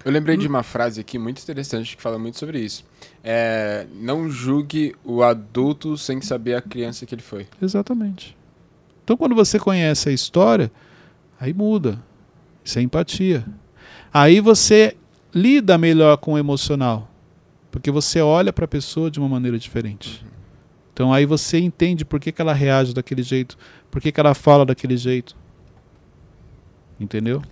Eu 0.05 0.11
lembrei 0.11 0.37
de 0.37 0.49
uma 0.49 0.63
frase 0.63 1.01
aqui 1.01 1.19
muito 1.19 1.43
interessante 1.43 1.95
que 1.95 2.03
fala 2.03 2.19
muito 2.19 2.39
sobre 2.39 2.59
isso. 2.59 2.85
É, 3.23 3.87
não 3.93 4.31
julgue 4.31 4.95
o 5.05 5.23
adulto 5.23 5.99
sem 5.99 6.23
saber 6.23 6.55
a 6.55 6.63
criança 6.63 7.05
que 7.05 7.15
ele 7.15 7.23
foi. 7.23 7.47
Exatamente. 7.61 8.37
Então, 9.05 9.17
quando 9.17 9.35
você 9.35 9.59
conhece 9.59 10.09
a 10.09 10.13
história, 10.13 10.73
aí 11.39 11.53
muda. 11.53 12.03
Isso 12.65 12.79
é 12.79 12.83
empatia. 12.83 13.45
Aí 14.13 14.41
você 14.41 14.97
lida 15.35 15.77
melhor 15.77 16.17
com 16.17 16.33
o 16.33 16.39
emocional, 16.39 17.11
porque 17.71 17.91
você 17.91 18.21
olha 18.21 18.53
para 18.53 18.65
a 18.65 18.69
pessoa 18.69 19.11
de 19.11 19.19
uma 19.21 19.29
maneira 19.29 19.59
diferente. 19.59 20.25
Então, 20.95 21.13
aí 21.13 21.27
você 21.27 21.59
entende 21.59 22.05
por 22.05 22.19
que, 22.19 22.33
que 22.33 22.41
ela 22.41 22.53
reage 22.53 22.95
daquele 22.95 23.23
jeito, 23.23 23.57
por 23.91 24.01
que, 24.01 24.11
que 24.11 24.21
ela 24.21 24.35
fala 24.35 24.65
daquele 24.65 24.97
jeito. 24.97 25.37
Entendeu? 26.99 27.43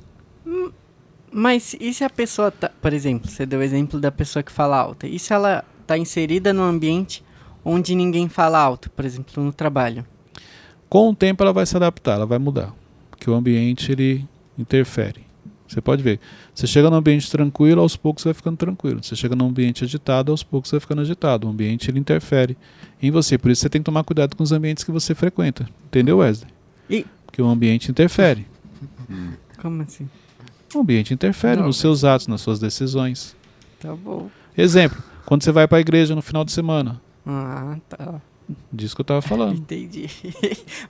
Mas 1.33 1.75
e 1.79 1.93
se 1.93 2.05
a 2.05 2.11
pessoa 2.11 2.51
tá, 2.51 2.71
por 2.81 2.93
exemplo, 2.93 3.31
você 3.31 3.45
deu 3.45 3.61
o 3.61 3.63
exemplo 3.63 4.01
da 4.01 4.11
pessoa 4.11 4.43
que 4.43 4.53
fala 4.53 4.77
alto. 4.79 5.07
E 5.07 5.19
se 5.19 5.33
ela 5.33 5.65
tá 5.87 5.97
inserida 5.99 6.53
num 6.53 6.63
ambiente 6.63 7.23
onde 7.65 7.95
ninguém 7.95 8.29
fala 8.29 8.59
alto, 8.59 8.91
por 8.91 9.05
exemplo, 9.05 9.43
no 9.43 9.53
trabalho? 9.53 10.05
Com 10.89 11.11
o 11.11 11.15
tempo 11.15 11.43
ela 11.43 11.53
vai 11.53 11.67
se 11.67 11.77
adaptar, 11.77 12.15
ela 12.15 12.27
vai 12.27 12.39
mudar, 12.39 12.73
porque 13.11 13.29
o 13.31 13.35
ambiente 13.35 13.93
ele 13.93 14.27
interfere. 14.59 15.27
Você 15.67 15.83
pode 15.83 16.03
ver, 16.03 16.19
você 16.55 16.67
chega 16.67 16.89
num 16.89 16.97
ambiente 16.97 17.31
tranquilo, 17.31 17.83
aos 17.83 17.95
poucos 17.95 18.23
você 18.23 18.29
vai 18.31 18.35
ficando 18.35 18.57
tranquilo. 18.57 19.05
Você 19.05 19.15
chega 19.15 19.37
num 19.37 19.49
ambiente 19.49 19.85
agitado, 19.85 20.33
aos 20.33 20.43
poucos 20.43 20.71
você 20.71 20.77
vai 20.77 20.81
ficando 20.81 21.03
agitado. 21.03 21.47
O 21.47 21.51
ambiente 21.51 21.91
ele 21.91 21.99
interfere 21.99 22.57
em 23.03 23.11
você, 23.11 23.37
por 23.37 23.51
isso 23.51 23.61
você 23.61 23.69
tem 23.69 23.83
que 23.83 23.85
tomar 23.85 24.03
cuidado 24.03 24.35
com 24.35 24.43
os 24.43 24.51
ambientes 24.51 24.83
que 24.83 24.91
você 24.91 25.15
frequenta. 25.15 25.69
Entendeu, 25.89 26.19
Wesley? 26.19 26.51
E- 26.89 27.05
Porque 27.27 27.43
o 27.43 27.47
ambiente 27.47 27.91
interfere. 27.91 28.47
Como 29.61 29.83
assim? 29.83 30.09
O 30.75 30.81
ambiente 30.81 31.15
interfere 31.15 31.61
Não, 31.61 31.67
nos 31.69 31.79
seus 31.79 32.05
atos, 32.05 32.27
nas 32.27 32.41
suas 32.41 32.59
decisões. 32.59 33.35
Tá 33.81 33.95
bom. 33.95 34.29
Exemplo, 34.57 35.03
quando 35.25 35.43
você 35.43 35.53
vai 35.53 35.67
para 35.67 35.79
a 35.79 35.81
igreja 35.81 36.15
no 36.15 36.23
final 36.23 36.45
de 36.45 36.53
semana, 36.53 37.01
Ah, 37.27 37.77
tá. 37.89 38.21
disso 38.73 38.95
que 38.95 39.01
eu 39.01 39.05
estava 39.05 39.23
falando. 39.23 39.57
Entendi. 39.59 40.09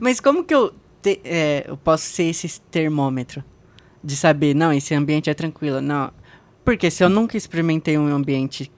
Mas 0.01 0.21
como 0.21 0.43
que 0.45 0.55
eu, 0.55 0.73
te- 1.03 1.21
é, 1.25 1.65
eu 1.69 1.77
posso 1.77 2.05
ser 2.05 2.25
esse 2.25 2.61
termômetro? 2.71 3.45
De 4.03 4.15
saber, 4.17 4.55
não, 4.55 4.73
esse 4.73 4.95
ambiente 4.95 5.29
é 5.29 5.35
tranquilo. 5.35 5.81
Não. 5.81 6.11
Porque 6.65 6.91
se 6.91 7.03
eu 7.05 7.09
nunca 7.09 7.37
experimentei 7.37 7.99
um 7.99 8.15
ambiente 8.15 8.71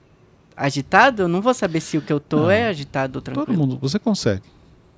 agitado, 0.57 1.23
eu 1.23 1.27
não 1.27 1.41
vou 1.41 1.53
saber 1.53 1.79
se 1.81 1.97
o 1.97 2.01
que 2.01 2.11
eu 2.11 2.19
tô 2.19 2.41
Não. 2.43 2.51
é 2.51 2.67
agitado 2.67 3.17
ou 3.19 3.21
tranquilo. 3.21 3.45
Todo 3.45 3.57
mundo, 3.57 3.77
você 3.79 3.97
consegue. 3.99 4.43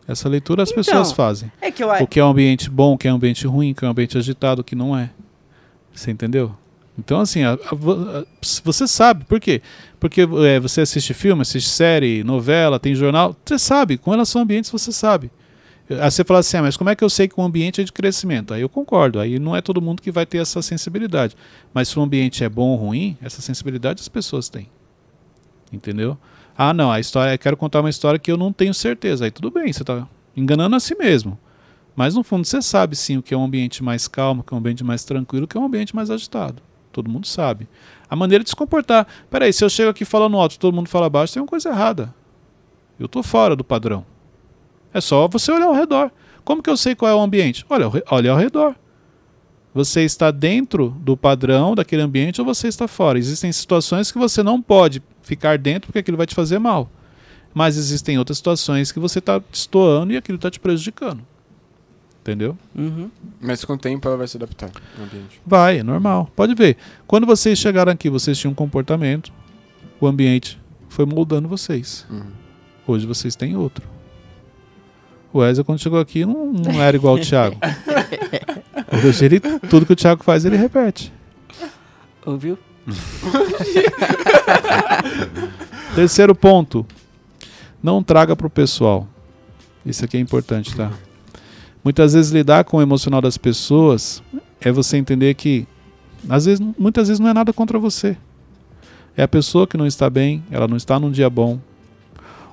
Essa 0.07 0.27
leitura 0.27 0.63
as 0.63 0.69
Então, 0.71 0.83
pessoas 0.83 1.11
fazem. 1.11 1.51
É 1.61 1.71
que 1.71 1.83
eu 1.83 1.89
O 1.89 2.07
que 2.07 2.19
é 2.19 2.25
um 2.25 2.29
ambiente 2.29 2.69
bom, 2.69 2.93
o 2.93 2.97
que 2.97 3.07
é 3.07 3.11
um 3.11 3.15
ambiente 3.15 3.45
ruim, 3.47 3.71
o 3.71 3.75
que 3.75 3.85
é 3.85 3.87
um 3.87 3.91
ambiente 3.91 4.17
agitado, 4.17 4.61
o 4.61 4.63
que 4.63 4.75
não 4.75 4.97
é. 4.97 5.09
Você 5.93 6.12
entendeu? 6.12 6.56
Então, 6.97 7.19
assim, 7.19 7.43
a- 7.43 7.53
a- 7.53 7.56
a- 8.19 8.25
você 8.63 8.88
sabe. 8.88 9.25
Por 9.25 9.39
quê? 9.39 9.62
Porque 9.99 10.21
é, 10.21 10.60
você 10.60 10.82
assiste 10.82 11.13
filme, 11.13 11.41
assiste 11.41 11.69
série, 11.69 12.23
novela, 12.23 12.79
tem 12.79 12.93
jornal. 12.93 13.36
Você 13.43 13.58
sabe. 13.58 13.97
Com 13.97 14.12
relação 14.12 14.41
a 14.41 14.43
ambientes, 14.43 14.69
você 14.69 14.91
sabe. 14.91 15.32
Aí 15.89 16.10
você 16.10 16.23
fala 16.23 16.39
assim, 16.39 16.58
ah, 16.58 16.62
mas 16.62 16.77
como 16.77 16.89
é 16.89 16.95
que 16.95 17.03
eu 17.03 17.10
sei 17.10 17.27
que 17.27 17.39
um 17.39 17.43
ambiente 17.43 17.82
é 17.82 17.84
de 17.84 17.91
crescimento? 17.91 18.53
Aí 18.53 18.62
eu 18.62 18.69
concordo. 18.69 19.19
Aí 19.19 19.38
não 19.39 19.56
é 19.56 19.62
todo 19.62 19.82
mundo 19.82 20.01
que 20.01 20.12
vai 20.12 20.25
ter 20.25 20.38
essa 20.38 20.62
sensibilidade. 20.62 21.36
Mas 21.73 21.89
se 21.89 21.97
o 21.99 22.01
ambiente 22.01 22.43
é 22.43 22.49
bom 22.49 22.69
ou 22.69 22.75
ruim, 22.77 23.17
essa 23.21 23.41
sensibilidade 23.41 23.99
as 24.01 24.08
pessoas 24.08 24.47
têm. 24.49 24.69
Entendeu? 25.71 26.17
Ah, 26.58 26.73
não, 26.73 26.91
a 26.91 26.99
história, 26.99 27.34
eu 27.34 27.39
quero 27.39 27.58
contar 27.58 27.79
uma 27.82 27.89
história 27.89 28.19
que 28.19 28.32
eu 28.32 28.38
não 28.38 28.53
tenho 28.53 28.73
certeza. 28.73 29.25
Aí 29.25 29.32
tudo 29.32 29.49
bem, 29.49 29.73
você 29.73 29.82
está 29.84 30.08
enganando 30.38 30.75
a 30.75 30.79
si 30.79 30.95
mesmo. 30.95 31.38
Mas 31.95 32.15
no 32.15 32.23
fundo 32.23 32.45
você 32.45 32.62
sabe 32.62 32.95
sim 32.95 33.17
o 33.17 33.23
que 33.23 33.34
é 33.34 33.38
um 33.38 33.43
ambiente 33.43 33.84
mais 33.84 34.08
calmo, 34.08 34.41
o 34.41 34.43
que 34.43 34.53
é 34.53 34.56
um 34.56 34.60
ambiente 34.60 34.84
mais 34.84 35.03
tranquilo, 35.03 35.45
o 35.45 35.47
que 35.47 35.58
é 35.58 35.60
um 35.60 35.65
ambiente 35.65 35.95
mais 35.95 36.10
agitado. 36.10 36.62
Todo 36.91 37.10
mundo 37.10 37.27
sabe. 37.27 37.67
A 38.10 38.15
maneira 38.15 38.43
de 38.43 38.49
se 38.49 38.56
comportar. 38.56 39.08
Peraí, 39.29 39.51
se 39.51 39.63
eu 39.63 39.69
chego 39.69 39.89
aqui 39.89 40.06
falando 40.06 40.38
alto 40.38 40.60
todo 40.60 40.73
mundo 40.73 40.89
fala 40.89 41.10
baixo, 41.10 41.34
tem 41.34 41.41
uma 41.41 41.47
coisa 41.47 41.69
errada. 41.69 42.13
Eu 42.99 43.08
tô 43.08 43.23
fora 43.23 43.56
do 43.56 43.63
padrão. 43.63 44.06
É 44.93 45.01
só 45.01 45.27
você 45.27 45.51
olhar 45.51 45.65
ao 45.65 45.73
redor. 45.73 46.12
Como 46.43 46.62
que 46.62 46.69
eu 46.69 46.77
sei 46.77 46.93
qual 46.93 47.10
é 47.10 47.15
o 47.15 47.21
ambiente? 47.21 47.65
Olha, 47.69 47.89
olha 48.12 48.32
ao 48.32 48.38
redor. 48.38 48.75
Você 49.73 50.01
está 50.01 50.29
dentro 50.29 50.89
do 50.99 51.17
padrão 51.17 51.73
daquele 51.73 52.03
ambiente 52.03 52.39
ou 52.39 52.45
você 52.45 52.67
está 52.67 52.88
fora? 52.88 53.17
Existem 53.17 53.51
situações 53.51 54.12
que 54.12 54.19
você 54.19 54.43
não 54.43 54.62
pode 54.62 55.01
ficar 55.23 55.58
dentro 55.58 55.88
porque 55.88 55.99
aquilo 55.99 56.17
vai 56.17 56.27
te 56.27 56.36
fazer 56.36 56.60
mal. 56.60 56.89
Mas 57.53 57.75
existem 57.75 58.19
outras 58.19 58.38
situações 58.38 58.91
que 58.91 58.99
você 58.99 59.17
está 59.17 59.39
destoando 59.39 60.13
e 60.13 60.17
aquilo 60.17 60.36
está 60.36 60.51
te 60.51 60.60
prejudicando. 60.60 61.25
Entendeu? 62.23 62.57
Uhum. 62.73 63.12
Mas 63.41 63.65
com 63.65 63.73
o 63.73 63.77
tempo 63.77 64.07
ela 64.07 64.15
vai 64.15 64.29
se 64.29 64.38
adaptar 64.38 64.71
no 64.97 65.03
ambiente. 65.03 65.41
Vai, 65.45 65.79
é 65.79 65.83
normal. 65.83 66.31
Pode 66.33 66.55
ver. 66.55 66.77
Quando 67.05 67.27
vocês 67.27 67.59
chegaram 67.59 67.91
aqui, 67.91 68.09
vocês 68.09 68.38
tinham 68.38 68.53
um 68.53 68.55
comportamento, 68.55 69.29
o 69.99 70.07
ambiente 70.07 70.57
foi 70.88 71.05
moldando 71.05 71.49
vocês. 71.49 72.07
Uhum. 72.09 72.31
Hoje 72.88 73.05
vocês 73.05 73.36
têm 73.36 73.57
outro. 73.57 73.86
O 75.33 75.39
Wesley, 75.39 75.65
quando 75.65 75.79
chegou 75.79 75.99
aqui, 75.99 76.25
não, 76.25 76.53
não 76.53 76.81
era 76.81 76.95
igual 76.95 77.15
o 77.15 77.19
Thiago. 77.19 77.57
Hoje 79.05 79.25
ele, 79.25 79.41
tudo 79.69 79.86
que 79.86 79.91
o 79.91 79.95
Thiago 79.95 80.23
faz, 80.23 80.45
ele 80.45 80.55
repete. 80.55 81.12
Ouviu? 82.25 82.57
Terceiro 85.93 86.33
ponto. 86.33 86.86
Não 87.81 88.01
traga 88.01 88.33
para 88.33 88.47
o 88.47 88.49
pessoal. 88.49 89.05
Isso 89.86 90.05
aqui 90.05 90.15
é 90.15 90.21
importante, 90.21 90.73
tá? 90.73 90.89
Muitas 91.84 92.13
vezes 92.13 92.32
lidar 92.32 92.63
com 92.63 92.78
o 92.78 92.82
emocional 92.82 93.22
das 93.22 93.38
pessoas 93.38 94.24
é 94.62 94.72
você 94.72 94.98
entender 94.98 95.34
que 95.34 95.67
às 96.30 96.46
vezes, 96.46 96.65
muitas 96.78 97.10
vezes 97.10 97.19
não 97.19 97.30
é 97.30 97.34
nada 97.34 97.52
contra 97.52 97.78
você. 97.78 98.15
É 99.15 99.24
a 99.24 99.28
pessoa 99.28 99.67
que 99.67 99.78
não 99.78 99.86
está 99.86 100.10
bem, 100.10 100.43
ela 100.50 100.67
não 100.67 100.78
está 100.78 101.00
num 101.00 101.12
dia 101.12 101.30
bom. 101.30 101.60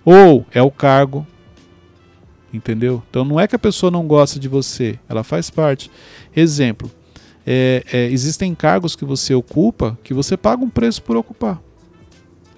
Ou 0.04 0.44
é 0.52 0.60
o 0.60 0.70
cargo. 0.70 1.26
Entendeu? 2.52 3.02
Então 3.08 3.24
não 3.24 3.38
é 3.38 3.46
que 3.46 3.54
a 3.54 3.58
pessoa 3.58 3.92
não 3.92 4.06
gosta 4.06 4.40
de 4.40 4.48
você, 4.48 4.98
ela 5.08 5.22
faz 5.22 5.48
parte. 5.50 5.88
Exemplo: 6.34 6.90
é, 7.46 7.84
é, 7.92 8.04
existem 8.06 8.54
cargos 8.56 8.96
que 8.96 9.04
você 9.04 9.32
ocupa 9.34 9.96
que 10.02 10.12
você 10.12 10.36
paga 10.36 10.64
um 10.64 10.68
preço 10.68 11.00
por 11.02 11.16
ocupar. 11.16 11.62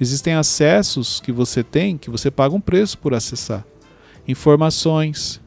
Existem 0.00 0.32
acessos 0.32 1.20
que 1.20 1.30
você 1.30 1.62
tem 1.62 1.98
que 1.98 2.08
você 2.08 2.30
paga 2.30 2.54
um 2.54 2.60
preço 2.60 2.96
por 2.96 3.12
acessar. 3.12 3.64
Informações. 4.26 5.41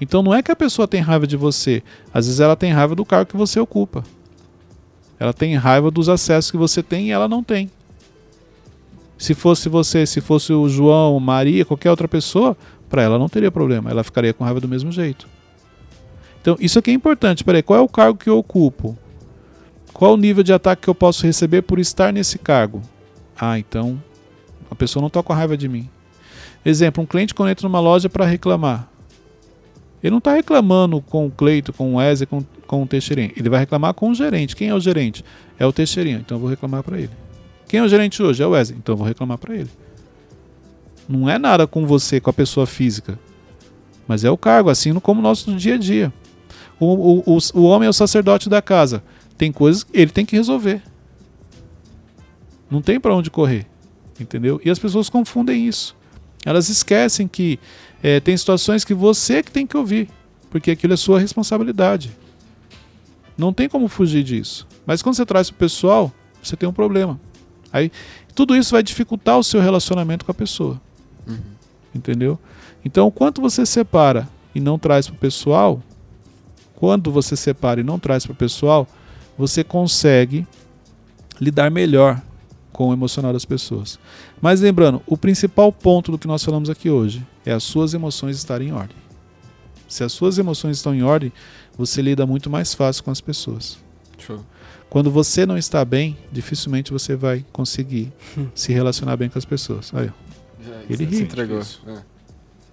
Então 0.00 0.22
não 0.22 0.34
é 0.34 0.42
que 0.42 0.52
a 0.52 0.56
pessoa 0.56 0.86
tem 0.86 1.00
raiva 1.00 1.26
de 1.26 1.36
você, 1.36 1.82
às 2.12 2.26
vezes 2.26 2.40
ela 2.40 2.56
tem 2.56 2.72
raiva 2.72 2.94
do 2.94 3.04
cargo 3.04 3.30
que 3.30 3.36
você 3.36 3.58
ocupa. 3.58 4.04
Ela 5.18 5.32
tem 5.32 5.56
raiva 5.56 5.90
dos 5.90 6.08
acessos 6.08 6.50
que 6.50 6.56
você 6.56 6.82
tem 6.82 7.08
e 7.08 7.10
ela 7.10 7.26
não 7.26 7.42
tem. 7.42 7.70
Se 9.16 9.34
fosse 9.34 9.68
você, 9.68 10.06
se 10.06 10.20
fosse 10.20 10.52
o 10.52 10.68
João, 10.68 11.18
Maria, 11.18 11.64
qualquer 11.64 11.90
outra 11.90 12.06
pessoa, 12.06 12.56
para 12.88 13.02
ela 13.02 13.18
não 13.18 13.28
teria 13.28 13.50
problema, 13.50 13.90
ela 13.90 14.04
ficaria 14.04 14.32
com 14.32 14.44
raiva 14.44 14.60
do 14.60 14.68
mesmo 14.68 14.92
jeito. 14.92 15.28
Então, 16.40 16.56
isso 16.60 16.78
aqui 16.78 16.92
é 16.92 16.94
importante. 16.94 17.42
Peraí, 17.42 17.62
qual 17.62 17.80
é 17.80 17.82
o 17.82 17.88
cargo 17.88 18.16
que 18.16 18.30
eu 18.30 18.38
ocupo? 18.38 18.96
Qual 19.92 20.14
o 20.14 20.16
nível 20.16 20.44
de 20.44 20.52
ataque 20.52 20.82
que 20.82 20.88
eu 20.88 20.94
posso 20.94 21.26
receber 21.26 21.62
por 21.62 21.80
estar 21.80 22.12
nesse 22.12 22.38
cargo? 22.38 22.80
Ah, 23.36 23.58
então 23.58 24.00
a 24.70 24.74
pessoa 24.74 25.00
não 25.00 25.08
está 25.08 25.22
com 25.22 25.32
raiva 25.32 25.56
de 25.56 25.68
mim. 25.68 25.88
Exemplo, 26.64 27.02
um 27.02 27.06
cliente 27.06 27.34
quando 27.34 27.50
entra 27.50 27.66
numa 27.66 27.80
loja 27.80 28.08
para 28.08 28.24
reclamar. 28.24 28.88
Ele 30.02 30.10
não 30.10 30.18
está 30.18 30.32
reclamando 30.32 31.00
com 31.00 31.26
o 31.26 31.30
Cleito, 31.30 31.72
com 31.72 31.94
o 31.94 31.96
Wesley, 31.96 32.26
com, 32.26 32.44
com 32.66 32.82
o 32.82 32.86
Teixeirinho. 32.86 33.32
Ele 33.36 33.48
vai 33.48 33.60
reclamar 33.60 33.94
com 33.94 34.10
o 34.10 34.14
gerente. 34.14 34.54
Quem 34.54 34.68
é 34.68 34.74
o 34.74 34.80
gerente? 34.80 35.24
É 35.58 35.66
o 35.66 35.72
Teixeirinho, 35.72 36.20
então 36.20 36.36
eu 36.36 36.40
vou 36.40 36.48
reclamar 36.48 36.82
para 36.82 36.98
ele. 36.98 37.10
Quem 37.66 37.80
é 37.80 37.82
o 37.82 37.88
gerente 37.88 38.22
hoje? 38.22 38.42
É 38.42 38.46
o 38.46 38.50
Wesley, 38.50 38.78
então 38.78 38.92
eu 38.92 38.96
vou 38.96 39.06
reclamar 39.06 39.38
para 39.38 39.54
ele. 39.54 39.70
Não 41.08 41.28
é 41.28 41.38
nada 41.38 41.66
com 41.66 41.86
você, 41.86 42.20
com 42.20 42.30
a 42.30 42.32
pessoa 42.32 42.66
física. 42.66 43.18
Mas 44.06 44.24
é 44.24 44.30
o 44.30 44.38
cargo, 44.38 44.70
assim 44.70 44.94
como 44.94 45.20
o 45.20 45.22
nosso 45.22 45.52
dia 45.54 45.74
a 45.74 45.78
dia. 45.78 46.12
O, 46.78 46.86
o, 46.86 47.36
o, 47.36 47.38
o 47.54 47.62
homem 47.64 47.86
é 47.86 47.90
o 47.90 47.92
sacerdote 47.92 48.48
da 48.48 48.62
casa. 48.62 49.02
Tem 49.36 49.50
coisas 49.50 49.84
que 49.84 49.98
ele 49.98 50.10
tem 50.10 50.24
que 50.24 50.36
resolver. 50.36 50.82
Não 52.70 52.80
tem 52.80 53.00
para 53.00 53.14
onde 53.14 53.30
correr. 53.30 53.66
Entendeu? 54.20 54.60
E 54.64 54.70
as 54.70 54.78
pessoas 54.78 55.08
confundem 55.08 55.66
isso. 55.66 55.96
Elas 56.44 56.68
esquecem 56.68 57.26
que 57.26 57.58
é, 58.02 58.20
tem 58.20 58.36
situações 58.36 58.84
que 58.84 58.94
você 58.94 59.42
que 59.42 59.50
tem 59.50 59.66
que 59.66 59.76
ouvir, 59.76 60.08
porque 60.50 60.70
aquilo 60.70 60.94
é 60.94 60.96
sua 60.96 61.20
responsabilidade. 61.20 62.10
Não 63.36 63.52
tem 63.52 63.68
como 63.68 63.88
fugir 63.88 64.22
disso. 64.22 64.66
Mas 64.86 65.02
quando 65.02 65.16
você 65.16 65.26
traz 65.26 65.50
para 65.50 65.56
o 65.56 65.58
pessoal, 65.58 66.12
você 66.42 66.56
tem 66.56 66.68
um 66.68 66.72
problema. 66.72 67.20
Aí 67.72 67.90
tudo 68.34 68.56
isso 68.56 68.72
vai 68.72 68.82
dificultar 68.82 69.38
o 69.38 69.44
seu 69.44 69.60
relacionamento 69.60 70.24
com 70.24 70.30
a 70.30 70.34
pessoa. 70.34 70.80
Uhum. 71.26 71.38
Entendeu? 71.94 72.38
Então, 72.84 73.10
quanto 73.10 73.40
você 73.40 73.66
separa 73.66 74.28
e 74.54 74.60
não 74.60 74.78
traz 74.78 75.06
para 75.06 75.16
o 75.16 75.18
pessoal, 75.18 75.82
quando 76.74 77.10
você 77.10 77.36
separa 77.36 77.80
e 77.80 77.84
não 77.84 77.98
traz 77.98 78.24
para 78.24 78.32
o 78.32 78.36
pessoal, 78.36 78.86
você 79.36 79.64
consegue 79.64 80.46
lidar 81.40 81.70
melhor 81.70 82.22
com 82.72 82.88
o 82.88 82.92
emocional 82.92 83.32
das 83.32 83.44
pessoas. 83.44 83.98
Mas 84.40 84.60
lembrando, 84.60 85.02
o 85.06 85.16
principal 85.16 85.72
ponto 85.72 86.12
do 86.12 86.18
que 86.18 86.26
nós 86.28 86.44
falamos 86.44 86.68
aqui 86.70 86.90
hoje 86.90 87.26
é 87.44 87.52
as 87.52 87.62
suas 87.62 87.94
emoções 87.94 88.36
estarem 88.36 88.68
em 88.68 88.72
ordem. 88.72 88.96
Se 89.88 90.04
as 90.04 90.12
suas 90.12 90.38
emoções 90.38 90.76
estão 90.76 90.94
em 90.94 91.02
ordem, 91.02 91.32
você 91.76 92.02
lida 92.02 92.26
muito 92.26 92.50
mais 92.50 92.74
fácil 92.74 93.02
com 93.04 93.10
as 93.10 93.20
pessoas. 93.20 93.78
Show. 94.18 94.44
Quando 94.90 95.10
você 95.10 95.44
não 95.46 95.56
está 95.56 95.84
bem, 95.84 96.16
dificilmente 96.30 96.92
você 96.92 97.14
vai 97.16 97.44
conseguir 97.52 98.12
se 98.54 98.72
relacionar 98.72 99.16
bem 99.16 99.28
com 99.28 99.38
as 99.38 99.44
pessoas. 99.44 99.92
Aí, 99.94 100.08
ó. 100.08 100.62
Já, 100.64 100.74
Ele 100.90 101.06
se 101.06 101.16
ri. 101.16 101.22
entregou. 101.22 101.60
É. 101.86 102.02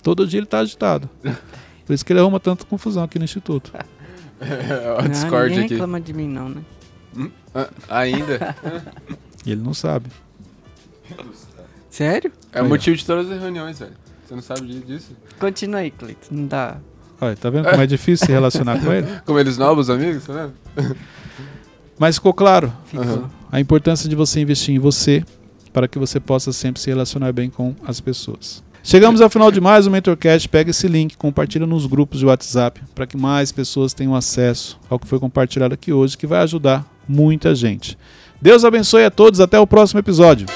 todo 0.04 0.28
dia 0.28 0.40
ele 0.40 0.46
está 0.46 0.60
agitado. 0.60 1.10
Por 1.86 1.94
isso 1.94 2.04
que 2.06 2.12
ele 2.12 2.20
arruma 2.20 2.40
tanta 2.40 2.66
confusão 2.66 3.04
aqui 3.04 3.18
no 3.20 3.26
instituto. 3.26 3.72
Olha 4.42 5.00
o 5.00 5.02
não, 5.04 5.10
Discord 5.10 5.50
ninguém 5.50 5.66
aqui. 5.66 5.74
reclama 5.76 6.02
de 6.02 6.14
mim 6.14 6.28
não, 6.28 6.50
né? 6.50 6.62
Ah, 7.54 7.70
ainda? 7.88 8.56
E 9.46 9.52
ele 9.52 9.62
não 9.62 9.74
sabe. 9.74 10.08
Sério? 11.90 12.32
É 12.52 12.60
o 12.60 12.64
Aí, 12.64 12.66
ó. 12.66 12.70
motivo 12.70 12.96
de 12.98 13.06
todas 13.06 13.30
as 13.32 13.40
reuniões, 13.42 13.80
velho. 13.80 13.94
Você 14.28 14.36
não 14.36 14.42
sabe 14.42 14.62
di- 14.68 14.80
disso? 14.82 15.12
Continua 15.40 15.80
aí, 15.82 15.92
Cleiton. 15.92 16.28
Não 16.32 16.48
dá. 16.48 16.78
Olha, 17.22 17.36
tá 17.36 17.50
vendo 17.50 17.70
como 17.70 17.82
é 17.82 17.88
difícil 17.88 18.26
se 18.26 18.32
relacionar 18.32 18.80
com 18.82 18.92
ele? 18.92 19.08
Como 19.26 19.40
eles 19.40 19.58
novos 19.58 19.90
amigos, 19.90 20.26
tá 20.26 20.34
vendo? 20.34 20.54
Mas 21.98 22.16
ficou 22.16 22.34
claro 22.34 22.74
Ficou. 22.88 23.06
Aham. 23.06 23.32
a 23.50 23.60
importância 23.62 24.10
de 24.10 24.16
você 24.16 24.42
investir 24.42 24.76
em 24.76 24.80
você 24.80 25.24
para 25.72 25.88
que 25.88 25.98
você 25.98 26.20
possa 26.20 26.52
sempre 26.52 26.82
se 26.82 26.90
relacionar 26.90 27.32
bem 27.32 27.50
com 27.50 27.74
as 27.88 28.02
pessoas. 28.02 28.62
Chegamos 28.84 29.22
ao 29.22 29.30
final 29.30 29.50
de 29.50 29.62
mais 29.62 29.88
um 29.88 29.92
Mentorcast. 29.92 30.50
Pega 30.50 30.72
esse 30.72 30.88
link, 30.90 31.16
compartilha 31.16 31.66
nos 31.66 31.86
grupos 31.86 32.20
de 32.20 32.26
WhatsApp 32.26 32.82
para 32.94 33.08
que 33.08 33.16
mais 33.16 33.52
pessoas 33.54 33.94
tenham 33.94 34.14
acesso 34.14 34.78
ao 34.90 35.00
que 35.00 35.08
foi 35.08 35.20
compartilhado 35.20 35.74
aqui 35.74 35.94
hoje, 35.94 36.18
que 36.18 36.28
vai 36.28 36.42
ajudar 36.42 36.86
muita 37.08 37.56
gente. 37.56 37.98
Deus 38.42 38.64
abençoe 38.64 39.06
a 39.06 39.12
todos. 39.12 39.40
Até 39.40 39.60
o 39.60 39.68
próximo 39.68 40.00
episódio. 40.00 40.48